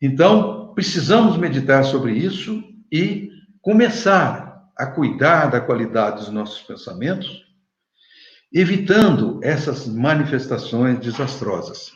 Então, 0.00 0.72
precisamos 0.74 1.36
meditar 1.36 1.84
sobre 1.84 2.12
isso 2.12 2.62
e 2.90 3.30
começar 3.60 4.41
a 4.76 4.86
cuidar 4.86 5.50
da 5.50 5.60
qualidade 5.60 6.20
dos 6.20 6.28
nossos 6.28 6.62
pensamentos, 6.62 7.46
evitando 8.52 9.40
essas 9.42 9.86
manifestações 9.86 10.98
desastrosas. 11.00 11.92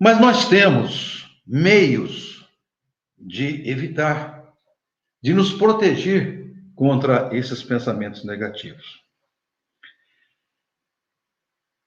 Mas 0.00 0.20
nós 0.20 0.48
temos 0.48 1.40
meios 1.46 2.48
de 3.18 3.68
evitar, 3.68 4.52
de 5.22 5.32
nos 5.32 5.52
proteger 5.52 6.52
contra 6.74 7.34
esses 7.36 7.62
pensamentos 7.62 8.24
negativos. 8.24 9.00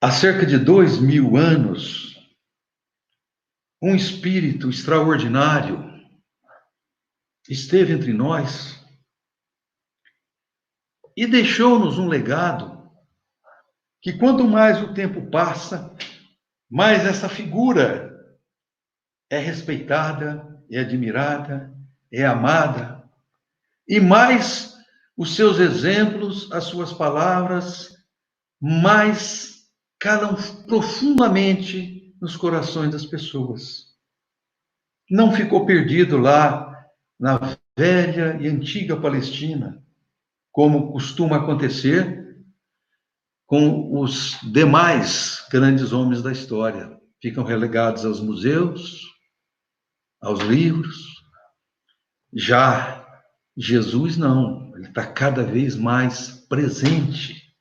Há 0.01 0.11
cerca 0.11 0.45
de 0.45 0.57
dois 0.57 0.99
mil 0.99 1.35
anos, 1.35 2.15
um 3.81 3.95
espírito 3.95 4.69
extraordinário 4.69 5.83
esteve 7.49 7.93
entre 7.93 8.13
nós 8.13 8.84
e 11.15 11.25
deixou-nos 11.25 11.97
um 11.97 12.07
legado 12.07 12.91
que, 14.01 14.13
quanto 14.13 14.43
mais 14.43 14.81
o 14.81 14.93
tempo 14.93 15.29
passa, 15.29 15.95
mais 16.69 17.05
essa 17.05 17.29
figura 17.29 18.15
é 19.29 19.39
respeitada, 19.39 20.61
é 20.69 20.79
admirada, 20.79 21.73
é 22.11 22.25
amada, 22.25 23.03
e 23.87 23.99
mais 23.99 24.75
os 25.17 25.35
seus 25.35 25.59
exemplos, 25.59 26.51
as 26.51 26.65
suas 26.65 26.91
palavras, 26.91 27.95
mais 28.61 29.63
calam 29.99 30.35
profundamente 30.67 32.13
nos 32.21 32.35
corações 32.35 32.91
das 32.91 33.05
pessoas. 33.05 33.93
não 35.09 35.31
ficou 35.31 35.67
perdido 35.67 36.17
lá 36.17 36.87
na 37.19 37.55
velha 37.77 38.37
e 38.41 38.47
antiga 38.47 38.99
Palestina, 38.99 39.84
como 40.55 40.93
costuma 40.93 41.35
acontecer 41.35 42.33
com 43.45 43.99
os 43.99 44.39
demais 44.53 45.45
grandes 45.51 45.91
homens 45.91 46.23
da 46.23 46.31
história. 46.31 46.97
Ficam 47.21 47.43
relegados 47.43 48.05
aos 48.05 48.21
museus, 48.21 49.01
aos 50.21 50.39
livros. 50.39 50.95
Já 52.33 53.05
Jesus 53.57 54.15
não, 54.15 54.73
ele 54.77 54.87
está 54.87 55.05
cada 55.05 55.43
vez 55.43 55.75
mais 55.75 56.31
presente 56.47 57.53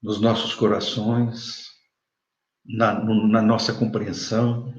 nos 0.00 0.20
nossos 0.20 0.54
corações, 0.54 1.66
na, 2.64 3.04
na 3.04 3.42
nossa 3.42 3.74
compreensão. 3.74 4.72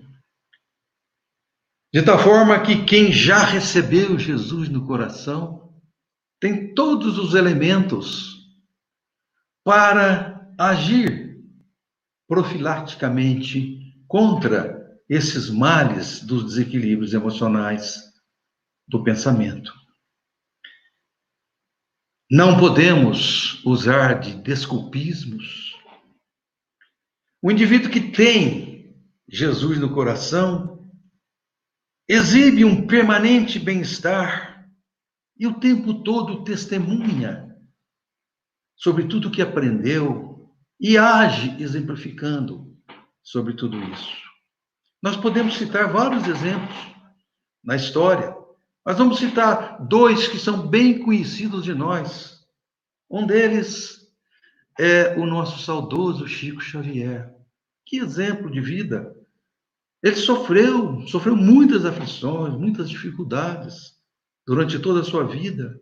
De 1.94 2.02
tal 2.02 2.18
forma 2.18 2.64
que 2.64 2.86
quem 2.86 3.12
já 3.12 3.44
recebeu 3.44 4.18
Jesus 4.18 4.70
no 4.70 4.88
coração 4.88 5.63
tem 6.44 6.74
todos 6.74 7.18
os 7.18 7.36
elementos 7.36 8.54
para 9.64 10.54
agir 10.60 11.42
profilaticamente 12.28 13.96
contra 14.10 14.94
esses 15.08 15.50
males 15.50 16.22
dos 16.22 16.44
desequilíbrios 16.44 17.14
emocionais 17.14 18.12
do 18.86 19.02
pensamento. 19.06 19.74
Não 22.30 22.60
podemos 22.60 23.64
usar 23.64 24.20
de 24.20 24.36
desculpismos. 24.36 25.74
O 27.42 27.50
indivíduo 27.50 27.90
que 27.90 28.12
tem 28.12 29.02
Jesus 29.30 29.80
no 29.80 29.94
coração 29.94 30.92
exibe 32.06 32.66
um 32.66 32.86
permanente 32.86 33.58
bem-estar 33.58 34.53
e 35.38 35.48
o 35.48 35.60
tempo 35.60 36.04
todo 36.04 36.44
testemunha 36.44 37.58
sobre 38.76 39.08
tudo 39.08 39.32
que 39.32 39.42
aprendeu 39.42 40.52
e 40.80 40.98
age 40.98 41.62
exemplificando 41.62 42.76
sobre 43.22 43.54
tudo 43.54 43.78
isso. 43.92 44.18
Nós 45.02 45.18
podemos 45.18 45.58
citar 45.58 45.92
vários 45.92 46.28
exemplos 46.28 46.76
na 47.64 47.76
história 47.76 48.44
nós 48.86 48.98
vamos 48.98 49.18
citar 49.18 49.78
dois 49.88 50.28
que 50.28 50.38
são 50.38 50.68
bem 50.68 51.00
conhecidos 51.00 51.64
de 51.64 51.74
nós. 51.74 52.46
Um 53.10 53.26
deles 53.26 54.06
é 54.78 55.18
o 55.18 55.26
nosso 55.26 55.64
saudoso 55.64 56.28
Chico 56.28 56.60
Xavier. 56.60 57.34
Que 57.86 57.98
exemplo 57.98 58.52
de 58.52 58.60
vida! 58.60 59.16
Ele 60.02 60.18
sofreu, 60.18 61.08
sofreu 61.08 61.34
muitas 61.34 61.86
aflições, 61.86 62.56
muitas 62.56 62.90
dificuldades 62.90 63.93
durante 64.46 64.80
toda 64.80 65.02
a 65.02 65.04
sua 65.04 65.26
vida. 65.26 65.80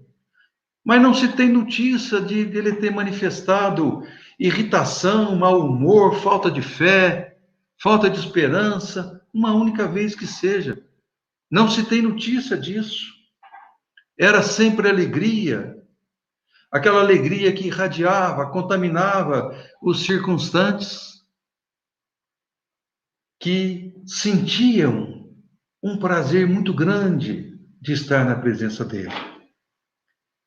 Mas 0.83 1.01
não 1.01 1.13
se 1.13 1.27
tem 1.29 1.49
notícia 1.49 2.19
de 2.19 2.39
ele 2.39 2.75
ter 2.75 2.91
manifestado 2.91 4.03
irritação, 4.39 5.35
mau 5.35 5.59
humor, 5.59 6.15
falta 6.15 6.49
de 6.49 6.61
fé, 6.61 7.37
falta 7.81 8.09
de 8.09 8.19
esperança, 8.19 9.23
uma 9.33 9.53
única 9.53 9.87
vez 9.87 10.15
que 10.15 10.25
seja. 10.25 10.83
Não 11.49 11.69
se 11.69 11.83
tem 11.83 12.01
notícia 12.01 12.57
disso. 12.57 13.13
Era 14.17 14.41
sempre 14.41 14.89
alegria, 14.89 15.77
aquela 16.71 16.99
alegria 16.99 17.53
que 17.53 17.67
irradiava, 17.67 18.49
contaminava 18.49 19.55
os 19.81 20.05
circunstantes, 20.05 21.21
que 23.39 23.93
sentiam 24.05 25.29
um 25.83 25.97
prazer 25.97 26.47
muito 26.47 26.73
grande 26.73 27.50
de 27.81 27.93
estar 27.93 28.23
na 28.23 28.35
presença 28.35 28.85
dele. 28.85 29.09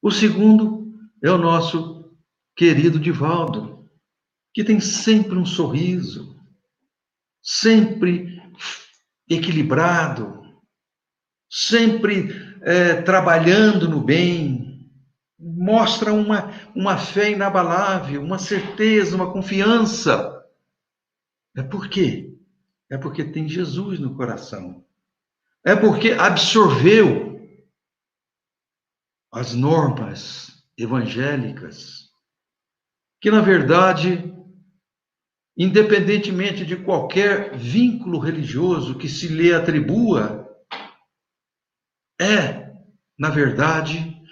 O 0.01 0.11
segundo 0.11 0.94
é 1.23 1.31
o 1.31 1.38
nosso 1.38 2.14
querido 2.55 3.01
Divaldo, 3.01 3.90
que 4.53 4.62
tem 4.62 4.79
sempre 4.79 5.37
um 5.37 5.44
sorriso, 5.44 6.40
sempre 7.42 8.40
equilibrado, 9.29 10.42
sempre 11.51 12.29
é, 12.62 13.03
trabalhando 13.03 13.88
no 13.88 14.01
bem, 14.01 14.88
mostra 15.38 16.12
uma, 16.12 16.53
uma 16.75 16.97
fé 16.97 17.33
inabalável, 17.33 18.23
uma 18.23 18.38
certeza, 18.38 19.16
uma 19.16 19.33
confiança. 19.33 20.33
É 21.57 21.62
por 21.62 21.88
quê? 21.88 22.33
É 22.88 22.97
porque 22.97 23.25
tem 23.25 23.49
Jesus 23.49 23.99
no 23.99 24.14
coração. 24.14 24.85
É 25.66 25.74
porque 25.74 26.11
absorveu 26.12 27.40
as 29.33 29.55
normas 29.55 30.62
evangélicas, 30.77 32.11
que 33.18 33.31
na 33.31 33.40
verdade, 33.40 34.31
independentemente 35.57 36.66
de 36.66 36.77
qualquer 36.77 37.57
vínculo 37.57 38.18
religioso 38.18 38.98
que 38.98 39.09
se 39.09 39.27
lhe 39.27 39.55
atribua, 39.55 40.46
é, 42.20 42.70
na 43.18 43.31
verdade, 43.31 44.22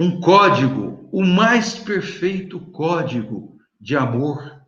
um 0.00 0.20
código, 0.20 1.06
o 1.12 1.22
mais 1.22 1.74
perfeito 1.74 2.58
código 2.72 3.58
de 3.78 3.94
amor, 3.94 4.64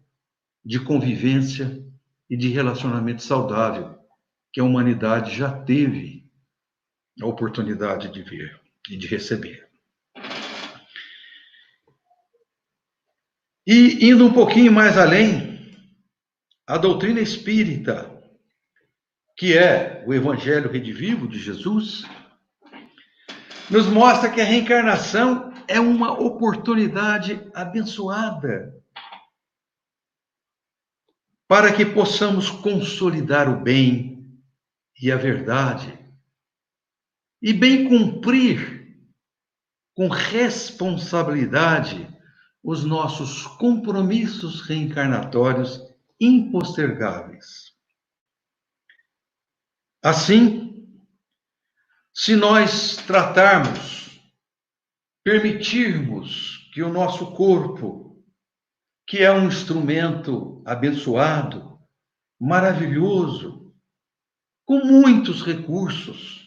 de 0.62 0.79
convivência 0.79 1.83
e 2.29 2.37
de 2.37 2.49
relacionamento 2.49 3.23
saudável 3.23 4.04
que 4.55 4.61
a 4.61 4.64
humanidade 4.64 5.37
já 5.37 5.51
teve 5.51 6.31
a 7.21 7.27
oportunidade 7.27 8.09
de 8.09 8.23
ver 8.23 8.61
e 8.88 8.97
de 8.97 9.09
receber. 9.09 9.69
E 13.67 14.09
indo 14.09 14.25
um 14.25 14.33
pouquinho 14.33 14.71
mais 14.71 14.97
além, 14.97 15.77
a 16.69 16.79
doutrina 16.79 17.21
espírita, 17.21 18.09
que 19.37 19.59
é 19.59 20.05
o 20.07 20.14
Evangelho 20.14 20.71
Redivivo 20.71 21.27
de 21.27 21.40
Jesus, 21.40 22.05
nos 23.69 23.87
mostra 23.88 24.31
que 24.31 24.40
a 24.40 24.45
reencarnação 24.45 25.53
é 25.67 25.81
uma 25.81 26.12
oportunidade 26.12 27.45
abençoada 27.53 28.73
para 31.49 31.73
que 31.73 31.85
possamos 31.85 32.49
consolidar 32.49 33.49
o 33.49 33.61
bem 33.61 34.13
e 35.00 35.11
a 35.11 35.16
verdade 35.16 36.04
e 37.44 37.52
bem 37.52 37.87
cumprir 37.87 38.96
com 39.94 40.09
responsabilidade 40.09 42.09
os 42.62 42.83
nossos 42.85 43.46
compromissos 43.59 44.62
reencarnatórios 44.62 45.78
impostergáveis. 46.18 47.74
Assim, 50.02 50.88
se 52.14 52.35
nós 52.35 52.96
tratarmos, 52.96 54.18
permitirmos 55.22 56.70
que 56.72 56.83
o 56.83 56.92
nosso 56.92 57.33
corpo, 57.33 58.24
que 59.07 59.18
é 59.18 59.30
um 59.30 59.48
instrumento 59.48 60.62
abençoado, 60.64 61.78
maravilhoso, 62.40 63.63
com 64.64 64.85
muitos 64.85 65.42
recursos, 65.42 66.44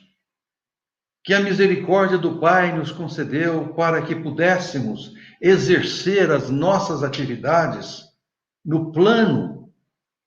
que 1.24 1.34
a 1.34 1.40
misericórdia 1.40 2.18
do 2.18 2.40
Pai 2.40 2.76
nos 2.76 2.92
concedeu 2.92 3.74
para 3.74 4.02
que 4.02 4.16
pudéssemos 4.16 5.14
exercer 5.42 6.32
as 6.32 6.50
nossas 6.50 7.04
atividades 7.04 8.06
no 8.64 8.92
plano 8.92 9.72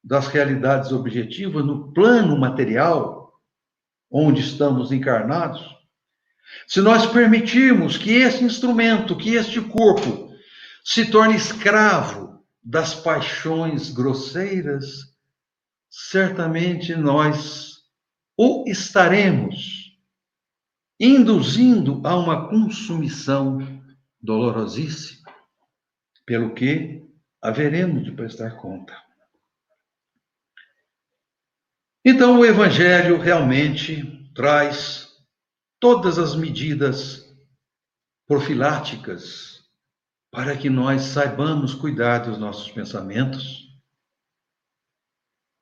das 0.03 0.29
realidades 0.29 0.93
objetivas, 0.93 1.65
no 1.65 1.93
plano 1.93 2.39
material, 2.39 3.41
onde 4.11 4.41
estamos 4.41 4.93
encarnados, 4.93 5.65
se 6.67 6.81
nós 6.81 7.07
permitirmos 7.07 7.97
que 7.97 8.13
esse 8.13 8.45
instrumento, 8.45 9.17
que 9.17 9.35
este 9.35 9.61
corpo, 9.61 10.31
se 10.85 11.11
torne 11.11 11.37
escravo 11.37 12.41
das 12.63 12.95
paixões 12.95 13.91
grosseiras, 13.91 15.15
certamente 15.89 16.95
nós 16.95 17.70
o 18.43 18.65
estaremos 18.67 19.95
induzindo 20.99 22.01
a 22.07 22.17
uma 22.17 22.49
consumição 22.49 23.59
dolorosíssima, 24.19 25.31
pelo 26.25 26.55
que 26.55 27.07
haveremos 27.43 28.03
de 28.03 28.13
prestar 28.13 28.57
conta. 28.57 28.97
Então, 32.03 32.41
o 32.41 32.47
Evangelho 32.47 33.21
realmente 33.21 34.33
traz 34.35 35.23
todas 35.79 36.19
as 36.19 36.35
medidas 36.35 37.31
profiláticas 38.27 39.69
para 40.31 40.57
que 40.57 40.71
nós 40.71 41.03
saibamos 41.03 41.75
cuidar 41.75 42.21
dos 42.21 42.39
nossos 42.39 42.71
pensamentos, 42.71 43.69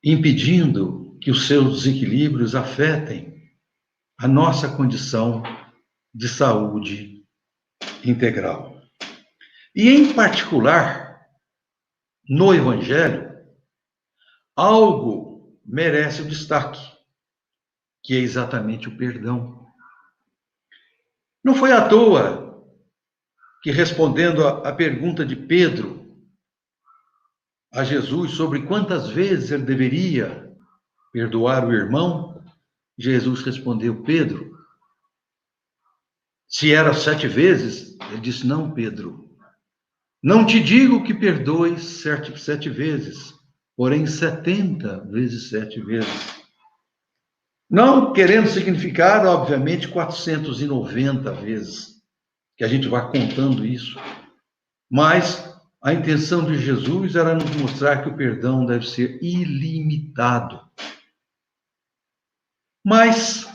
impedindo 0.01 1.08
que 1.21 1.31
os 1.31 1.47
seus 1.47 1.83
desequilíbrios 1.83 2.55
afetem 2.55 3.51
a 4.17 4.27
nossa 4.27 4.75
condição 4.75 5.43
de 6.13 6.27
saúde 6.27 7.25
integral. 8.03 8.81
E, 9.75 9.89
em 9.89 10.13
particular, 10.13 11.21
no 12.27 12.53
Evangelho, 12.53 13.29
algo 14.55 15.59
merece 15.65 16.21
o 16.21 16.27
destaque, 16.27 16.81
que 18.03 18.15
é 18.15 18.19
exatamente 18.19 18.87
o 18.87 18.97
perdão. 18.97 19.65
Não 21.43 21.55
foi 21.55 21.71
à 21.71 21.87
toa 21.87 22.49
que, 23.61 23.71
respondendo 23.71 24.45
à 24.45 24.73
pergunta 24.73 25.25
de 25.25 25.35
Pedro 25.35 25.99
a 27.71 27.83
Jesus 27.83 28.31
sobre 28.31 28.65
quantas 28.65 29.09
vezes 29.09 29.51
ele 29.51 29.63
deveria 29.63 30.48
perdoar 31.11 31.67
o 31.67 31.73
irmão, 31.73 32.41
Jesus 32.97 33.41
respondeu: 33.41 34.03
Pedro, 34.03 34.57
se 36.47 36.73
era 36.73 36.93
sete 36.93 37.27
vezes, 37.27 37.97
ele 38.09 38.21
disse: 38.21 38.45
Não, 38.45 38.71
Pedro, 38.71 39.29
não 40.21 40.45
te 40.45 40.59
digo 40.59 41.03
que 41.03 41.13
perdoes 41.13 41.83
sete, 41.83 42.37
sete 42.39 42.69
vezes, 42.69 43.33
porém 43.77 44.05
setenta 44.05 44.99
vezes 45.05 45.49
sete 45.49 45.79
vezes. 45.79 46.39
Não 47.69 48.11
querendo 48.11 48.47
significar, 48.47 49.25
obviamente, 49.25 49.87
490 49.87 51.31
vezes, 51.33 52.01
que 52.57 52.63
a 52.63 52.67
gente 52.67 52.87
vai 52.87 53.09
contando 53.11 53.63
isso, 53.63 53.97
mas 54.89 55.47
a 55.81 55.93
intenção 55.93 56.43
de 56.43 56.57
Jesus 56.57 57.15
era 57.15 57.35
nos 57.35 57.55
mostrar 57.55 58.01
que 58.01 58.09
o 58.09 58.17
perdão 58.17 58.65
deve 58.65 58.85
ser 58.85 59.23
ilimitado. 59.23 60.59
Mas, 62.89 63.45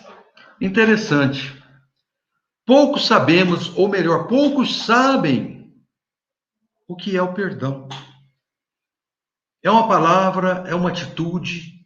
interessante, 0.60 1.60
poucos 2.64 3.04
sabemos, 3.04 3.76
ou 3.76 3.88
melhor, 3.88 4.28
poucos 4.28 4.84
sabem 4.84 5.74
o 6.86 6.94
que 6.94 7.16
é 7.16 7.20
o 7.20 7.34
perdão. 7.34 7.88
É 9.60 9.68
uma 9.68 9.88
palavra, 9.88 10.62
é 10.68 10.74
uma 10.76 10.90
atitude 10.90 11.84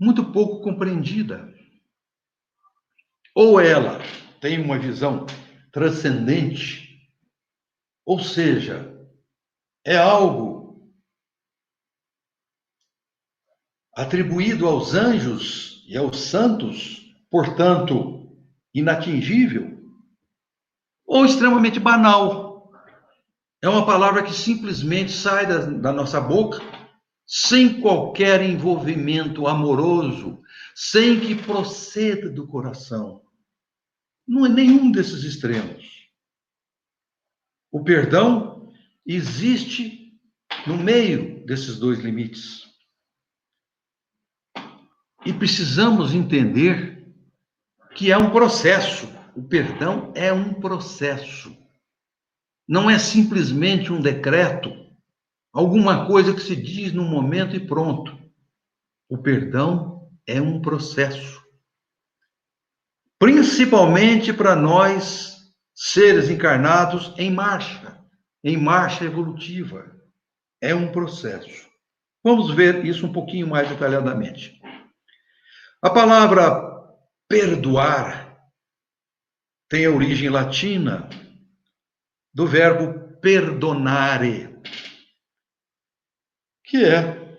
muito 0.00 0.32
pouco 0.32 0.62
compreendida. 0.62 1.52
Ou 3.34 3.60
ela 3.60 3.98
tem 4.40 4.58
uma 4.64 4.78
visão 4.78 5.26
transcendente, 5.70 7.06
ou 8.02 8.18
seja, 8.18 8.98
é 9.84 9.98
algo 9.98 10.53
atribuído 13.96 14.66
aos 14.66 14.94
anjos 14.94 15.84
e 15.88 15.96
aos 15.96 16.18
santos, 16.18 17.14
portanto, 17.30 18.28
inatingível, 18.74 19.78
ou 21.06 21.24
extremamente 21.24 21.78
banal. 21.78 22.72
É 23.62 23.68
uma 23.68 23.86
palavra 23.86 24.22
que 24.22 24.32
simplesmente 24.32 25.12
sai 25.12 25.46
da, 25.46 25.58
da 25.58 25.92
nossa 25.92 26.20
boca 26.20 26.60
sem 27.26 27.80
qualquer 27.80 28.42
envolvimento 28.42 29.46
amoroso, 29.46 30.42
sem 30.74 31.20
que 31.20 31.34
proceda 31.34 32.28
do 32.28 32.46
coração. 32.46 33.22
Não 34.26 34.44
é 34.44 34.48
nenhum 34.48 34.90
desses 34.90 35.24
extremos. 35.24 35.84
O 37.70 37.82
perdão 37.82 38.72
existe 39.06 40.12
no 40.66 40.76
meio 40.76 41.44
desses 41.46 41.78
dois 41.78 41.98
limites. 41.98 42.63
E 45.24 45.32
precisamos 45.32 46.14
entender 46.14 47.06
que 47.94 48.12
é 48.12 48.18
um 48.18 48.30
processo. 48.30 49.08
O 49.34 49.42
perdão 49.42 50.12
é 50.14 50.32
um 50.32 50.54
processo. 50.54 51.56
Não 52.68 52.90
é 52.90 52.98
simplesmente 52.98 53.92
um 53.92 54.00
decreto 54.00 54.70
alguma 55.52 56.06
coisa 56.06 56.34
que 56.34 56.40
se 56.40 56.54
diz 56.54 56.92
num 56.92 57.08
momento 57.08 57.56
e 57.56 57.66
pronto. 57.66 58.18
O 59.08 59.18
perdão 59.18 60.10
é 60.26 60.40
um 60.40 60.60
processo. 60.60 61.42
Principalmente 63.18 64.32
para 64.32 64.54
nós, 64.54 65.34
seres 65.74 66.28
encarnados 66.28 67.14
em 67.16 67.30
marcha, 67.30 67.98
em 68.42 68.56
marcha 68.56 69.04
evolutiva. 69.04 69.90
É 70.60 70.74
um 70.74 70.92
processo. 70.92 71.68
Vamos 72.22 72.54
ver 72.54 72.84
isso 72.84 73.06
um 73.06 73.12
pouquinho 73.12 73.46
mais 73.46 73.68
detalhadamente. 73.68 74.60
A 75.84 75.90
palavra 75.90 76.82
perdoar 77.28 78.38
tem 79.68 79.84
a 79.84 79.90
origem 79.90 80.30
latina 80.30 81.10
do 82.32 82.46
verbo 82.46 83.20
perdonare, 83.20 84.58
que 86.64 86.82
é 86.82 87.36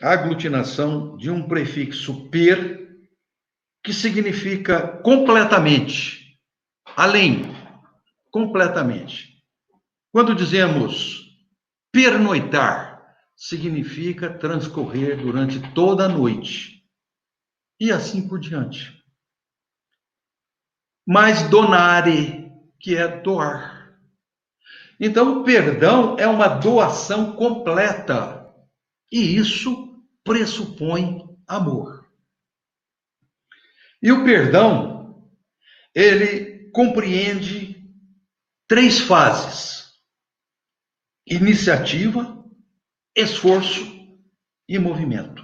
a 0.00 0.12
aglutinação 0.12 1.16
de 1.16 1.32
um 1.32 1.48
prefixo 1.48 2.30
per, 2.30 2.88
que 3.82 3.92
significa 3.92 4.86
completamente, 5.02 6.38
além, 6.94 7.42
completamente. 8.30 9.42
Quando 10.12 10.32
dizemos 10.32 11.24
pernoitar, 11.90 13.02
significa 13.34 14.32
transcorrer 14.32 15.16
durante 15.16 15.58
toda 15.74 16.04
a 16.04 16.08
noite. 16.08 16.79
E 17.80 17.90
assim 17.90 18.28
por 18.28 18.38
diante. 18.38 19.02
Mas 21.06 21.48
donare, 21.48 22.52
que 22.78 22.94
é 22.94 23.08
doar. 23.08 23.98
Então, 25.00 25.40
o 25.40 25.44
perdão 25.44 26.16
é 26.18 26.26
uma 26.26 26.46
doação 26.46 27.32
completa 27.32 28.54
e 29.10 29.34
isso 29.36 30.04
pressupõe 30.22 31.26
amor. 31.48 32.06
E 34.02 34.12
o 34.12 34.24
perdão, 34.24 35.30
ele 35.94 36.70
compreende 36.70 37.82
três 38.68 39.00
fases: 39.00 39.92
iniciativa, 41.26 42.44
esforço 43.16 43.84
e 44.68 44.78
movimento. 44.78 45.39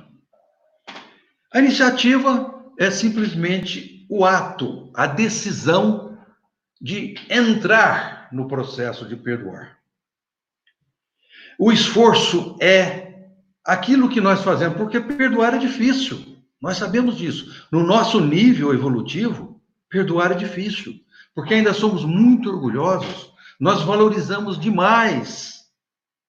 A 1.56 1.58
iniciativa 1.58 2.54
é 2.78 2.90
simplesmente 2.90 4.04
o 4.10 4.26
ato, 4.26 4.90
a 4.92 5.06
decisão 5.06 6.18
de 6.78 7.14
entrar 7.30 8.28
no 8.30 8.46
processo 8.46 9.08
de 9.08 9.16
perdoar. 9.16 9.78
O 11.58 11.72
esforço 11.72 12.58
é 12.60 13.30
aquilo 13.64 14.10
que 14.10 14.20
nós 14.20 14.42
fazemos, 14.42 14.76
porque 14.76 15.00
perdoar 15.00 15.54
é 15.54 15.58
difícil. 15.58 16.36
Nós 16.60 16.76
sabemos 16.76 17.16
disso. 17.16 17.66
No 17.72 17.82
nosso 17.82 18.20
nível 18.20 18.74
evolutivo, 18.74 19.58
perdoar 19.88 20.32
é 20.32 20.34
difícil, 20.34 21.00
porque 21.34 21.54
ainda 21.54 21.72
somos 21.72 22.04
muito 22.04 22.50
orgulhosos. 22.50 23.32
Nós 23.58 23.80
valorizamos 23.80 24.60
demais 24.60 25.64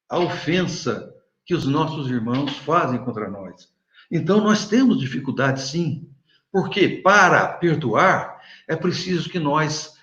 a 0.07 0.19
ofensa 0.19 1.13
que 1.45 1.53
os 1.53 1.65
nossos 1.65 2.09
irmãos 2.09 2.55
fazem 2.59 3.03
contra 3.03 3.29
nós. 3.29 3.75
Então 4.11 4.41
nós 4.41 4.67
temos 4.67 4.99
dificuldade 4.99 5.61
sim, 5.61 6.09
porque 6.51 6.87
para 6.87 7.47
perdoar 7.47 8.41
é 8.67 8.75
preciso 8.75 9.29
que 9.29 9.39
nós 9.39 9.95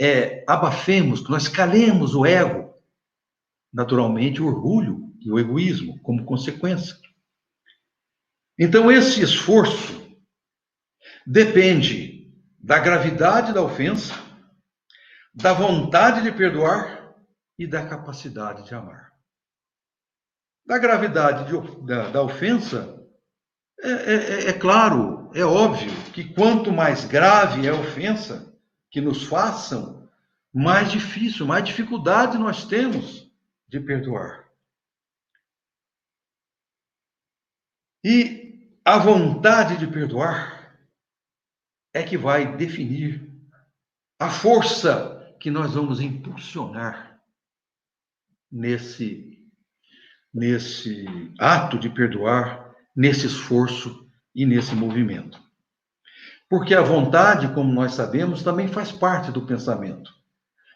é, 0.00 0.44
abafemos, 0.48 1.20
que 1.20 1.30
nós 1.30 1.46
calemos 1.46 2.14
o 2.14 2.24
ego, 2.24 2.74
naturalmente 3.72 4.42
o 4.42 4.46
orgulho, 4.46 5.10
e 5.20 5.30
o 5.30 5.38
egoísmo 5.38 5.98
como 6.00 6.24
consequência. 6.24 6.96
Então, 8.58 8.90
esse 8.90 9.22
esforço 9.22 10.00
depende 11.26 12.32
da 12.58 12.78
gravidade 12.78 13.52
da 13.52 13.62
ofensa, 13.62 14.14
da 15.32 15.52
vontade 15.52 16.22
de 16.22 16.32
perdoar 16.32 17.14
e 17.58 17.66
da 17.66 17.86
capacidade 17.86 18.64
de 18.64 18.74
amar. 18.74 19.12
Da 20.66 20.78
gravidade 20.78 21.46
de, 21.46 21.86
da, 21.86 22.10
da, 22.10 22.22
ofensa, 22.22 22.99
é, 23.82 23.90
é, 23.90 24.14
é, 24.14 24.48
é 24.48 24.52
claro, 24.52 25.30
é 25.34 25.44
óbvio 25.44 25.90
que 26.12 26.24
quanto 26.34 26.72
mais 26.72 27.04
grave 27.04 27.66
é 27.66 27.70
a 27.70 27.74
ofensa 27.74 28.54
que 28.90 29.00
nos 29.00 29.24
façam, 29.24 30.08
mais 30.52 30.90
difícil, 30.90 31.46
mais 31.46 31.64
dificuldade 31.64 32.36
nós 32.36 32.64
temos 32.64 33.30
de 33.68 33.78
perdoar. 33.80 34.50
E 38.04 38.78
a 38.84 38.98
vontade 38.98 39.76
de 39.76 39.86
perdoar 39.86 40.76
é 41.92 42.02
que 42.02 42.16
vai 42.16 42.56
definir 42.56 43.30
a 44.18 44.28
força 44.28 45.36
que 45.38 45.50
nós 45.50 45.74
vamos 45.74 46.00
impulsionar 46.00 47.20
nesse 48.50 49.30
nesse 50.32 51.04
ato 51.38 51.78
de 51.78 51.90
perdoar, 51.90 52.69
nesse 53.00 53.26
esforço 53.26 54.06
e 54.34 54.44
nesse 54.44 54.74
movimento. 54.74 55.40
Porque 56.50 56.74
a 56.74 56.82
vontade, 56.82 57.48
como 57.54 57.72
nós 57.72 57.94
sabemos, 57.94 58.42
também 58.42 58.68
faz 58.68 58.92
parte 58.92 59.32
do 59.32 59.46
pensamento. 59.46 60.12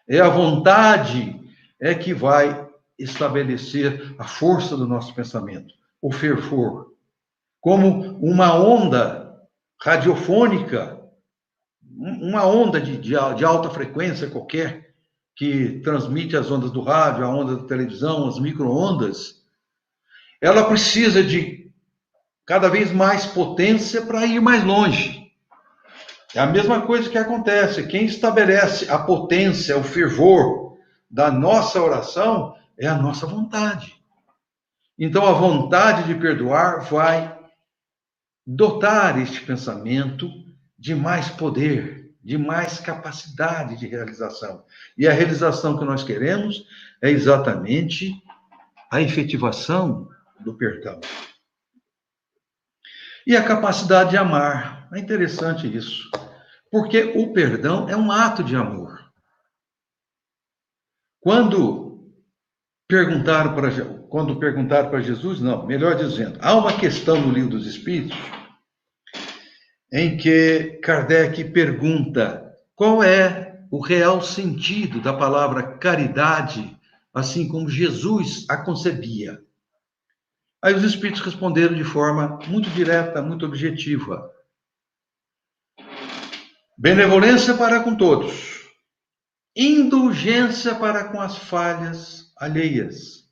É 0.08 0.20
a 0.20 0.30
vontade 0.30 1.38
é 1.78 1.94
que 1.94 2.14
vai 2.14 2.66
estabelecer 2.98 4.14
a 4.18 4.24
força 4.24 4.74
do 4.74 4.86
nosso 4.86 5.14
pensamento, 5.14 5.74
o 6.00 6.10
fervor. 6.10 6.94
Como 7.60 8.16
uma 8.18 8.54
onda 8.54 9.38
radiofônica, 9.78 10.98
uma 11.94 12.46
onda 12.46 12.80
de, 12.80 12.96
de, 12.96 13.10
de 13.36 13.44
alta 13.44 13.68
frequência 13.68 14.30
qualquer, 14.30 14.94
que 15.36 15.80
transmite 15.80 16.38
as 16.38 16.50
ondas 16.50 16.70
do 16.70 16.80
rádio, 16.80 17.22
a 17.22 17.28
onda 17.28 17.56
da 17.56 17.66
televisão, 17.66 18.26
as 18.26 18.38
microondas, 18.38 19.42
ela 20.40 20.64
precisa 20.64 21.22
de 21.22 21.63
cada 22.46 22.68
vez 22.68 22.92
mais 22.92 23.26
potência 23.26 24.02
para 24.02 24.26
ir 24.26 24.40
mais 24.40 24.62
longe. 24.64 25.32
É 26.34 26.40
a 26.40 26.46
mesma 26.46 26.82
coisa 26.82 27.08
que 27.08 27.16
acontece. 27.16 27.86
Quem 27.86 28.06
estabelece 28.06 28.90
a 28.90 28.98
potência, 28.98 29.78
o 29.78 29.84
fervor 29.84 30.76
da 31.08 31.30
nossa 31.30 31.80
oração 31.80 32.56
é 32.76 32.86
a 32.88 32.96
nossa 32.96 33.26
vontade. 33.26 33.94
Então, 34.98 35.26
a 35.26 35.32
vontade 35.32 36.04
de 36.04 36.14
perdoar 36.14 36.80
vai 36.80 37.36
dotar 38.46 39.20
este 39.20 39.40
pensamento 39.40 40.28
de 40.78 40.94
mais 40.94 41.28
poder, 41.28 42.12
de 42.22 42.36
mais 42.36 42.78
capacidade 42.78 43.76
de 43.76 43.86
realização. 43.86 44.64
E 44.98 45.06
a 45.06 45.12
realização 45.12 45.78
que 45.78 45.84
nós 45.84 46.02
queremos 46.02 46.66
é 47.00 47.10
exatamente 47.10 48.22
a 48.90 49.00
efetivação 49.00 50.08
do 50.40 50.54
perdão. 50.54 51.00
E 53.26 53.36
a 53.36 53.44
capacidade 53.44 54.10
de 54.10 54.16
amar. 54.16 54.88
É 54.92 54.98
interessante 54.98 55.66
isso. 55.66 56.10
Porque 56.70 57.12
o 57.16 57.32
perdão 57.32 57.88
é 57.88 57.96
um 57.96 58.10
ato 58.10 58.42
de 58.42 58.54
amor. 58.54 58.98
Quando 61.20 62.12
perguntaram 62.88 63.54
para 63.54 63.70
quando 64.08 64.38
perguntaram 64.38 64.90
para 64.90 65.00
Jesus, 65.00 65.40
não, 65.40 65.66
melhor 65.66 65.96
dizendo, 65.96 66.38
há 66.40 66.54
uma 66.54 66.78
questão 66.78 67.20
no 67.20 67.32
livro 67.32 67.50
dos 67.50 67.66
Espíritos 67.66 68.16
em 69.92 70.16
que 70.16 70.80
Kardec 70.82 71.42
pergunta 71.44 72.52
qual 72.74 73.02
é 73.02 73.60
o 73.70 73.80
real 73.80 74.22
sentido 74.22 75.00
da 75.00 75.12
palavra 75.12 75.78
caridade, 75.78 76.76
assim 77.12 77.48
como 77.48 77.68
Jesus 77.68 78.44
a 78.48 78.56
concebia. 78.56 79.40
Aí 80.64 80.72
os 80.72 80.82
espíritos 80.82 81.20
responderam 81.20 81.74
de 81.74 81.84
forma 81.84 82.38
muito 82.48 82.70
direta, 82.70 83.20
muito 83.20 83.44
objetiva. 83.44 84.32
Benevolência 86.78 87.52
para 87.54 87.84
com 87.84 87.94
todos, 87.94 88.66
indulgência 89.54 90.74
para 90.74 91.04
com 91.04 91.20
as 91.20 91.36
falhas 91.36 92.32
alheias 92.38 93.28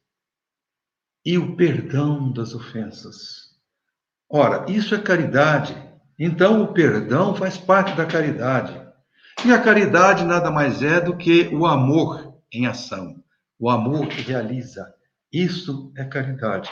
e 1.24 1.38
o 1.38 1.56
perdão 1.56 2.30
das 2.30 2.54
ofensas. 2.54 3.56
Ora, 4.28 4.70
isso 4.70 4.94
é 4.94 5.00
caridade. 5.00 5.74
Então, 6.18 6.62
o 6.62 6.74
perdão 6.74 7.34
faz 7.34 7.56
parte 7.56 7.96
da 7.96 8.04
caridade. 8.04 8.78
E 9.42 9.50
a 9.50 9.62
caridade 9.62 10.22
nada 10.26 10.50
mais 10.50 10.82
é 10.82 11.00
do 11.00 11.16
que 11.16 11.48
o 11.48 11.64
amor 11.64 12.38
em 12.52 12.66
ação, 12.66 13.24
o 13.58 13.70
amor 13.70 14.06
que 14.08 14.20
realiza. 14.20 14.92
Isso 15.32 15.90
é 15.96 16.04
caridade. 16.04 16.70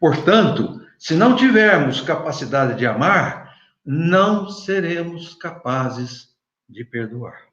Portanto, 0.00 0.80
se 0.98 1.14
não 1.14 1.36
tivermos 1.36 2.00
capacidade 2.00 2.78
de 2.78 2.86
amar, 2.86 3.54
não 3.84 4.48
seremos 4.48 5.34
capazes 5.34 6.34
de 6.66 6.84
perdoar. 6.84 7.48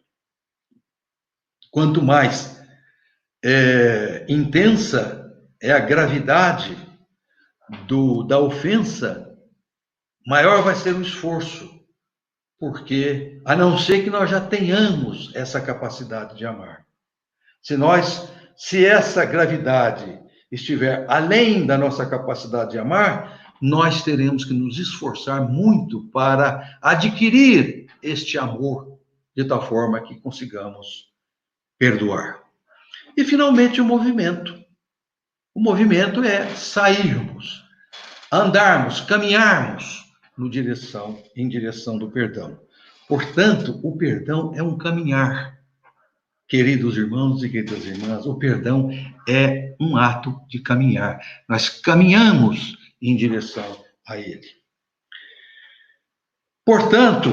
Quanto 1.70 2.02
mais 2.02 2.62
é, 3.43 4.26
intensa 4.30 5.38
é 5.62 5.72
a 5.72 5.80
gravidade 5.80 6.78
do, 7.86 8.24
da 8.24 8.39
ofensa, 8.39 9.38
maior 10.26 10.64
vai 10.64 10.76
ser 10.76 10.95
o 10.95 11.02
esforço, 11.02 11.86
porque 12.58 13.41
a 13.45 13.56
não 13.56 13.78
ser 13.78 14.04
que 14.04 14.10
nós 14.10 14.30
já 14.30 14.39
tenhamos 14.39 15.36
essa 15.36 15.60
capacidade 15.60 16.38
de 16.38 16.45
amar. 16.45 16.86
Se 17.62 17.76
nós, 17.76 18.32
se 18.56 18.86
essa 18.86 19.26
gravidade 19.26 20.27
estiver 20.52 21.06
além 21.10 21.66
da 21.66 21.78
nossa 21.78 22.06
capacidade 22.06 22.72
de 22.72 22.80
amar, 22.80 23.56
nós 23.62 24.04
teremos 24.04 24.45
que 24.45 24.54
nos 24.54 24.78
esforçar 24.78 25.41
muito 25.48 26.06
para 26.10 26.78
adquirir 26.82 27.88
este 28.02 28.38
amor, 28.38 29.00
de 29.36 29.43
tal 29.43 29.68
forma 29.68 30.02
que 30.02 30.20
consigamos 30.20 31.12
perdoar. 31.78 32.43
E, 33.16 33.24
finalmente, 33.24 33.82
o 33.82 33.86
movimento. 33.86 34.58
O 35.54 35.60
movimento 35.60 36.24
é 36.24 36.48
sairmos, 36.50 37.64
andarmos, 38.32 39.02
caminharmos 39.02 40.06
no 40.38 40.50
direção, 40.50 41.22
em 41.36 41.50
direção 41.50 41.98
do 41.98 42.12
perdão. 42.12 42.60
Portanto, 43.08 43.80
o 43.82 43.98
perdão 43.98 44.54
é 44.54 44.62
um 44.62 44.78
caminhar. 44.78 45.58
Queridos 46.48 46.95
irmãos 46.95 47.43
e 47.43 47.50
queridas 47.50 47.86
irmãs, 47.86 48.26
o 48.26 48.36
perdão 48.36 48.89
é 49.28 49.66
um 49.80 49.98
ato 49.98 50.40
de 50.48 50.60
caminhar. 50.60 51.20
Nós 51.48 51.70
caminhamos 51.70 52.78
em 53.02 53.16
direção 53.16 53.84
a 54.08 54.18
Ele. 54.18 54.48
Portanto, 56.66 57.30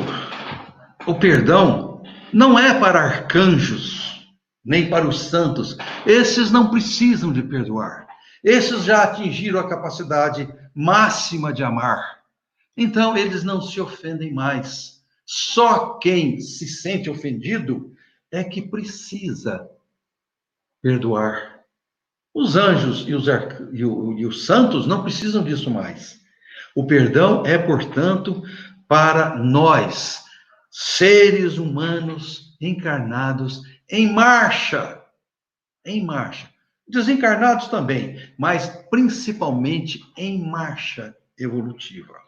o 1.07 1.15
perdão 1.15 2.03
não 2.33 2.59
é 2.59 2.79
para 2.79 3.01
arcanjos, 3.01 4.33
nem 4.65 4.89
para 4.89 5.09
os 5.09 5.21
santos. 5.23 5.77
Esses 6.07 6.51
não 6.51 6.71
precisam 6.71 7.33
de 7.33 7.43
perdoar. 7.43 8.07
Esses 8.43 8.85
já 8.85 9.03
atingiram 9.05 9.59
a 9.59 9.69
capacidade 9.69 10.49
máxima 10.75 11.53
de 11.53 11.65
amar. 11.65 12.23
Então, 12.77 13.17
eles 13.17 13.45
não 13.45 13.61
se 13.61 13.81
ofendem 13.81 14.33
mais. 14.33 15.03
Só 15.25 15.99
quem 15.99 16.41
se 16.41 16.69
sente 16.69 17.09
ofendido 17.09 17.95
é 18.31 18.45
que 18.45 18.61
precisa 18.61 19.69
perdoar. 20.83 21.54
Os 22.35 22.57
anjos 22.57 23.07
e 23.07 23.15
os, 23.15 23.27
e, 23.73 23.85
o, 23.85 24.19
e 24.19 24.27
os 24.27 24.45
santos 24.45 24.87
não 24.87 25.05
precisam 25.05 25.45
disso 25.45 25.71
mais. 25.71 26.21
O 26.75 26.85
perdão 26.85 27.47
é, 27.47 27.57
portanto, 27.57 28.43
para 28.89 29.37
nós, 29.37 30.25
seres 30.71 31.59
humanos 31.59 32.57
encarnados 32.61 33.63
em 33.89 34.13
marcha. 34.13 35.01
Em 35.87 36.05
marcha. 36.05 36.53
Desencarnados 36.89 37.69
também, 37.69 38.35
mas 38.37 38.67
principalmente 38.91 40.01
em 40.17 40.45
marcha 40.45 41.17
evolutiva. 41.39 42.25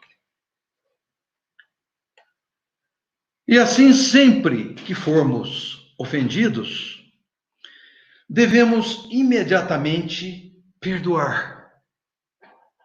E 3.47 3.57
assim, 3.57 3.93
sempre 3.93 4.73
que 4.73 4.93
formos 4.93 5.93
ofendidos, 5.97 6.96
devemos 8.29 9.07
imediatamente 9.09 10.53
perdoar. 10.79 11.71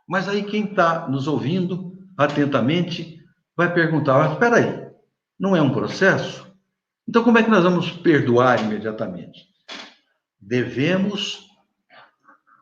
Mas 0.06 0.28
aí 0.28 0.42
quem 0.44 0.64
está 0.64 1.08
nos 1.08 1.26
ouvindo 1.26 1.98
atentamente 2.16 3.18
vai 3.56 3.72
perguntar: 3.72 4.32
espera 4.32 4.56
aí, 4.56 4.90
não 5.38 5.56
é 5.56 5.62
um 5.62 5.72
processo? 5.72 6.50
Então 7.08 7.24
como 7.24 7.38
é 7.38 7.42
que 7.42 7.50
nós 7.50 7.64
vamos 7.64 7.90
perdoar 7.90 8.62
imediatamente? 8.62 9.46
Devemos 10.40 11.46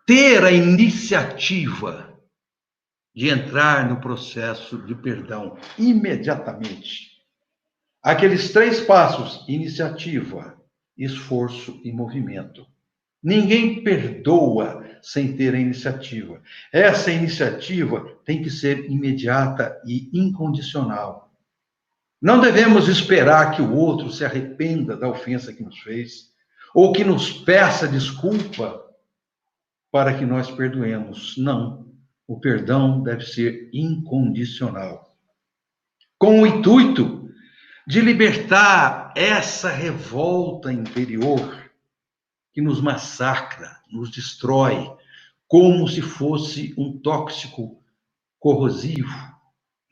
ter 0.07 0.45
a 0.45 0.51
iniciativa 0.51 2.11
de 3.15 3.29
entrar 3.29 3.89
no 3.89 4.01
processo 4.01 4.79
de 4.79 4.95
perdão 4.95 5.57
imediatamente. 5.79 7.11
Aqueles 8.03 8.53
três 8.53 8.81
passos: 8.81 9.45
iniciativa, 9.49 10.60
esforço 11.05 11.81
e 11.85 11.93
movimento. 11.93 12.67
Ninguém 13.23 13.83
perdoa 13.83 14.85
sem 15.03 15.37
ter 15.37 15.55
a 15.55 15.59
iniciativa. 15.59 16.41
Essa 16.73 17.11
iniciativa 17.11 18.19
tem 18.25 18.43
que 18.43 18.51
ser 18.51 18.91
imediata 18.91 19.81
e 19.87 20.09
incondicional. 20.13 21.31
Não 22.21 22.41
devemos 22.41 22.89
esperar 22.89 23.53
que 23.53 23.63
o 23.63 23.75
outro 23.75 24.11
se 24.11 24.25
arrependa 24.25 24.97
da 24.97 25.09
ofensa 25.09 25.53
que 25.53 25.63
nos 25.63 25.79
fez, 25.81 26.31
ou 26.75 26.93
que 26.93 27.05
nos 27.05 27.33
peça 27.33 27.89
desculpa 27.89 28.85
para 29.91 30.15
que 30.15 30.25
nós 30.25 30.51
perdoemos. 30.51 31.37
Não. 31.37 31.89
O 32.27 32.39
perdão 32.39 33.03
deve 33.03 33.25
ser 33.25 33.71
incondicional. 33.73 35.17
Com 36.17 36.43
o 36.43 36.47
intuito 36.47 37.20
de 37.87 38.01
libertar 38.01 39.13
essa 39.17 39.71
revolta 39.71 40.73
interior 40.73 41.71
que 42.53 42.61
nos 42.61 42.81
massacra, 42.81 43.77
nos 43.91 44.11
destrói, 44.11 44.91
como 45.47 45.89
se 45.89 46.03
fosse 46.03 46.75
um 46.77 46.99
tóxico 46.99 47.83
corrosivo. 48.39 49.11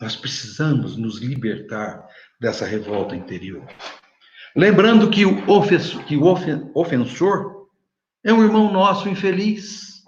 Nós 0.01 0.15
precisamos 0.15 0.97
nos 0.97 1.19
libertar 1.19 2.07
dessa 2.41 2.65
revolta 2.65 3.17
interior. 3.17 3.67
Lembrando 4.55 5.11
que 5.11 5.25
o, 5.25 5.51
ofensor, 5.51 6.05
que 6.05 6.17
o 6.17 6.25
ofensor 6.75 7.69
é 8.25 8.33
um 8.33 8.43
irmão 8.43 8.73
nosso 8.73 9.09
infeliz, 9.09 10.03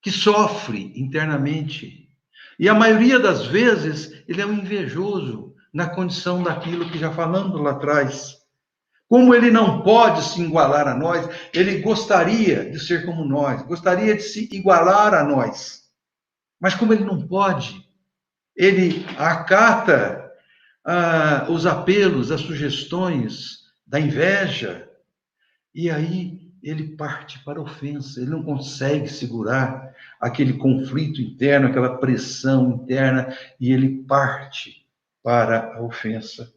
que 0.00 0.10
sofre 0.10 0.92
internamente. 0.96 2.08
E 2.58 2.68
a 2.68 2.74
maioria 2.74 3.18
das 3.18 3.46
vezes 3.46 4.24
ele 4.28 4.40
é 4.40 4.46
um 4.46 4.54
invejoso 4.54 5.51
na 5.72 5.88
condição 5.88 6.42
daquilo 6.42 6.90
que 6.90 6.98
já 6.98 7.10
falamos 7.10 7.60
lá 7.60 7.70
atrás. 7.70 8.36
Como 9.08 9.34
ele 9.34 9.50
não 9.50 9.82
pode 9.82 10.22
se 10.22 10.42
igualar 10.42 10.88
a 10.88 10.94
nós, 10.94 11.28
ele 11.52 11.80
gostaria 11.80 12.70
de 12.70 12.80
ser 12.80 13.04
como 13.04 13.24
nós, 13.24 13.62
gostaria 13.62 14.14
de 14.14 14.22
se 14.22 14.48
igualar 14.52 15.14
a 15.14 15.24
nós. 15.24 15.82
Mas 16.60 16.74
como 16.74 16.92
ele 16.92 17.04
não 17.04 17.26
pode, 17.26 17.86
ele 18.56 19.04
acata 19.18 20.30
ah, 20.84 21.46
os 21.48 21.66
apelos, 21.66 22.30
as 22.30 22.40
sugestões 22.40 23.58
da 23.86 24.00
inveja, 24.00 24.88
e 25.74 25.90
aí 25.90 26.52
ele 26.62 26.96
parte 26.96 27.38
para 27.40 27.58
a 27.58 27.62
ofensa, 27.62 28.20
ele 28.20 28.30
não 28.30 28.42
consegue 28.42 29.08
segurar 29.08 29.92
aquele 30.20 30.54
conflito 30.54 31.20
interno, 31.20 31.68
aquela 31.68 31.98
pressão 31.98 32.70
interna, 32.70 33.36
e 33.58 33.72
ele 33.72 34.04
parte 34.04 34.81
para 35.22 35.74
a 35.74 35.82
ofensa. 35.82 36.52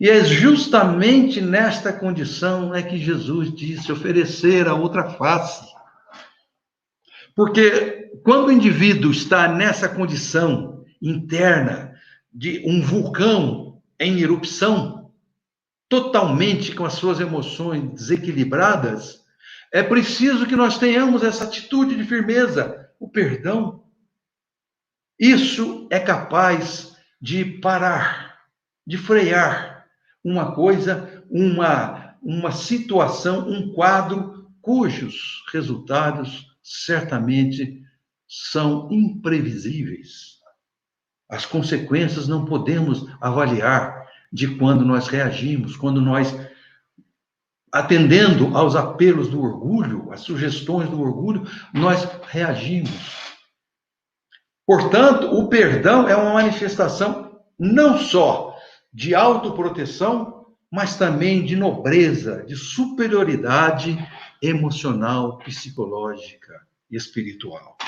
E 0.00 0.08
é 0.08 0.24
justamente 0.24 1.40
nesta 1.40 1.92
condição 1.92 2.74
é 2.74 2.82
que 2.82 2.98
Jesus 2.98 3.54
disse 3.54 3.90
oferecer 3.90 4.68
a 4.68 4.74
outra 4.74 5.10
face. 5.10 5.66
Porque 7.34 8.10
quando 8.24 8.48
o 8.48 8.52
indivíduo 8.52 9.10
está 9.10 9.48
nessa 9.48 9.88
condição 9.88 10.84
interna 11.00 11.94
de 12.32 12.62
um 12.66 12.82
vulcão 12.82 13.80
em 13.98 14.20
erupção, 14.20 15.12
totalmente 15.88 16.74
com 16.74 16.84
as 16.84 16.94
suas 16.94 17.20
emoções 17.20 17.92
desequilibradas, 17.92 19.24
é 19.72 19.82
preciso 19.82 20.46
que 20.46 20.56
nós 20.56 20.78
tenhamos 20.78 21.22
essa 21.22 21.44
atitude 21.44 21.96
de 21.96 22.04
firmeza, 22.04 22.88
o 22.98 23.08
perdão. 23.08 23.84
Isso 25.18 25.86
é 25.90 25.98
capaz 25.98 26.96
de 27.20 27.44
parar, 27.44 28.38
de 28.86 28.96
frear 28.96 29.86
uma 30.24 30.52
coisa, 30.54 31.24
uma, 31.30 32.16
uma 32.22 32.52
situação, 32.52 33.48
um 33.48 33.72
quadro 33.72 34.48
cujos 34.60 35.42
resultados 35.52 36.46
certamente 36.62 37.82
são 38.26 38.88
imprevisíveis. 38.90 40.38
As 41.28 41.46
consequências 41.46 42.28
não 42.28 42.44
podemos 42.44 43.06
avaliar 43.20 44.06
de 44.32 44.56
quando 44.56 44.84
nós 44.84 45.08
reagimos, 45.08 45.76
quando 45.76 46.00
nós, 46.00 46.34
atendendo 47.72 48.56
aos 48.56 48.76
apelos 48.76 49.28
do 49.28 49.40
orgulho, 49.40 50.12
às 50.12 50.20
sugestões 50.20 50.88
do 50.90 51.00
orgulho, 51.00 51.46
nós 51.72 52.06
reagimos. 52.28 53.27
Portanto, 54.68 55.34
o 55.34 55.48
perdão 55.48 56.06
é 56.06 56.14
uma 56.14 56.34
manifestação 56.34 57.40
não 57.58 57.96
só 57.96 58.54
de 58.92 59.14
autoproteção, 59.14 60.46
mas 60.70 60.94
também 60.94 61.42
de 61.42 61.56
nobreza, 61.56 62.44
de 62.44 62.54
superioridade 62.54 63.96
emocional, 64.42 65.38
psicológica 65.38 66.66
e 66.90 66.96
espiritual. 66.98 67.78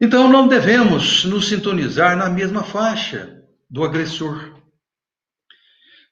Então, 0.00 0.28
não 0.28 0.48
devemos 0.48 1.24
nos 1.24 1.46
sintonizar 1.46 2.16
na 2.16 2.28
mesma 2.28 2.64
faixa 2.64 3.44
do 3.70 3.84
agressor. 3.84 4.60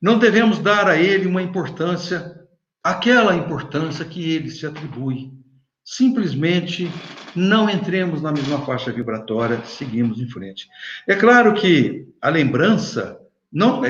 Não 0.00 0.20
devemos 0.20 0.60
dar 0.60 0.86
a 0.86 0.96
ele 0.96 1.26
uma 1.26 1.42
importância, 1.42 2.46
aquela 2.80 3.34
importância 3.34 4.04
que 4.04 4.30
ele 4.30 4.52
se 4.52 4.64
atribui. 4.64 5.42
Simplesmente 5.84 6.90
não 7.36 7.68
entremos 7.68 8.22
na 8.22 8.32
mesma 8.32 8.64
faixa 8.64 8.90
vibratória, 8.90 9.62
seguimos 9.66 10.18
em 10.18 10.26
frente. 10.26 10.66
É 11.06 11.14
claro 11.14 11.52
que 11.52 12.08
a 12.22 12.30
lembrança, 12.30 13.20
não, 13.52 13.82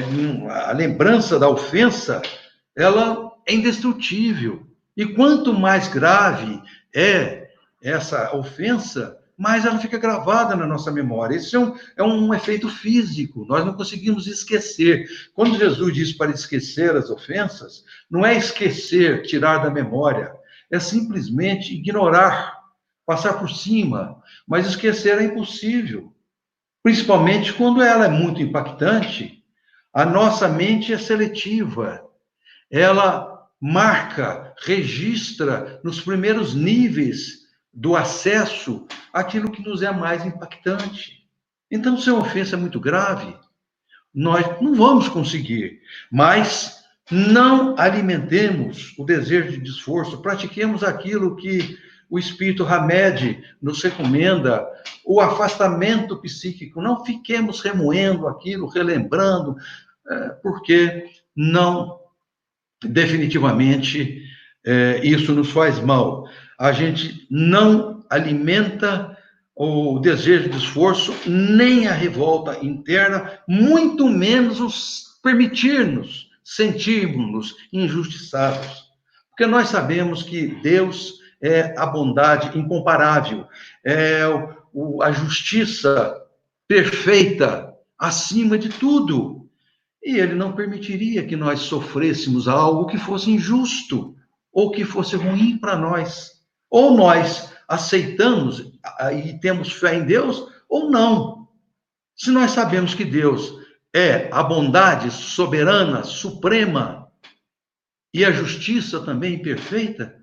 a 0.50 0.72
lembrança 0.72 1.38
da 1.38 1.48
ofensa, 1.48 2.20
ela 2.74 3.30
é 3.46 3.54
indestrutível. 3.54 4.66
E 4.96 5.06
quanto 5.06 5.52
mais 5.52 5.86
grave 5.86 6.60
é 6.92 7.48
essa 7.80 8.34
ofensa, 8.34 9.16
mais 9.36 9.64
ela 9.64 9.78
fica 9.78 9.98
gravada 9.98 10.56
na 10.56 10.66
nossa 10.66 10.90
memória. 10.90 11.36
Isso 11.36 11.54
é 11.54 11.60
um, 11.60 11.74
é 11.96 12.02
um 12.02 12.34
efeito 12.34 12.68
físico, 12.68 13.44
nós 13.46 13.64
não 13.64 13.74
conseguimos 13.74 14.26
esquecer. 14.26 15.06
Quando 15.32 15.58
Jesus 15.58 15.94
diz 15.94 16.12
para 16.12 16.32
esquecer 16.32 16.96
as 16.96 17.10
ofensas, 17.10 17.84
não 18.10 18.24
é 18.24 18.36
esquecer, 18.36 19.22
tirar 19.22 19.58
da 19.58 19.70
memória, 19.70 20.32
é 20.70 20.80
simplesmente 20.80 21.74
ignorar, 21.74 22.58
passar 23.06 23.34
por 23.34 23.50
cima. 23.50 24.22
Mas 24.46 24.66
esquecer 24.66 25.18
é 25.18 25.24
impossível, 25.24 26.12
principalmente 26.82 27.52
quando 27.52 27.82
ela 27.82 28.06
é 28.06 28.08
muito 28.08 28.42
impactante. 28.42 29.42
A 29.92 30.04
nossa 30.04 30.48
mente 30.48 30.92
é 30.92 30.98
seletiva, 30.98 32.04
ela 32.70 33.48
marca, 33.60 34.54
registra 34.62 35.80
nos 35.82 36.00
primeiros 36.00 36.54
níveis 36.54 37.44
do 37.72 37.96
acesso 37.96 38.86
aquilo 39.12 39.50
que 39.50 39.62
nos 39.62 39.82
é 39.82 39.90
mais 39.90 40.24
impactante. 40.24 41.24
Então, 41.70 41.96
se 41.96 42.10
a 42.10 42.14
ofensa 42.14 42.56
é 42.56 42.58
muito 42.58 42.78
grave, 42.78 43.34
nós 44.14 44.44
não 44.60 44.74
vamos 44.74 45.08
conseguir, 45.08 45.80
mas 46.10 46.83
não 47.10 47.74
alimentemos 47.78 48.94
o 48.98 49.04
desejo 49.04 49.60
de 49.60 49.70
esforço, 49.70 50.22
pratiquemos 50.22 50.82
aquilo 50.82 51.36
que 51.36 51.78
o 52.08 52.18
Espírito 52.18 52.64
Hamed 52.64 53.42
nos 53.60 53.82
recomenda, 53.82 54.66
o 55.04 55.20
afastamento 55.20 56.16
psíquico, 56.18 56.80
não 56.80 57.04
fiquemos 57.04 57.60
remoendo 57.60 58.26
aquilo, 58.28 58.68
relembrando, 58.68 59.56
é, 60.08 60.28
porque 60.42 61.06
não, 61.34 61.98
definitivamente, 62.82 64.22
é, 64.64 65.00
isso 65.02 65.32
nos 65.32 65.50
faz 65.50 65.80
mal. 65.80 66.28
A 66.58 66.72
gente 66.72 67.26
não 67.30 68.04
alimenta 68.08 69.16
o 69.56 69.98
desejo 69.98 70.48
de 70.48 70.58
esforço, 70.58 71.14
nem 71.26 71.86
a 71.86 71.92
revolta 71.92 72.58
interna, 72.64 73.38
muito 73.46 74.08
menos 74.08 74.60
os 74.60 75.18
permitir-nos 75.22 76.28
sentirmos 76.44 77.56
injustiçados. 77.72 78.84
Porque 79.30 79.46
nós 79.46 79.70
sabemos 79.70 80.22
que 80.22 80.46
Deus 80.62 81.14
é 81.42 81.74
a 81.76 81.86
bondade 81.86 82.56
incomparável, 82.56 83.46
é 83.84 84.20
a 85.02 85.10
justiça 85.10 86.22
perfeita 86.68 87.74
acima 87.98 88.58
de 88.58 88.68
tudo. 88.68 89.48
E 90.04 90.18
ele 90.18 90.34
não 90.34 90.52
permitiria 90.52 91.26
que 91.26 91.34
nós 91.34 91.60
sofrêssemos 91.60 92.46
algo 92.46 92.86
que 92.86 92.98
fosse 92.98 93.30
injusto 93.30 94.14
ou 94.52 94.70
que 94.70 94.84
fosse 94.84 95.16
ruim 95.16 95.56
para 95.56 95.76
nós. 95.76 96.32
Ou 96.70 96.94
nós 96.96 97.52
aceitamos 97.66 98.72
e 99.24 99.32
temos 99.40 99.72
fé 99.72 99.96
em 99.96 100.04
Deus, 100.04 100.46
ou 100.68 100.90
não. 100.90 101.48
Se 102.14 102.30
nós 102.30 102.50
sabemos 102.50 102.94
que 102.94 103.04
Deus 103.04 103.63
é 103.94 104.28
a 104.32 104.42
bondade 104.42 105.08
soberana, 105.12 106.02
suprema, 106.02 107.08
e 108.12 108.24
a 108.24 108.32
justiça 108.32 109.00
também 109.00 109.40
perfeita, 109.40 110.20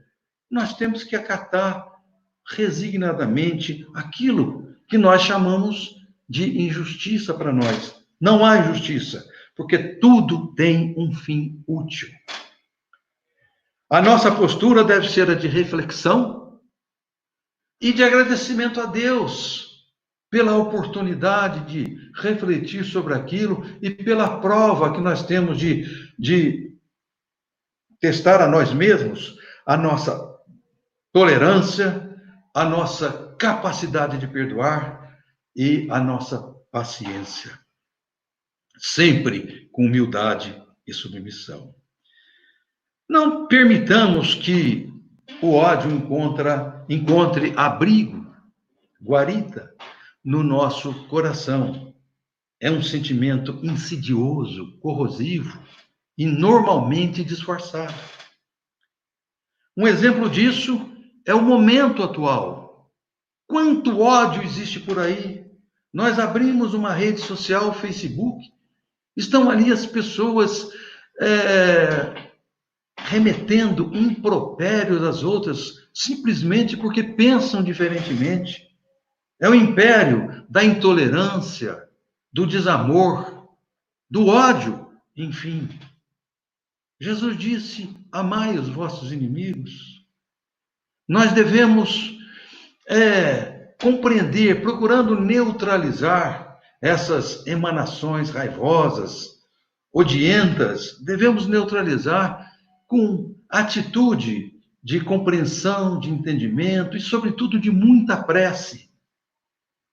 nós 0.49 0.75
temos 0.75 1.05
que 1.05 1.15
acatar 1.15 1.87
resignadamente 2.45 3.87
aquilo 3.95 4.75
que 4.89 4.97
nós 4.97 5.21
chamamos 5.21 5.95
de 6.27 6.61
injustiça 6.61 7.33
para 7.33 7.53
nós. 7.53 7.95
Não 8.19 8.45
há 8.45 8.57
injustiça, 8.57 9.25
porque 9.55 9.77
tudo 9.77 10.53
tem 10.53 10.93
um 10.97 11.13
fim 11.13 11.63
útil. 11.65 12.09
A 13.89 14.01
nossa 14.01 14.33
postura 14.33 14.83
deve 14.83 15.09
ser 15.09 15.29
a 15.29 15.33
de 15.33 15.47
reflexão 15.47 16.59
e 17.79 17.93
de 17.93 18.03
agradecimento 18.03 18.79
a 18.81 18.85
Deus 18.85 19.70
pela 20.31 20.55
oportunidade 20.55 21.65
de 21.69 22.09
refletir 22.15 22.85
sobre 22.85 23.13
aquilo 23.13 23.65
e 23.81 23.89
pela 23.89 24.39
prova 24.39 24.93
que 24.93 25.01
nós 25.01 25.23
temos 25.23 25.57
de, 25.57 25.85
de 26.17 26.73
testar 27.99 28.41
a 28.41 28.47
nós 28.47 28.73
mesmos 28.73 29.37
a 29.65 29.75
nossa 29.75 30.33
tolerância, 31.11 32.17
a 32.55 32.63
nossa 32.63 33.35
capacidade 33.37 34.17
de 34.17 34.27
perdoar 34.27 35.19
e 35.53 35.87
a 35.91 35.99
nossa 35.99 36.41
paciência. 36.71 37.59
Sempre 38.77 39.69
com 39.73 39.85
humildade 39.85 40.59
e 40.87 40.93
submissão. 40.93 41.75
Não 43.07 43.47
permitamos 43.47 44.33
que 44.33 44.89
o 45.41 45.55
ódio 45.55 45.91
encontra 45.91 46.85
encontre 46.87 47.53
abrigo, 47.55 48.33
guarita, 49.01 49.70
no 50.23 50.43
nosso 50.43 50.93
coração. 51.07 51.93
É 52.59 52.69
um 52.69 52.81
sentimento 52.81 53.59
insidioso, 53.63 54.77
corrosivo 54.79 55.59
e 56.17 56.25
normalmente 56.25 57.23
disfarçado. 57.23 57.95
Um 59.75 59.87
exemplo 59.87 60.29
disso 60.29 60.89
é 61.25 61.33
o 61.33 61.41
momento 61.41 62.03
atual. 62.03 62.91
Quanto 63.47 63.99
ódio 63.99 64.43
existe 64.43 64.79
por 64.79 64.99
aí? 64.99 65.45
Nós 65.93 66.19
abrimos 66.19 66.73
uma 66.73 66.93
rede 66.93 67.19
social, 67.19 67.73
Facebook, 67.73 68.51
estão 69.15 69.49
ali 69.49 69.71
as 69.71 69.85
pessoas 69.85 70.69
é, 71.19 72.31
remetendo 72.97 73.91
impropérios 73.93 75.03
às 75.03 75.23
outras, 75.23 75.89
simplesmente 75.93 76.77
porque 76.77 77.03
pensam 77.03 77.63
diferentemente. 77.63 78.70
É 79.41 79.49
o 79.49 79.55
império 79.55 80.45
da 80.47 80.63
intolerância, 80.63 81.83
do 82.31 82.45
desamor, 82.45 83.49
do 84.07 84.27
ódio, 84.27 84.87
enfim. 85.17 85.67
Jesus 86.99 87.35
disse: 87.35 87.89
Amai 88.11 88.59
os 88.59 88.69
vossos 88.69 89.11
inimigos. 89.11 90.05
Nós 91.07 91.31
devemos 91.31 92.19
é, 92.87 93.73
compreender, 93.81 94.61
procurando 94.61 95.19
neutralizar 95.19 96.59
essas 96.79 97.45
emanações 97.47 98.29
raivosas, 98.29 99.39
odientas, 99.91 100.99
devemos 101.03 101.47
neutralizar 101.47 102.51
com 102.87 103.35
atitude 103.49 104.53
de 104.83 104.99
compreensão, 105.01 105.99
de 105.99 106.09
entendimento 106.11 106.95
e, 106.95 107.01
sobretudo, 107.01 107.59
de 107.59 107.71
muita 107.71 108.21
prece. 108.21 108.90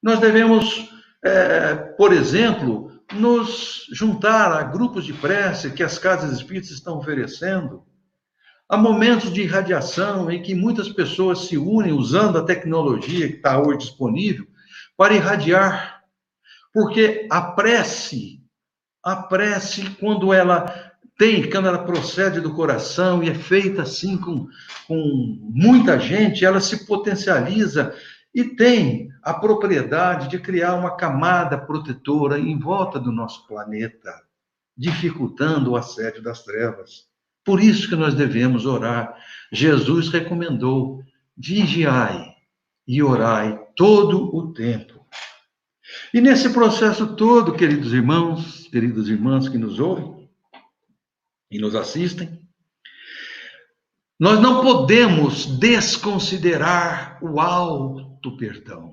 Nós 0.02 0.20
devemos, 0.20 0.88
é, 1.24 1.74
por 1.74 2.12
exemplo, 2.12 2.88
nos 3.12 3.86
juntar 3.92 4.52
a 4.52 4.62
grupos 4.62 5.04
de 5.04 5.12
prece 5.12 5.72
que 5.72 5.82
as 5.82 5.98
casas 5.98 6.32
espíritas 6.32 6.70
estão 6.70 6.98
oferecendo. 6.98 7.84
Há 8.68 8.76
momentos 8.76 9.32
de 9.32 9.42
irradiação 9.42 10.30
em 10.30 10.42
que 10.42 10.54
muitas 10.54 10.88
pessoas 10.90 11.46
se 11.46 11.56
unem 11.56 11.92
usando 11.92 12.38
a 12.38 12.44
tecnologia 12.44 13.26
que 13.28 13.36
está 13.36 13.58
hoje 13.58 13.78
disponível 13.78 14.46
para 14.96 15.14
irradiar. 15.14 16.02
Porque 16.72 17.26
a 17.30 17.40
prece, 17.40 18.42
a 19.02 19.16
prece, 19.16 19.88
quando 19.98 20.34
ela 20.34 20.92
tem, 21.16 21.48
quando 21.50 21.66
ela 21.66 21.84
procede 21.84 22.40
do 22.40 22.54
coração 22.54 23.24
e 23.24 23.30
é 23.30 23.34
feita 23.34 23.82
assim 23.82 24.18
com, 24.18 24.46
com 24.86 25.38
muita 25.40 25.98
gente, 25.98 26.44
ela 26.44 26.60
se 26.60 26.86
potencializa 26.86 27.94
e 28.34 28.44
tem 28.44 29.07
a 29.22 29.34
propriedade 29.34 30.28
de 30.28 30.38
criar 30.38 30.74
uma 30.74 30.96
camada 30.96 31.58
protetora 31.58 32.38
em 32.38 32.58
volta 32.58 32.98
do 32.98 33.12
nosso 33.12 33.46
planeta, 33.46 34.22
dificultando 34.76 35.72
o 35.72 35.76
assédio 35.76 36.22
das 36.22 36.42
trevas. 36.44 37.06
Por 37.44 37.62
isso 37.62 37.88
que 37.88 37.96
nós 37.96 38.14
devemos 38.14 38.66
orar. 38.66 39.16
Jesus 39.52 40.08
recomendou: 40.08 41.02
vigiai 41.36 42.34
e 42.86 43.02
orai 43.02 43.58
todo 43.74 44.34
o 44.36 44.52
tempo. 44.52 45.06
E 46.12 46.20
nesse 46.20 46.50
processo 46.50 47.16
todo, 47.16 47.54
queridos 47.54 47.92
irmãos, 47.92 48.68
queridas 48.68 49.08
irmãs 49.08 49.48
que 49.48 49.58
nos 49.58 49.78
ouvem 49.78 50.28
e 51.50 51.58
nos 51.58 51.74
assistem, 51.74 52.38
nós 54.18 54.40
não 54.40 54.62
podemos 54.62 55.46
desconsiderar 55.46 57.18
o 57.22 57.40
alto 57.40 58.36
perdão. 58.36 58.92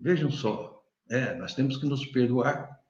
Vejam 0.00 0.30
só, 0.30 0.82
é, 1.10 1.34
nós 1.34 1.54
temos 1.54 1.76
que 1.76 1.86
nos 1.86 2.06
perdoar. 2.06 2.80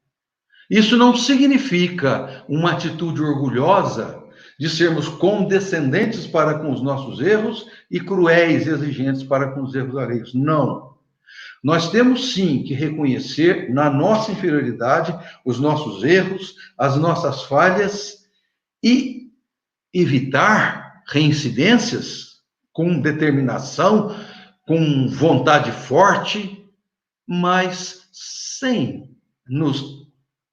Isso 0.71 0.97
não 0.97 1.17
significa 1.17 2.45
uma 2.49 2.73
atitude 2.73 3.21
orgulhosa 3.21 4.23
de 4.59 4.69
sermos 4.69 5.09
condescendentes 5.09 6.27
para 6.27 6.61
com 6.61 6.71
os 6.71 6.81
nossos 6.81 7.21
erros 7.21 7.67
e 7.91 7.99
cruéis 7.99 8.67
e 8.67 8.71
exigentes 8.71 9.25
para 9.25 9.51
com 9.51 9.63
os 9.63 9.75
erros 9.75 9.97
alheios. 9.97 10.33
Não. 10.33 10.95
Nós 11.63 11.91
temos 11.91 12.33
sim 12.33 12.63
que 12.63 12.75
reconhecer 12.75 13.73
na 13.73 13.91
nossa 13.91 14.31
inferioridade 14.31 15.13
os 15.45 15.59
nossos 15.59 16.05
erros, 16.05 16.55
as 16.79 16.97
nossas 16.97 17.43
falhas 17.43 18.25
e 18.83 19.31
evitar 19.93 21.03
reincidências 21.09 22.41
com 22.73 23.01
determinação, 23.01 24.15
com 24.65 25.09
vontade 25.09 25.73
forte, 25.73 26.60
mas 27.33 28.09
sem 28.13 29.17
nos 29.47 30.05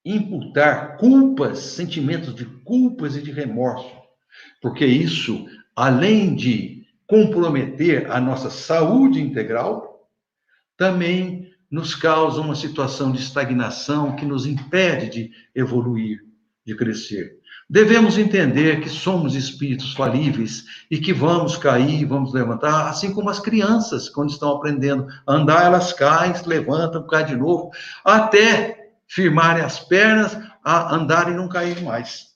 imputar 0.05 0.97
culpas, 0.97 1.57
sentimentos 1.57 2.35
de 2.35 2.45
culpas 2.45 3.15
e 3.15 3.21
de 3.23 3.31
remorso, 3.31 3.91
porque 4.61 4.85
isso, 4.85 5.47
além 5.75 6.35
de 6.35 6.85
comprometer 7.07 8.11
a 8.11 8.21
nossa 8.21 8.51
saúde 8.51 9.19
integral, 9.19 10.07
também 10.77 11.51
nos 11.71 11.95
causa 11.95 12.39
uma 12.41 12.53
situação 12.53 13.11
de 13.11 13.21
estagnação 13.21 14.15
que 14.15 14.23
nos 14.23 14.45
impede 14.45 15.09
de 15.09 15.31
evoluir, 15.55 16.23
de 16.63 16.75
crescer. 16.75 17.36
Devemos 17.69 18.17
entender 18.17 18.79
que 18.79 18.87
somos 18.87 19.35
espíritos 19.35 19.93
falíveis 19.93 20.63
e 20.89 20.97
que 20.97 21.11
vamos 21.11 21.57
cair, 21.57 22.05
vamos 22.05 22.33
levantar, 22.33 22.87
assim 22.87 23.13
como 23.13 23.29
as 23.29 23.41
crianças, 23.41 24.07
quando 24.07 24.29
estão 24.29 24.55
aprendendo 24.55 25.07
a 25.27 25.33
andar, 25.33 25.65
elas 25.65 25.91
caem, 25.91 26.33
se 26.33 26.47
levantam, 26.47 27.05
caem 27.05 27.25
de 27.25 27.35
novo, 27.35 27.69
até 28.05 28.91
firmarem 29.05 29.63
as 29.63 29.79
pernas, 29.79 30.37
a 30.63 30.95
andar 30.95 31.29
e 31.29 31.35
não 31.35 31.49
cair 31.49 31.81
mais. 31.81 32.27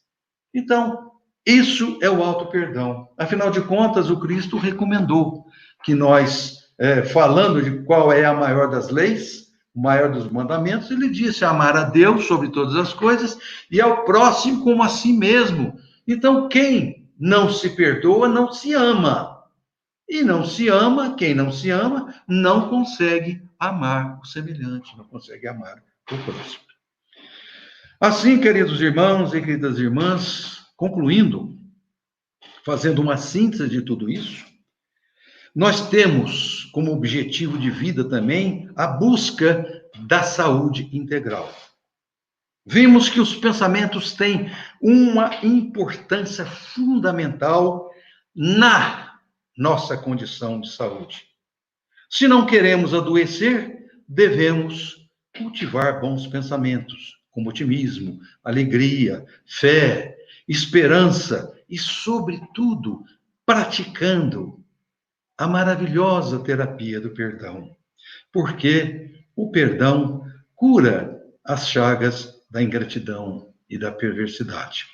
Então, 0.53 1.11
isso 1.45 1.97
é 2.01 2.09
o 2.09 2.21
alto 2.21 2.47
perdão. 2.47 3.07
Afinal 3.17 3.49
de 3.51 3.61
contas, 3.61 4.09
o 4.09 4.19
Cristo 4.19 4.57
recomendou 4.57 5.45
que 5.83 5.93
nós, 5.93 6.57
é, 6.77 7.03
falando 7.03 7.61
de 7.61 7.83
qual 7.83 8.11
é 8.11 8.25
a 8.25 8.33
maior 8.33 8.69
das 8.69 8.89
leis, 8.89 9.40
o 9.73 9.81
maior 9.81 10.11
dos 10.11 10.29
mandamentos, 10.29 10.91
ele 10.91 11.09
disse: 11.09 11.45
amar 11.45 11.75
a 11.75 11.83
Deus 11.83 12.25
sobre 12.25 12.49
todas 12.49 12.75
as 12.75 12.93
coisas 12.93 13.37
e 13.69 13.79
ao 13.79 14.03
próximo 14.03 14.63
como 14.63 14.83
a 14.83 14.89
si 14.89 15.13
mesmo. 15.13 15.77
Então, 16.07 16.49
quem 16.49 17.09
não 17.17 17.49
se 17.49 17.69
perdoa, 17.69 18.27
não 18.27 18.51
se 18.51 18.73
ama. 18.73 19.39
E 20.09 20.23
não 20.23 20.43
se 20.43 20.67
ama, 20.67 21.15
quem 21.15 21.33
não 21.33 21.51
se 21.51 21.69
ama, 21.69 22.13
não 22.27 22.67
consegue 22.67 23.41
amar 23.57 24.19
o 24.21 24.25
semelhante, 24.25 24.97
não 24.97 25.05
consegue 25.05 25.47
amar 25.47 25.81
o 26.11 26.17
próximo. 26.17 26.63
Assim, 27.97 28.39
queridos 28.39 28.81
irmãos 28.81 29.33
e 29.33 29.39
queridas 29.39 29.77
irmãs, 29.77 30.65
concluindo, 30.75 31.55
fazendo 32.65 33.01
uma 33.01 33.15
síntese 33.15 33.69
de 33.69 33.83
tudo 33.83 34.09
isso, 34.09 34.50
nós 35.53 35.89
temos 35.89 36.65
como 36.71 36.93
objetivo 36.93 37.57
de 37.57 37.69
vida 37.69 38.03
também 38.05 38.69
a 38.75 38.87
busca 38.87 39.83
da 40.07 40.23
saúde 40.23 40.89
integral. 40.93 41.53
Vimos 42.65 43.09
que 43.09 43.19
os 43.19 43.35
pensamentos 43.35 44.13
têm 44.13 44.51
uma 44.81 45.43
importância 45.43 46.45
fundamental 46.45 47.91
na 48.35 49.19
nossa 49.57 49.97
condição 49.97 50.61
de 50.61 50.71
saúde. 50.71 51.25
Se 52.09 52.27
não 52.27 52.45
queremos 52.45 52.93
adoecer, 52.93 53.89
devemos 54.07 55.09
cultivar 55.37 55.99
bons 55.99 56.27
pensamentos, 56.27 57.17
como 57.31 57.49
otimismo, 57.49 58.19
alegria, 58.43 59.25
fé, 59.45 60.17
esperança 60.47 61.57
e, 61.69 61.77
sobretudo, 61.77 63.03
praticando 63.45 64.60
a 65.41 65.47
maravilhosa 65.47 66.37
terapia 66.37 67.01
do 67.01 67.09
perdão, 67.09 67.75
porque 68.31 69.11
o 69.35 69.49
perdão 69.49 70.23
cura 70.55 71.19
as 71.43 71.67
chagas 71.67 72.31
da 72.47 72.61
ingratidão 72.61 73.51
e 73.67 73.75
da 73.75 73.91
perversidade. 73.91 74.85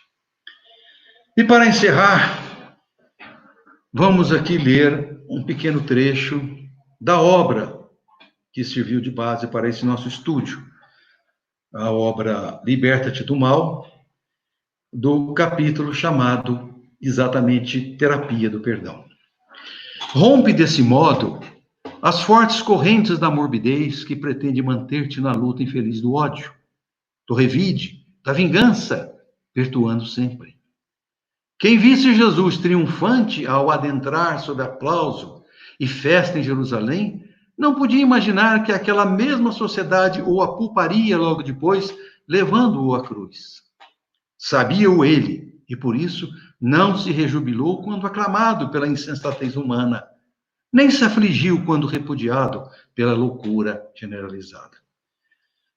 E 1.36 1.43
para 1.43 1.68
encerrar, 1.68 2.78
vamos 3.91 4.32
aqui 4.32 4.58
ler 4.58 5.20
um 5.30 5.43
pequeno 5.43 5.86
trecho 5.86 6.41
da 7.00 7.20
obra 7.20 7.78
que 8.54 8.64
serviu 8.64 9.02
de 9.02 9.12
base 9.12 9.48
para 9.48 9.68
esse 9.68 9.86
nosso 9.86 10.08
estúdio, 10.08 10.66
a 11.74 11.91
obra 11.91 12.62
Liberta-te 12.64 13.22
do 13.22 13.36
Mal, 13.36 13.86
do 14.93 15.34
capítulo 15.34 15.93
chamado 15.93 16.74
exatamente 17.02 17.98
Terapia 17.98 18.50
do 18.50 18.62
Perdão. 18.62 19.07
Rompe 20.20 20.51
desse 20.51 20.82
modo 20.82 21.39
as 22.01 22.24
fortes 22.24 22.59
correntes 22.59 23.20
da 23.20 23.30
morbidez 23.30 24.03
que 24.03 24.15
pretende 24.15 24.63
manter-te 24.63 25.22
na 25.22 25.32
luta 25.32 25.61
infeliz 25.61 26.01
do 26.01 26.15
ódio, 26.15 26.51
do 27.28 27.36
revide, 27.36 28.03
da 28.26 28.34
vingança, 28.34 29.13
virtuando 29.55 30.07
sempre. 30.07 30.57
Quem 31.59 31.78
visse 31.78 32.15
Jesus 32.15 32.57
triunfante 32.57 33.45
ao 33.45 33.70
adentrar 33.70 34.39
sob 34.39 34.59
aplauso 34.59 35.43
e 35.80 35.86
festa 35.86 36.39
em 36.39 36.43
Jerusalém, 36.43 37.24
não 37.55 37.76
podia 37.76 38.01
imaginar 38.01 38.63
que 38.63 38.72
aquela 38.72 39.05
mesma 39.05 39.51
sociedade 39.51 40.20
o 40.24 40.41
apulparia 40.41 41.15
logo 41.15 41.43
depois, 41.43 41.95
levando-o 42.28 42.95
à 42.95 43.07
cruz. 43.07 43.61
Sabia-o 44.36 45.05
ele, 45.05 45.61
e 45.70 45.76
por 45.76 45.95
isso 45.95 46.28
não 46.60 46.97
se 46.97 47.12
rejubilou 47.12 47.84
quando 47.84 48.08
aclamado 48.08 48.70
pela 48.70 48.88
insensatez 48.88 49.55
humana, 49.55 50.03
nem 50.72 50.89
se 50.89 51.03
afligiu 51.03 51.64
quando 51.66 51.88
repudiado 51.88 52.70
pela 52.93 53.14
loucura 53.14 53.88
generalizada. 53.95 54.78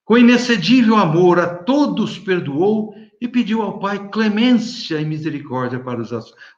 Com 0.05 0.19
inexcedível 0.19 0.97
amor 0.97 1.39
a 1.39 1.55
todos 1.55 2.19
perdoou 2.19 2.95
e 3.21 3.29
pediu 3.29 3.63
ao 3.63 3.79
Pai 3.79 4.09
clemência 4.09 5.01
e 5.01 5.05
misericórdia 5.05 5.79
para 5.79 6.01
os 6.01 6.11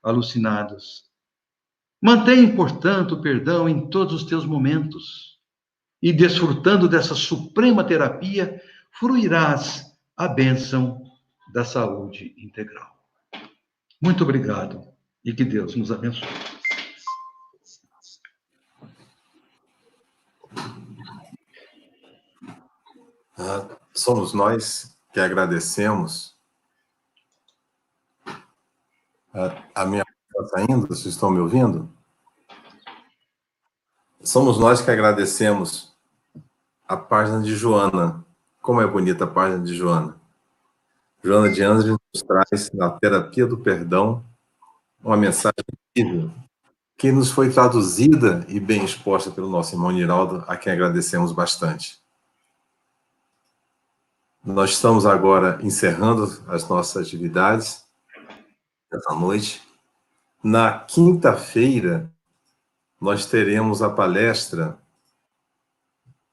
alucinados. 0.03 1.05
Mantém, 2.01 2.55
portanto, 2.55 3.17
o 3.17 3.21
perdão 3.21 3.69
em 3.69 3.91
todos 3.91 4.15
os 4.15 4.25
teus 4.25 4.47
momentos. 4.47 5.39
E 6.01 6.13
desfrutando 6.13 6.89
dessa 6.89 7.15
suprema 7.15 7.85
terapia, 7.85 8.61
fruirás 8.91 9.93
a 10.17 10.27
bênção 10.27 11.03
da 11.53 11.65
saúde 11.65 12.35
integral. 12.39 13.02
Muito 14.03 14.25
obrigado 14.25 14.85
e 15.25 15.33
que 15.33 15.45
Deus 15.45 15.77
nos 15.77 15.93
abençoe. 15.93 16.27
Ah, 23.39 23.69
somos 23.95 24.35
nós 24.35 24.99
que 25.13 25.21
agradecemos. 25.21 26.37
Ah, 29.33 29.63
a 29.73 29.87
minha 29.87 30.03
está 30.03 30.59
saindo? 30.59 30.89
Vocês 30.89 31.15
estão 31.15 31.31
me 31.31 31.39
ouvindo? 31.39 31.89
Somos 34.21 34.59
nós 34.59 34.83
que 34.83 34.91
agradecemos 34.91 35.97
a 36.89 36.97
página 36.97 37.41
de 37.41 37.55
Joana. 37.55 38.27
Como 38.61 38.81
é 38.81 38.87
bonita 38.87 39.23
a 39.23 39.29
página 39.29 39.63
de 39.63 39.77
Joana. 39.77 40.22
Joana 41.25 41.51
de 41.51 41.63
Anjos 41.63 41.97
nos 42.13 42.23
traz, 42.23 42.71
na 42.73 42.91
terapia 42.91 43.47
do 43.47 43.59
perdão, 43.59 44.25
uma 45.03 45.17
mensagem 45.17 45.65
incrível 45.97 46.31
que 47.03 47.11
nos 47.11 47.33
foi 47.33 47.51
traduzida 47.51 48.47
e 48.49 48.61
bem 48.61 48.85
exposta 48.85 49.29
pelo 49.29 49.51
nosso 49.51 49.75
irmão 49.75 49.91
Niraldo, 49.91 50.45
a 50.47 50.57
quem 50.57 50.73
agradecemos 50.73 51.33
bastante. 51.33 52.01
Nós 54.45 54.71
estamos 54.71 55.05
agora 55.05 55.59
encerrando 55.63 56.25
as 56.47 56.69
nossas 56.69 57.05
atividades 57.05 57.85
essa 58.93 59.15
noite. 59.15 59.63
Na 60.45 60.79
quinta-feira, 60.79 62.09
nós 63.01 63.27
teremos 63.27 63.83
a 63.83 63.91
palestra 63.91 64.79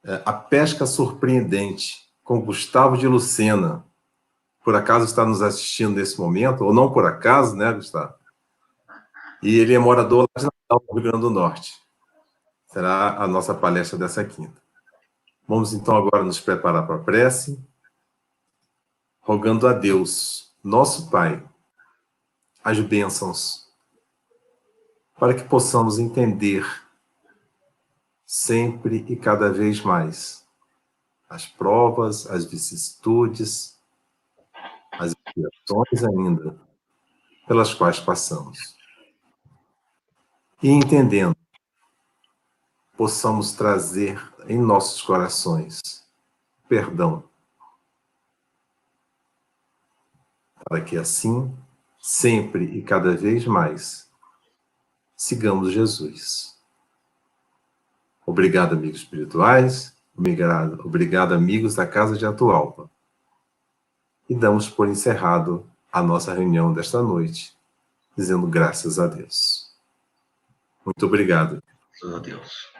é, 0.03 0.21
A 0.23 0.33
Pesca 0.33 0.85
Surpreendente, 0.85 2.07
com 2.23 2.41
Gustavo 2.41 2.95
de 2.95 3.07
Lucena. 3.07 3.83
Por 4.63 4.75
acaso 4.75 5.05
está 5.05 5.25
nos 5.25 5.41
assistindo 5.41 5.95
nesse 5.95 6.19
momento, 6.19 6.63
ou 6.63 6.73
não 6.73 6.91
por 6.91 7.05
acaso, 7.05 7.55
né, 7.55 7.71
Gustavo? 7.73 8.13
E 9.41 9.57
ele 9.57 9.73
é 9.73 9.79
morador 9.79 10.27
lá 10.35 10.41
de 10.41 10.45
Natal, 10.45 10.83
Rio 10.93 11.03
Grande 11.03 11.21
do 11.21 11.29
Norte. 11.29 11.73
Será 12.67 13.21
a 13.21 13.27
nossa 13.27 13.53
palestra 13.53 13.97
dessa 13.97 14.23
quinta. 14.23 14.61
Vamos 15.47 15.73
então 15.73 15.95
agora 15.95 16.23
nos 16.23 16.39
preparar 16.39 16.85
para 16.85 16.97
a 16.97 16.99
prece 16.99 17.59
rogando 19.29 19.67
a 19.67 19.73
Deus, 19.73 20.51
nosso 20.63 21.09
Pai, 21.11 21.47
as 22.63 22.79
bênçãos, 22.79 23.67
para 25.19 25.35
que 25.35 25.43
possamos 25.43 25.99
entender 25.99 26.65
sempre 28.25 29.05
e 29.07 29.15
cada 29.15 29.51
vez 29.51 29.81
mais 29.81 30.43
as 31.29 31.45
provas, 31.45 32.25
as 32.25 32.45
vicissitudes, 32.45 33.78
as 34.93 35.13
expiações 35.13 36.03
ainda 36.03 36.59
pelas 37.47 37.73
quais 37.73 37.99
passamos. 37.99 38.77
E 40.61 40.69
entendendo, 40.69 41.35
possamos 42.97 43.53
trazer 43.53 44.21
em 44.47 44.57
nossos 44.57 45.01
corações 45.01 45.79
perdão 46.67 47.23
para 50.69 50.81
que 50.81 50.95
assim, 50.95 51.51
sempre 51.99 52.63
e 52.77 52.83
cada 52.83 53.15
vez 53.15 53.45
mais, 53.45 54.07
sigamos 55.17 55.73
Jesus. 55.73 56.55
Obrigado, 58.23 58.73
amigos 58.73 58.99
espirituais. 58.99 59.97
Obrigado, 60.15 60.79
obrigado, 60.85 61.33
amigos 61.33 61.73
da 61.73 61.87
Casa 61.87 62.15
de 62.15 62.25
Atualpa. 62.25 62.89
E 64.29 64.35
damos 64.35 64.69
por 64.69 64.87
encerrado 64.87 65.65
a 65.91 66.01
nossa 66.01 66.33
reunião 66.33 66.71
desta 66.71 67.01
noite, 67.01 67.53
dizendo 68.15 68.45
graças 68.45 68.99
a 68.99 69.07
Deus. 69.07 69.67
Muito 70.85 71.05
obrigado. 71.05 71.61
Graças 72.01 72.15
a 72.15 72.19
Deus. 72.19 72.78